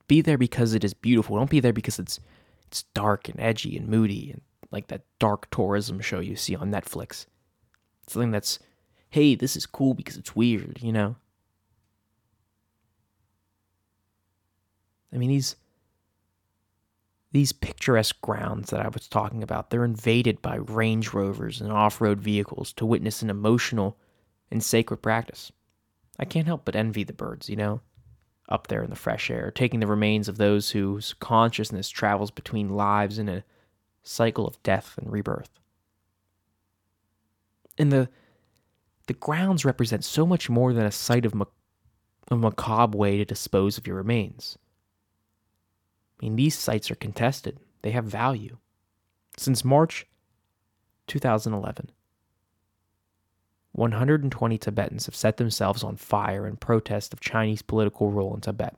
Be 0.09 0.19
there 0.19 0.37
because 0.37 0.73
it 0.73 0.83
is 0.83 0.93
beautiful. 0.93 1.37
Don't 1.37 1.49
be 1.49 1.61
there 1.61 1.71
because 1.71 1.97
it's 1.97 2.19
it's 2.67 2.83
dark 2.93 3.29
and 3.29 3.39
edgy 3.39 3.77
and 3.77 3.87
moody 3.87 4.31
and 4.31 4.41
like 4.69 4.87
that 4.87 5.05
dark 5.17 5.49
tourism 5.49 6.01
show 6.01 6.19
you 6.19 6.35
see 6.35 6.57
on 6.57 6.71
Netflix. 6.71 7.25
Something 8.07 8.31
that's, 8.31 8.59
hey, 9.11 9.33
this 9.33 9.55
is 9.55 9.65
cool 9.65 9.93
because 9.93 10.17
it's 10.17 10.35
weird, 10.35 10.79
you 10.81 10.91
know? 10.91 11.15
I 15.13 15.17
mean, 15.17 15.29
these 15.29 15.55
these 17.33 17.53
picturesque 17.53 18.19
grounds 18.21 18.71
that 18.71 18.85
I 18.85 18.89
was 18.89 19.07
talking 19.07 19.41
about, 19.41 19.69
they're 19.69 19.85
invaded 19.85 20.41
by 20.41 20.55
Range 20.55 21.13
Rovers 21.13 21.61
and 21.61 21.71
off-road 21.71 22.19
vehicles 22.19 22.73
to 22.73 22.85
witness 22.85 23.21
an 23.21 23.29
emotional 23.29 23.97
and 24.51 24.61
sacred 24.61 24.97
practice. 24.97 25.49
I 26.19 26.25
can't 26.25 26.47
help 26.47 26.65
but 26.65 26.75
envy 26.75 27.05
the 27.05 27.13
birds, 27.13 27.49
you 27.49 27.55
know, 27.55 27.79
up 28.49 28.67
there 28.67 28.83
in 28.83 28.89
the 28.89 28.97
fresh 28.97 29.31
air, 29.31 29.49
taking 29.49 29.79
the 29.79 29.87
remains 29.87 30.27
of 30.27 30.37
those 30.37 30.71
whose 30.71 31.13
consciousness 31.13 31.89
travels 31.89 32.31
between 32.31 32.75
lives 32.75 33.17
in 33.17 33.29
a 33.29 33.45
cycle 34.03 34.45
of 34.45 34.61
death 34.61 34.97
and 34.97 35.09
rebirth. 35.09 35.49
And 37.77 37.91
the 37.91 38.09
the 39.07 39.13
grounds 39.13 39.65
represent 39.65 40.03
so 40.03 40.25
much 40.25 40.49
more 40.49 40.73
than 40.73 40.85
a 40.85 40.91
site 40.91 41.25
of 41.25 41.33
a 42.29 42.35
macabre 42.35 42.97
way 42.97 43.17
to 43.17 43.25
dispose 43.25 43.77
of 43.77 43.87
your 43.87 43.95
remains. 43.95 44.57
I 46.21 46.25
mean, 46.25 46.35
these 46.35 46.57
sites 46.57 46.91
are 46.91 46.95
contested, 46.95 47.59
they 47.81 47.91
have 47.91 48.05
value. 48.05 48.57
Since 49.37 49.65
March 49.65 50.05
2011, 51.07 51.89
120 53.71 54.57
Tibetans 54.57 55.05
have 55.05 55.15
set 55.15 55.37
themselves 55.37 55.83
on 55.83 55.95
fire 55.95 56.45
in 56.45 56.57
protest 56.57 57.13
of 57.13 57.21
Chinese 57.21 57.61
political 57.61 58.11
rule 58.11 58.35
in 58.35 58.41
Tibet. 58.41 58.75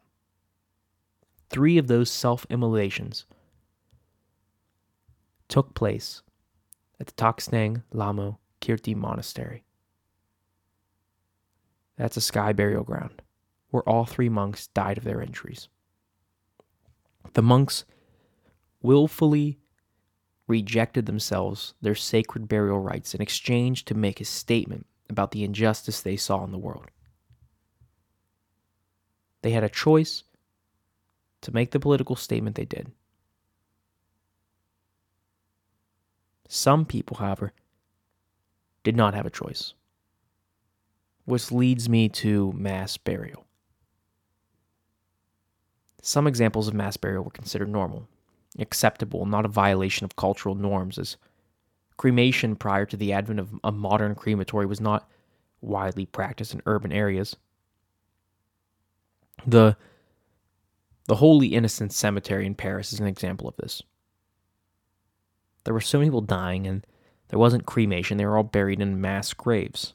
Three 1.50 1.78
of 1.78 1.88
those 1.88 2.10
self 2.10 2.46
immolations 2.50 3.26
took 5.50 5.74
place 5.74 6.22
at 7.00 7.08
the 7.08 7.14
Taktsang 7.14 7.84
Lhamo 7.94 8.38
Kirti 8.62 8.96
Monastery. 8.96 9.66
That's 11.98 12.18
a 12.18 12.22
sky 12.22 12.54
burial 12.54 12.84
ground 12.84 13.22
where 13.70 13.88
all 13.90 14.06
three 14.06 14.30
monks 14.30 14.68
died 14.68 14.98
of 14.98 15.04
their 15.04 15.22
injuries. 15.22 15.68
The 17.32 17.42
monks 17.42 17.86
willfully 18.82 19.60
rejected 20.48 21.06
themselves 21.06 21.74
their 21.82 21.96
sacred 21.96 22.48
burial 22.48 22.80
rites 22.80 23.16
in 23.16 23.22
exchange 23.22 23.86
to 23.86 23.96
make 23.96 24.20
a 24.20 24.26
statement 24.26 24.86
about 25.10 25.32
the 25.32 25.44
injustice 25.44 26.02
they 26.02 26.18
saw 26.18 26.44
in 26.44 26.52
the 26.52 26.58
world. 26.58 26.88
They 29.42 29.52
had 29.52 29.64
a 29.64 29.70
choice 29.70 30.24
to 31.42 31.54
make 31.54 31.72
the 31.72 31.80
political 31.80 32.16
statement 32.16 32.56
they 32.56 32.66
did. 32.66 32.92
Some 36.48 36.86
people, 36.86 37.18
however, 37.18 37.52
did 38.84 38.96
not 38.96 39.14
have 39.14 39.26
a 39.26 39.32
choice, 39.32 39.74
which 41.26 41.52
leads 41.52 41.90
me 41.90 42.10
to 42.10 42.54
mass 42.54 42.98
burial. 42.98 43.43
Some 46.06 46.28
examples 46.28 46.68
of 46.68 46.74
mass 46.74 46.98
burial 46.98 47.24
were 47.24 47.32
considered 47.32 47.70
normal, 47.70 48.10
acceptable, 48.60 49.26
not 49.26 49.46
a 49.46 49.48
violation 49.48 50.04
of 50.04 50.18
cultural 50.18 50.54
norms, 50.54 51.00
as 51.00 51.16
cremation 51.96 52.58
prior 52.58 52.86
to 52.86 52.98
the 52.98 53.14
advent 53.14 53.40
of 53.40 53.58
a 53.64 53.72
modern 53.72 54.14
crematory 54.14 54.66
was 54.66 54.82
not 54.82 55.10
widely 55.62 56.06
practiced 56.06 56.54
in 56.54 56.62
urban 56.66 56.92
areas. 56.92 57.38
The 59.48 59.78
the 61.06 61.16
Holy 61.16 61.48
Innocents 61.48 61.96
Cemetery 61.96 62.46
in 62.46 62.56
Paris 62.56 62.92
is 62.92 63.00
an 63.00 63.08
example 63.08 63.48
of 63.48 63.56
this. 63.56 63.82
There 65.64 65.74
were 65.74 65.80
so 65.80 66.00
many 66.00 66.10
people 66.10 66.20
dying, 66.20 66.68
and 66.68 66.86
there 67.30 67.40
wasn't 67.40 67.66
cremation. 67.66 68.18
They 68.18 68.26
were 68.26 68.36
all 68.36 68.44
buried 68.44 68.82
in 68.82 69.00
mass 69.00 69.32
graves. 69.34 69.94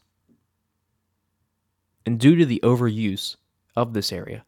And 2.07 2.19
due 2.19 2.35
to 2.37 2.47
the 2.47 2.61
overuse 2.63 3.37
of 3.77 3.93
this 3.93 4.11
area, 4.11 4.47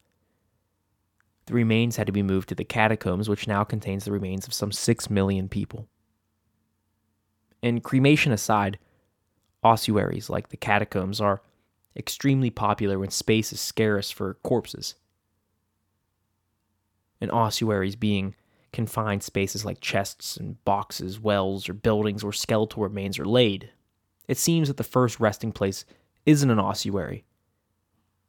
the 1.51 1.57
remains 1.57 1.97
had 1.97 2.07
to 2.07 2.13
be 2.13 2.23
moved 2.23 2.49
to 2.49 2.55
the 2.55 2.65
catacombs, 2.65 3.29
which 3.29 3.49
now 3.49 3.65
contains 3.65 4.05
the 4.05 4.13
remains 4.13 4.47
of 4.47 4.55
some 4.55 4.71
6 4.71 5.11
million 5.11 5.49
people. 5.49 5.89
And 7.61 7.83
cremation 7.83 8.31
aside, 8.31 8.79
ossuaries 9.65 10.31
like 10.31 10.51
the 10.51 10.57
catacombs 10.57 11.21
are 11.21 11.43
extremely 11.97 12.51
popular 12.51 13.01
when 13.01 13.11
space 13.11 13.53
is 13.53 13.61
scarce 13.61 14.13
for 14.13 14.35
corpses. 14.45 14.95
And 17.21 17.33
ossuaries 17.33 17.97
being 17.97 18.37
confined 18.73 19.25
spaces 19.25 19.65
like 19.65 19.81
chests 19.81 20.37
and 20.37 20.65
boxes, 20.65 21.19
wells, 21.19 21.69
or 21.69 21.75
buildings 21.75 22.23
where 22.23 22.33
skeletal 22.33 22.85
remains 22.85 23.19
are 23.19 23.25
laid. 23.25 23.71
It 24.29 24.39
seems 24.39 24.69
that 24.69 24.77
the 24.77 24.85
first 24.85 25.19
resting 25.19 25.51
place 25.51 25.85
isn't 26.25 26.49
an 26.49 26.61
ossuary, 26.61 27.25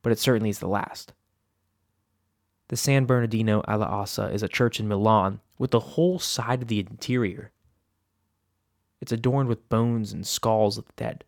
but 0.02 0.12
it 0.12 0.18
certainly 0.18 0.50
is 0.50 0.58
the 0.58 0.68
last. 0.68 1.14
The 2.72 2.78
San 2.78 3.04
Bernardino 3.04 3.62
alle 3.68 3.84
Ossa 3.84 4.32
is 4.32 4.42
a 4.44 4.48
church 4.48 4.80
in 4.80 4.88
Milan 4.88 5.42
with 5.60 5.72
the 5.72 5.80
whole 5.82 6.20
side 6.20 6.62
of 6.62 6.70
the 6.70 6.80
interior. 6.80 7.52
It's 9.02 9.12
adorned 9.12 9.50
with 9.50 9.68
bones 9.68 10.14
and 10.14 10.26
skulls 10.26 10.78
of 10.78 10.86
the 10.86 10.94
dead. 10.96 11.26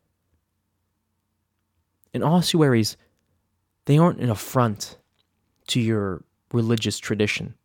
And 2.14 2.24
ossuaries, 2.24 2.96
they 3.84 3.98
aren't 3.98 4.22
an 4.22 4.30
affront 4.30 4.98
to 5.68 5.82
your 5.82 6.24
religious 6.54 6.98
tradition. 6.98 7.56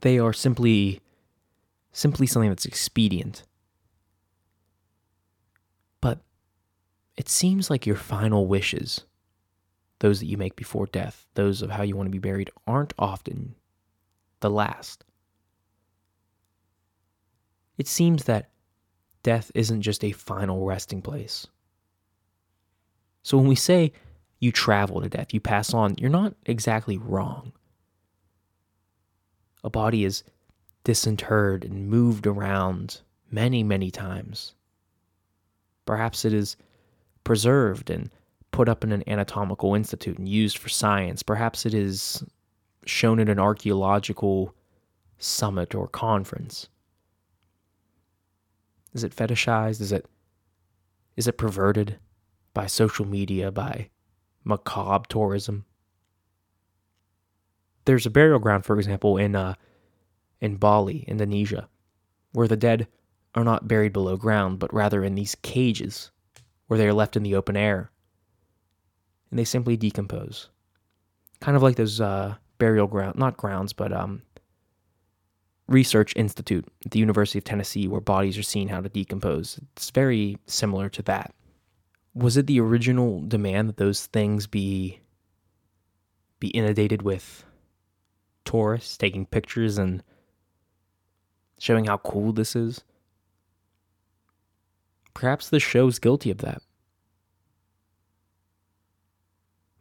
They 0.00 0.18
are 0.18 0.32
simply 0.32 1.00
simply 1.92 2.26
something 2.26 2.50
that's 2.50 2.66
expedient. 2.66 3.44
But 6.00 6.18
it 7.16 7.28
seems 7.28 7.70
like 7.70 7.86
your 7.86 7.94
final 7.94 8.48
wishes, 8.48 9.04
those 9.98 10.20
that 10.20 10.26
you 10.26 10.36
make 10.36 10.56
before 10.56 10.86
death, 10.86 11.26
those 11.34 11.62
of 11.62 11.70
how 11.70 11.82
you 11.82 11.96
want 11.96 12.06
to 12.06 12.10
be 12.10 12.18
buried, 12.18 12.50
aren't 12.66 12.92
often 12.98 13.54
the 14.40 14.50
last. 14.50 15.04
It 17.78 17.88
seems 17.88 18.24
that 18.24 18.50
death 19.22 19.50
isn't 19.54 19.82
just 19.82 20.04
a 20.04 20.12
final 20.12 20.64
resting 20.64 21.02
place. 21.02 21.46
So 23.22 23.36
when 23.38 23.48
we 23.48 23.56
say 23.56 23.92
you 24.38 24.52
travel 24.52 25.00
to 25.00 25.08
death, 25.08 25.34
you 25.34 25.40
pass 25.40 25.74
on, 25.74 25.96
you're 25.98 26.10
not 26.10 26.34
exactly 26.46 26.96
wrong 26.96 27.52
a 29.66 29.70
body 29.70 30.04
is 30.04 30.22
disinterred 30.84 31.64
and 31.64 31.88
moved 31.88 32.24
around 32.24 33.00
many, 33.32 33.64
many 33.64 33.90
times. 33.90 34.54
Perhaps 35.84 36.24
it 36.24 36.32
is 36.32 36.56
preserved 37.24 37.90
and 37.90 38.08
put 38.56 38.70
up 38.70 38.82
in 38.82 38.90
an 38.90 39.04
anatomical 39.06 39.74
institute 39.74 40.16
and 40.16 40.26
used 40.26 40.56
for 40.56 40.70
science. 40.70 41.22
Perhaps 41.22 41.66
it 41.66 41.74
is 41.74 42.24
shown 42.86 43.20
at 43.20 43.28
an 43.28 43.38
archaeological 43.38 44.54
summit 45.18 45.74
or 45.74 45.86
conference. 45.86 46.66
Is 48.94 49.04
it 49.04 49.14
fetishized? 49.14 49.82
Is 49.82 49.92
it 49.92 50.06
is 51.16 51.28
it 51.28 51.36
perverted 51.36 51.98
by 52.54 52.66
social 52.66 53.04
media, 53.04 53.52
by 53.52 53.90
macabre 54.42 55.04
tourism? 55.06 55.66
There's 57.84 58.06
a 58.06 58.10
burial 58.10 58.38
ground, 58.38 58.64
for 58.64 58.78
example, 58.78 59.18
in 59.18 59.36
uh, 59.36 59.52
in 60.40 60.56
Bali, 60.56 61.04
Indonesia, 61.06 61.68
where 62.32 62.48
the 62.48 62.56
dead 62.56 62.88
are 63.34 63.44
not 63.44 63.68
buried 63.68 63.92
below 63.92 64.16
ground, 64.16 64.58
but 64.58 64.72
rather 64.72 65.04
in 65.04 65.14
these 65.14 65.34
cages 65.34 66.10
where 66.68 66.78
they 66.78 66.88
are 66.88 66.94
left 66.94 67.16
in 67.16 67.22
the 67.22 67.34
open 67.34 67.54
air. 67.54 67.90
And 69.36 69.40
they 69.42 69.44
simply 69.44 69.76
decompose. 69.76 70.48
Kind 71.42 71.58
of 71.58 71.62
like 71.62 71.76
those 71.76 72.00
uh, 72.00 72.36
burial 72.56 72.86
ground, 72.86 73.18
not 73.18 73.36
grounds, 73.36 73.74
but 73.74 73.92
um, 73.92 74.22
research 75.68 76.16
institute 76.16 76.64
at 76.86 76.92
the 76.92 76.98
University 76.98 77.38
of 77.38 77.44
Tennessee 77.44 77.86
where 77.86 78.00
bodies 78.00 78.38
are 78.38 78.42
seen 78.42 78.68
how 78.68 78.80
to 78.80 78.88
decompose. 78.88 79.60
It's 79.74 79.90
very 79.90 80.38
similar 80.46 80.88
to 80.88 81.02
that. 81.02 81.34
Was 82.14 82.38
it 82.38 82.46
the 82.46 82.60
original 82.60 83.20
demand 83.20 83.68
that 83.68 83.76
those 83.76 84.06
things 84.06 84.46
be 84.46 85.00
be 86.40 86.48
inundated 86.48 87.02
with 87.02 87.44
tourists 88.46 88.96
taking 88.96 89.26
pictures 89.26 89.76
and 89.76 90.02
showing 91.58 91.84
how 91.84 91.98
cool 91.98 92.32
this 92.32 92.56
is. 92.56 92.82
Perhaps 95.12 95.50
the 95.50 95.60
show's 95.60 95.98
guilty 95.98 96.30
of 96.30 96.38
that. 96.38 96.62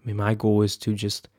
I 0.05 0.07
mean, 0.07 0.17
my 0.17 0.35
goal 0.35 0.61
is 0.61 0.77
to 0.77 0.93
just 0.93 1.29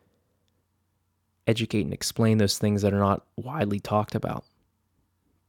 educate 1.46 1.82
and 1.82 1.94
explain 1.94 2.38
those 2.38 2.58
things 2.58 2.82
that 2.82 2.92
are 2.92 2.98
not 2.98 3.24
widely 3.36 3.78
talked 3.78 4.16
about. 4.16 4.44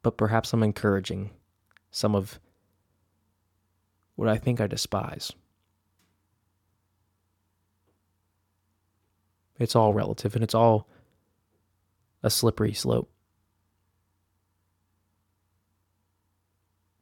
But 0.04 0.18
perhaps 0.18 0.54
I'm 0.54 0.62
encouraging 0.62 1.32
some 1.90 2.14
of 2.14 2.40
what 4.16 4.30
I 4.30 4.38
think 4.38 4.62
I 4.62 4.68
despise. 4.68 5.32
It's 9.60 9.76
all 9.76 9.96
relative 9.96 10.36
and 10.36 10.44
it's 10.44 10.54
all 10.54 10.88
a 12.22 12.30
slippery 12.30 12.74
slope. 12.74 13.10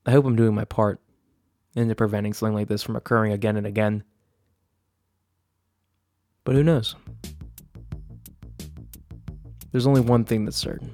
I 0.06 0.12
hope 0.12 0.24
I'm 0.24 0.38
doing 0.38 0.56
my 0.56 0.64
part 0.64 1.02
into 1.76 1.96
preventing 1.96 2.32
something 2.32 2.54
like 2.54 2.70
this 2.70 2.84
from 2.84 2.96
occurring 2.96 3.34
again 3.34 3.58
and 3.58 3.68
again. 3.68 4.06
But 6.46 6.56
who 6.56 6.64
knows? 6.64 6.96
There's 9.72 9.88
only 9.88 10.00
one 10.02 10.24
thing 10.24 10.46
that's 10.46 10.56
certain 10.56 10.94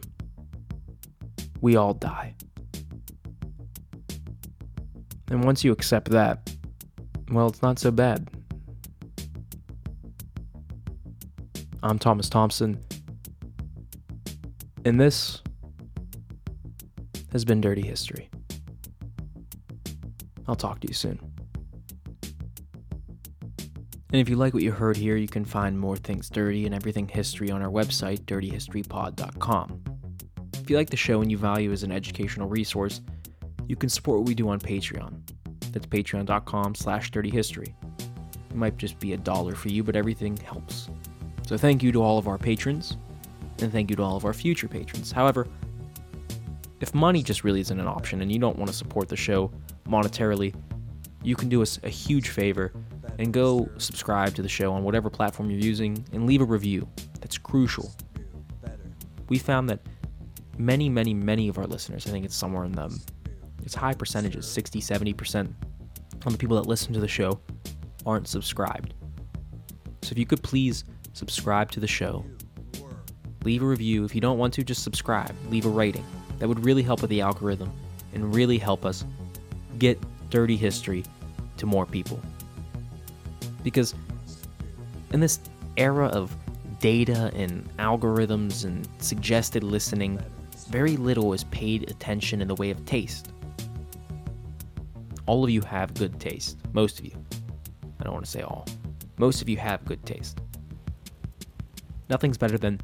we 1.62 1.76
all 1.76 1.93
die. 1.93 2.34
And 5.30 5.43
once 5.43 5.64
you 5.64 5.72
accept 5.72 6.10
that, 6.10 6.52
well, 7.32 7.47
it's 7.47 7.62
not 7.62 7.80
so 7.80 7.91
bad. 7.91 8.28
I'm 11.84 11.97
Thomas 11.97 12.30
Thompson, 12.30 12.84
and 14.86 14.99
this 14.99 15.41
has 17.32 17.45
been 17.45 17.62
Dirty 17.62 17.82
History. 17.82 18.30
I'll 20.47 20.56
talk 20.56 20.80
to 20.82 20.88
you 20.88 20.93
soon. 20.93 21.30
And 24.12 24.20
if 24.20 24.28
you 24.28 24.36
like 24.36 24.53
what 24.53 24.64
you 24.64 24.72
heard 24.72 24.97
here, 24.97 25.16
you 25.16 25.30
can 25.30 25.45
find 25.45 25.80
more 25.80 25.95
things 25.95 26.30
dirty 26.30 26.66
and 26.66 26.76
everything 26.76 27.07
history 27.07 27.49
on 27.49 27.62
our 27.62 27.70
website, 27.70 28.20
dirtyhistorypod.com. 28.26 29.84
If 30.55 30.70
you 30.70 30.76
like 30.76 30.89
the 30.89 30.97
show 30.97 31.22
and 31.22 31.32
you 31.32 31.38
value 31.38 31.70
it 31.70 31.74
as 31.74 31.84
an 31.84 31.93
educational 31.93 32.49
resource, 32.49 33.01
you 33.68 33.78
can 33.78 33.88
support 33.88 34.20
what 34.20 34.28
we 34.28 34.36
do 34.36 34.49
on 34.49 34.59
Patreon. 34.59 35.22
That's 35.72 35.86
patreon.com 35.86 36.76
slash 36.76 37.09
dirtyhistory. 37.12 37.74
It 38.49 38.55
might 38.55 38.76
just 38.76 38.99
be 38.99 39.14
a 39.14 39.18
dollar 39.18 39.55
for 39.55 39.70
you, 39.70 39.82
but 39.82 39.95
everything 39.95 40.36
helps. 40.36 40.89
So 41.47 41.55
thank 41.55 41.82
you 41.82 41.93
to 41.93 42.03
all 42.03 42.18
of 42.18 42.28
our 42.28 42.38
patrons, 42.38 42.97
and 43.62 43.72
thank 43.72 43.89
you 43.89 43.95
to 43.95 44.03
all 44.03 44.18
of 44.18 44.26
our 44.26 44.34
future 44.34 44.68
patrons. 44.68 45.14
However, 45.14 45.47
if 46.82 46.93
money 46.93 47.24
just 47.24 47.45
really 47.45 47.62
isn't 47.62 47.80
an 47.80 47.88
option 47.88 48.22
and 48.22 48.30
you 48.30 48.39
don't 48.39 48.57
want 48.57 48.70
to 48.70 48.76
support 48.76 49.07
the 49.07 49.16
show 49.16 49.51
monetarily, 49.88 50.53
you 51.24 51.36
can 51.38 51.47
do 51.47 51.62
us 51.62 51.80
a 51.84 51.89
huge 51.89 52.30
favor 52.30 52.74
and 53.20 53.34
go 53.34 53.70
subscribe 53.78 54.36
to 54.36 54.41
the 54.41 54.49
show 54.49 54.74
on 54.74 54.84
whatever 54.84 55.09
platform 55.09 55.49
you're 55.49 55.59
using 55.59 56.03
and 56.14 56.26
leave 56.26 56.41
a 56.41 56.45
review. 56.45 56.88
That's 57.20 57.38
crucial. 57.38 57.91
We 59.30 59.38
found 59.38 59.70
that 59.70 59.80
many, 60.57 60.89
many, 60.89 61.14
many 61.14 61.47
of 61.47 61.57
our 61.57 61.66
listeners, 61.66 62.07
I 62.07 62.09
think 62.09 62.26
it's 62.26 62.36
somewhere 62.36 62.66
in 62.66 62.72
the 62.72 62.99
it's 63.64 63.76
high 63.76 63.93
percentages, 63.93 64.47
60, 64.47 64.82
70% 64.82 65.53
of 66.26 66.32
the 66.32 66.38
people 66.38 66.55
that 66.57 66.68
listen 66.68 66.93
to 66.93 66.99
the 66.99 67.07
show 67.07 67.39
aren't 68.05 68.28
subscribed. 68.28 68.93
So 70.01 70.12
if 70.12 70.18
you 70.18 70.26
could 70.26 70.41
please 70.41 70.84
subscribe 71.14 71.72
to 71.72 71.80
the 71.80 71.88
show, 71.88 72.26
leave 73.43 73.62
a 73.62 73.66
review. 73.66 74.03
If 74.03 74.16
you 74.16 74.22
don't 74.22 74.38
want 74.38 74.53
to, 74.55 74.64
just 74.64 74.84
subscribe, 74.84 75.36
leave 75.49 75.66
a 75.66 75.70
rating. 75.70 76.05
That 76.39 76.47
would 76.47 76.66
really 76.66 76.82
help 76.82 77.01
with 77.01 77.09
the 77.09 77.22
algorithm 77.22 77.72
and 78.14 78.34
really 78.34 78.57
help 78.57 78.86
us 78.86 79.05
get 79.78 79.99
dirty 80.30 80.57
history 80.57 81.03
to 81.57 81.66
more 81.66 81.86
people. 81.86 82.20
Because 83.64 83.93
in 85.12 85.20
this 85.20 85.39
era 85.78 86.07
of 86.07 86.36
data 86.80 87.32
and 87.36 87.70
algorithms 87.78 88.66
and 88.66 88.88
suggested 88.99 89.64
listening, 89.64 90.20
very 90.70 90.97
little 90.97 91.34
is 91.34 91.43
paid 91.45 91.89
attention 91.89 92.41
in 92.41 92.47
the 92.47 92.55
way 92.55 92.72
of 92.72 92.84
taste. 92.86 93.32
All 95.26 95.43
of 95.43 95.49
you 95.49 95.62
have 95.62 95.93
good 95.93 96.20
taste. 96.20 96.57
Most 96.74 96.99
of 96.99 97.05
you. 97.05 97.14
I 97.99 98.03
don't 98.03 98.14
want 98.14 98.26
to 98.26 98.32
say 98.32 98.41
all. 98.41 98.66
Most 99.18 99.41
of 99.41 99.49
you 99.49 99.57
have 99.57 99.86
good 99.86 100.03
taste. 100.05 100.39
Nothing's 102.09 102.38
better 102.38 102.57
than 102.57 102.82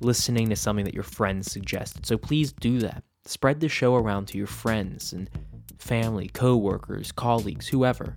listening 0.00 0.48
to 0.48 0.56
something 0.56 0.84
that 0.84 0.94
your 0.94 1.04
friends 1.04 1.50
suggested. 1.50 2.04
So 2.06 2.18
please 2.18 2.52
do 2.52 2.78
that. 2.80 3.02
Spread 3.24 3.60
the 3.60 3.68
show 3.68 3.94
around 3.94 4.26
to 4.28 4.38
your 4.38 4.46
friends 4.46 5.12
and 5.12 5.30
family, 5.78 6.28
coworkers, 6.28 7.12
colleagues, 7.12 7.68
whoever 7.68 8.16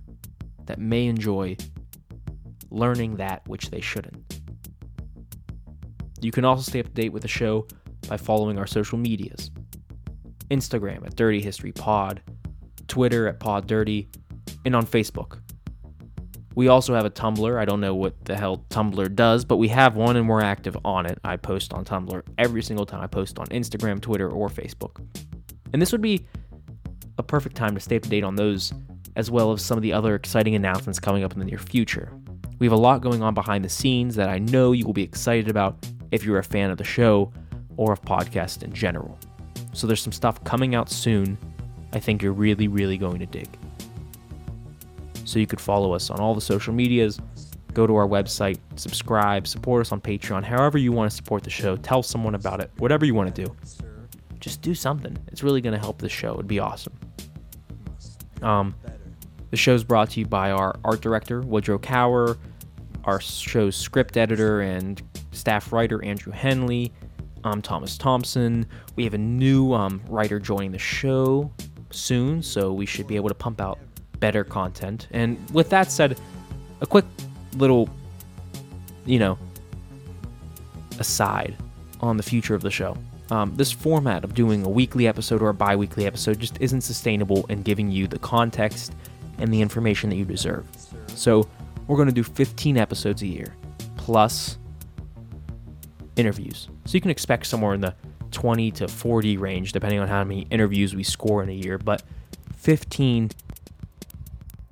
that 0.66 0.78
may 0.78 1.06
enjoy 1.06 1.56
learning 2.72 3.16
that 3.16 3.46
which 3.46 3.70
they 3.70 3.80
shouldn't. 3.80 4.40
You 6.20 6.30
can 6.30 6.44
also 6.44 6.62
stay 6.62 6.80
up 6.80 6.86
to 6.86 6.92
date 6.92 7.12
with 7.12 7.22
the 7.22 7.28
show 7.28 7.66
by 8.08 8.16
following 8.16 8.58
our 8.58 8.66
social 8.66 8.98
medias. 8.98 9.50
Instagram 10.50 11.04
at 11.06 11.16
Dirty 11.16 11.40
History 11.40 11.72
Pod, 11.72 12.22
Twitter 12.86 13.26
at 13.26 13.40
Pod 13.40 13.66
Dirty, 13.66 14.08
and 14.64 14.76
on 14.76 14.86
Facebook. 14.86 15.38
We 16.54 16.68
also 16.68 16.94
have 16.94 17.06
a 17.06 17.10
Tumblr. 17.10 17.58
I 17.58 17.64
don't 17.64 17.80
know 17.80 17.94
what 17.94 18.24
the 18.24 18.36
hell 18.36 18.64
Tumblr 18.68 19.14
does, 19.14 19.44
but 19.44 19.56
we 19.56 19.68
have 19.68 19.96
one 19.96 20.16
and 20.16 20.28
we're 20.28 20.42
active 20.42 20.76
on 20.84 21.06
it. 21.06 21.18
I 21.24 21.36
post 21.36 21.72
on 21.72 21.84
Tumblr 21.84 22.22
every 22.38 22.62
single 22.62 22.84
time 22.84 23.00
I 23.00 23.06
post 23.06 23.38
on 23.38 23.46
Instagram, 23.46 24.00
Twitter, 24.00 24.28
or 24.30 24.48
Facebook. 24.48 25.02
And 25.72 25.80
this 25.80 25.92
would 25.92 26.02
be 26.02 26.26
a 27.18 27.22
perfect 27.22 27.56
time 27.56 27.74
to 27.74 27.80
stay 27.80 27.96
up 27.96 28.02
to 28.02 28.08
date 28.08 28.24
on 28.24 28.36
those, 28.36 28.72
as 29.16 29.30
well 29.30 29.52
as 29.52 29.64
some 29.64 29.78
of 29.78 29.82
the 29.82 29.92
other 29.92 30.14
exciting 30.14 30.54
announcements 30.54 31.00
coming 31.00 31.24
up 31.24 31.32
in 31.32 31.38
the 31.38 31.46
near 31.46 31.58
future. 31.58 32.12
We 32.62 32.66
have 32.66 32.74
a 32.74 32.76
lot 32.76 33.00
going 33.00 33.24
on 33.24 33.34
behind 33.34 33.64
the 33.64 33.68
scenes 33.68 34.14
that 34.14 34.28
I 34.28 34.38
know 34.38 34.70
you 34.70 34.86
will 34.86 34.92
be 34.92 35.02
excited 35.02 35.48
about 35.48 35.84
if 36.12 36.22
you're 36.22 36.38
a 36.38 36.44
fan 36.44 36.70
of 36.70 36.78
the 36.78 36.84
show 36.84 37.32
or 37.76 37.92
of 37.92 38.00
podcasts 38.02 38.62
in 38.62 38.72
general. 38.72 39.18
So 39.72 39.88
there's 39.88 40.00
some 40.00 40.12
stuff 40.12 40.44
coming 40.44 40.76
out 40.76 40.88
soon 40.88 41.36
I 41.92 41.98
think 41.98 42.22
you're 42.22 42.32
really, 42.32 42.68
really 42.68 42.96
going 42.96 43.18
to 43.18 43.26
dig. 43.26 43.48
So 45.24 45.40
you 45.40 45.46
could 45.48 45.60
follow 45.60 45.92
us 45.92 46.08
on 46.08 46.20
all 46.20 46.36
the 46.36 46.40
social 46.40 46.72
medias, 46.72 47.20
go 47.74 47.84
to 47.84 47.96
our 47.96 48.06
website, 48.06 48.60
subscribe, 48.76 49.48
support 49.48 49.80
us 49.80 49.90
on 49.90 50.00
Patreon, 50.00 50.44
however 50.44 50.78
you 50.78 50.92
want 50.92 51.10
to 51.10 51.16
support 51.16 51.42
the 51.42 51.50
show, 51.50 51.74
tell 51.74 52.04
someone 52.04 52.36
about 52.36 52.60
it, 52.60 52.70
whatever 52.78 53.04
you 53.04 53.16
want 53.16 53.34
to 53.34 53.44
do. 53.44 53.56
Just 54.38 54.62
do 54.62 54.72
something. 54.72 55.18
It's 55.32 55.42
really 55.42 55.62
going 55.62 55.74
to 55.74 55.80
help 55.80 55.98
the 55.98 56.08
show. 56.08 56.34
It'd 56.34 56.46
be 56.46 56.60
awesome. 56.60 56.96
Um, 58.40 58.76
the 59.50 59.56
show's 59.56 59.82
brought 59.82 60.10
to 60.10 60.20
you 60.20 60.26
by 60.26 60.52
our 60.52 60.76
art 60.84 61.00
director, 61.00 61.40
Woodrow 61.40 61.80
Cower, 61.80 62.38
our 63.04 63.20
show's 63.20 63.76
script 63.76 64.16
editor 64.16 64.60
and 64.60 65.02
staff 65.32 65.72
writer, 65.72 66.04
Andrew 66.04 66.32
Henley. 66.32 66.92
I'm 67.44 67.60
Thomas 67.60 67.98
Thompson. 67.98 68.66
We 68.96 69.04
have 69.04 69.14
a 69.14 69.18
new 69.18 69.72
um, 69.72 70.00
writer 70.08 70.38
joining 70.38 70.72
the 70.72 70.78
show 70.78 71.50
soon, 71.90 72.42
so 72.42 72.72
we 72.72 72.86
should 72.86 73.06
be 73.06 73.16
able 73.16 73.28
to 73.28 73.34
pump 73.34 73.60
out 73.60 73.78
better 74.20 74.44
content. 74.44 75.08
And 75.10 75.38
with 75.50 75.68
that 75.70 75.90
said, 75.90 76.20
a 76.80 76.86
quick 76.86 77.04
little, 77.56 77.88
you 79.04 79.18
know, 79.18 79.38
aside 80.98 81.56
on 82.00 82.16
the 82.16 82.22
future 82.22 82.54
of 82.54 82.62
the 82.62 82.70
show. 82.70 82.96
Um, 83.30 83.54
this 83.56 83.72
format 83.72 84.24
of 84.24 84.34
doing 84.34 84.64
a 84.64 84.68
weekly 84.68 85.08
episode 85.08 85.40
or 85.42 85.48
a 85.48 85.54
bi 85.54 85.74
weekly 85.74 86.06
episode 86.06 86.38
just 86.38 86.60
isn't 86.60 86.82
sustainable 86.82 87.46
in 87.46 87.62
giving 87.62 87.90
you 87.90 88.06
the 88.06 88.18
context 88.18 88.94
and 89.38 89.52
the 89.52 89.60
information 89.60 90.10
that 90.10 90.16
you 90.16 90.24
deserve. 90.24 90.66
So, 91.08 91.48
we're 91.92 91.98
going 91.98 92.08
to 92.08 92.14
do 92.14 92.22
15 92.22 92.78
episodes 92.78 93.20
a 93.20 93.26
year 93.26 93.54
plus 93.98 94.56
interviews. 96.16 96.68
So 96.86 96.94
you 96.94 97.02
can 97.02 97.10
expect 97.10 97.46
somewhere 97.46 97.74
in 97.74 97.82
the 97.82 97.94
20 98.30 98.70
to 98.70 98.88
40 98.88 99.36
range, 99.36 99.72
depending 99.72 100.00
on 100.00 100.08
how 100.08 100.24
many 100.24 100.46
interviews 100.50 100.96
we 100.96 101.02
score 101.02 101.42
in 101.42 101.50
a 101.50 101.52
year, 101.52 101.76
but 101.76 102.02
15 102.56 103.30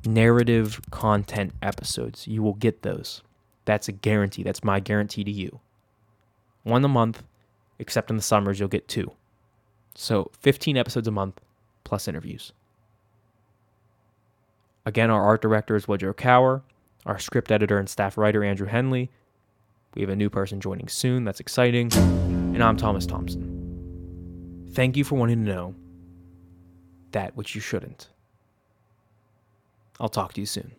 narrative 0.06 0.80
content 0.90 1.52
episodes. 1.60 2.26
You 2.26 2.42
will 2.42 2.54
get 2.54 2.80
those. 2.80 3.20
That's 3.66 3.86
a 3.86 3.92
guarantee. 3.92 4.42
That's 4.42 4.64
my 4.64 4.80
guarantee 4.80 5.22
to 5.24 5.30
you. 5.30 5.60
One 6.62 6.82
a 6.82 6.88
month, 6.88 7.22
except 7.78 8.08
in 8.08 8.16
the 8.16 8.22
summers, 8.22 8.58
you'll 8.58 8.70
get 8.70 8.88
two. 8.88 9.12
So 9.94 10.30
15 10.40 10.78
episodes 10.78 11.06
a 11.06 11.10
month 11.10 11.38
plus 11.84 12.08
interviews. 12.08 12.54
Again, 14.86 15.10
our 15.10 15.22
art 15.22 15.42
director 15.42 15.76
is 15.76 15.86
Woodrow 15.86 16.14
Cower, 16.14 16.62
our 17.06 17.18
script 17.18 17.50
editor 17.50 17.78
and 17.78 17.88
staff 17.88 18.18
writer, 18.18 18.44
Andrew 18.44 18.66
Henley, 18.66 19.10
we 19.94 20.02
have 20.02 20.10
a 20.10 20.16
new 20.16 20.30
person 20.30 20.60
joining 20.60 20.88
soon. 20.88 21.24
That's 21.24 21.40
exciting. 21.40 21.92
And 21.92 22.62
I'm 22.62 22.76
Thomas 22.76 23.06
Thompson. 23.06 24.68
Thank 24.72 24.96
you 24.96 25.04
for 25.04 25.16
wanting 25.16 25.44
to 25.44 25.50
know 25.50 25.74
that 27.12 27.36
which 27.36 27.54
you 27.54 27.60
shouldn't. 27.60 28.08
I'll 29.98 30.08
talk 30.08 30.32
to 30.34 30.40
you 30.40 30.46
soon. 30.46 30.72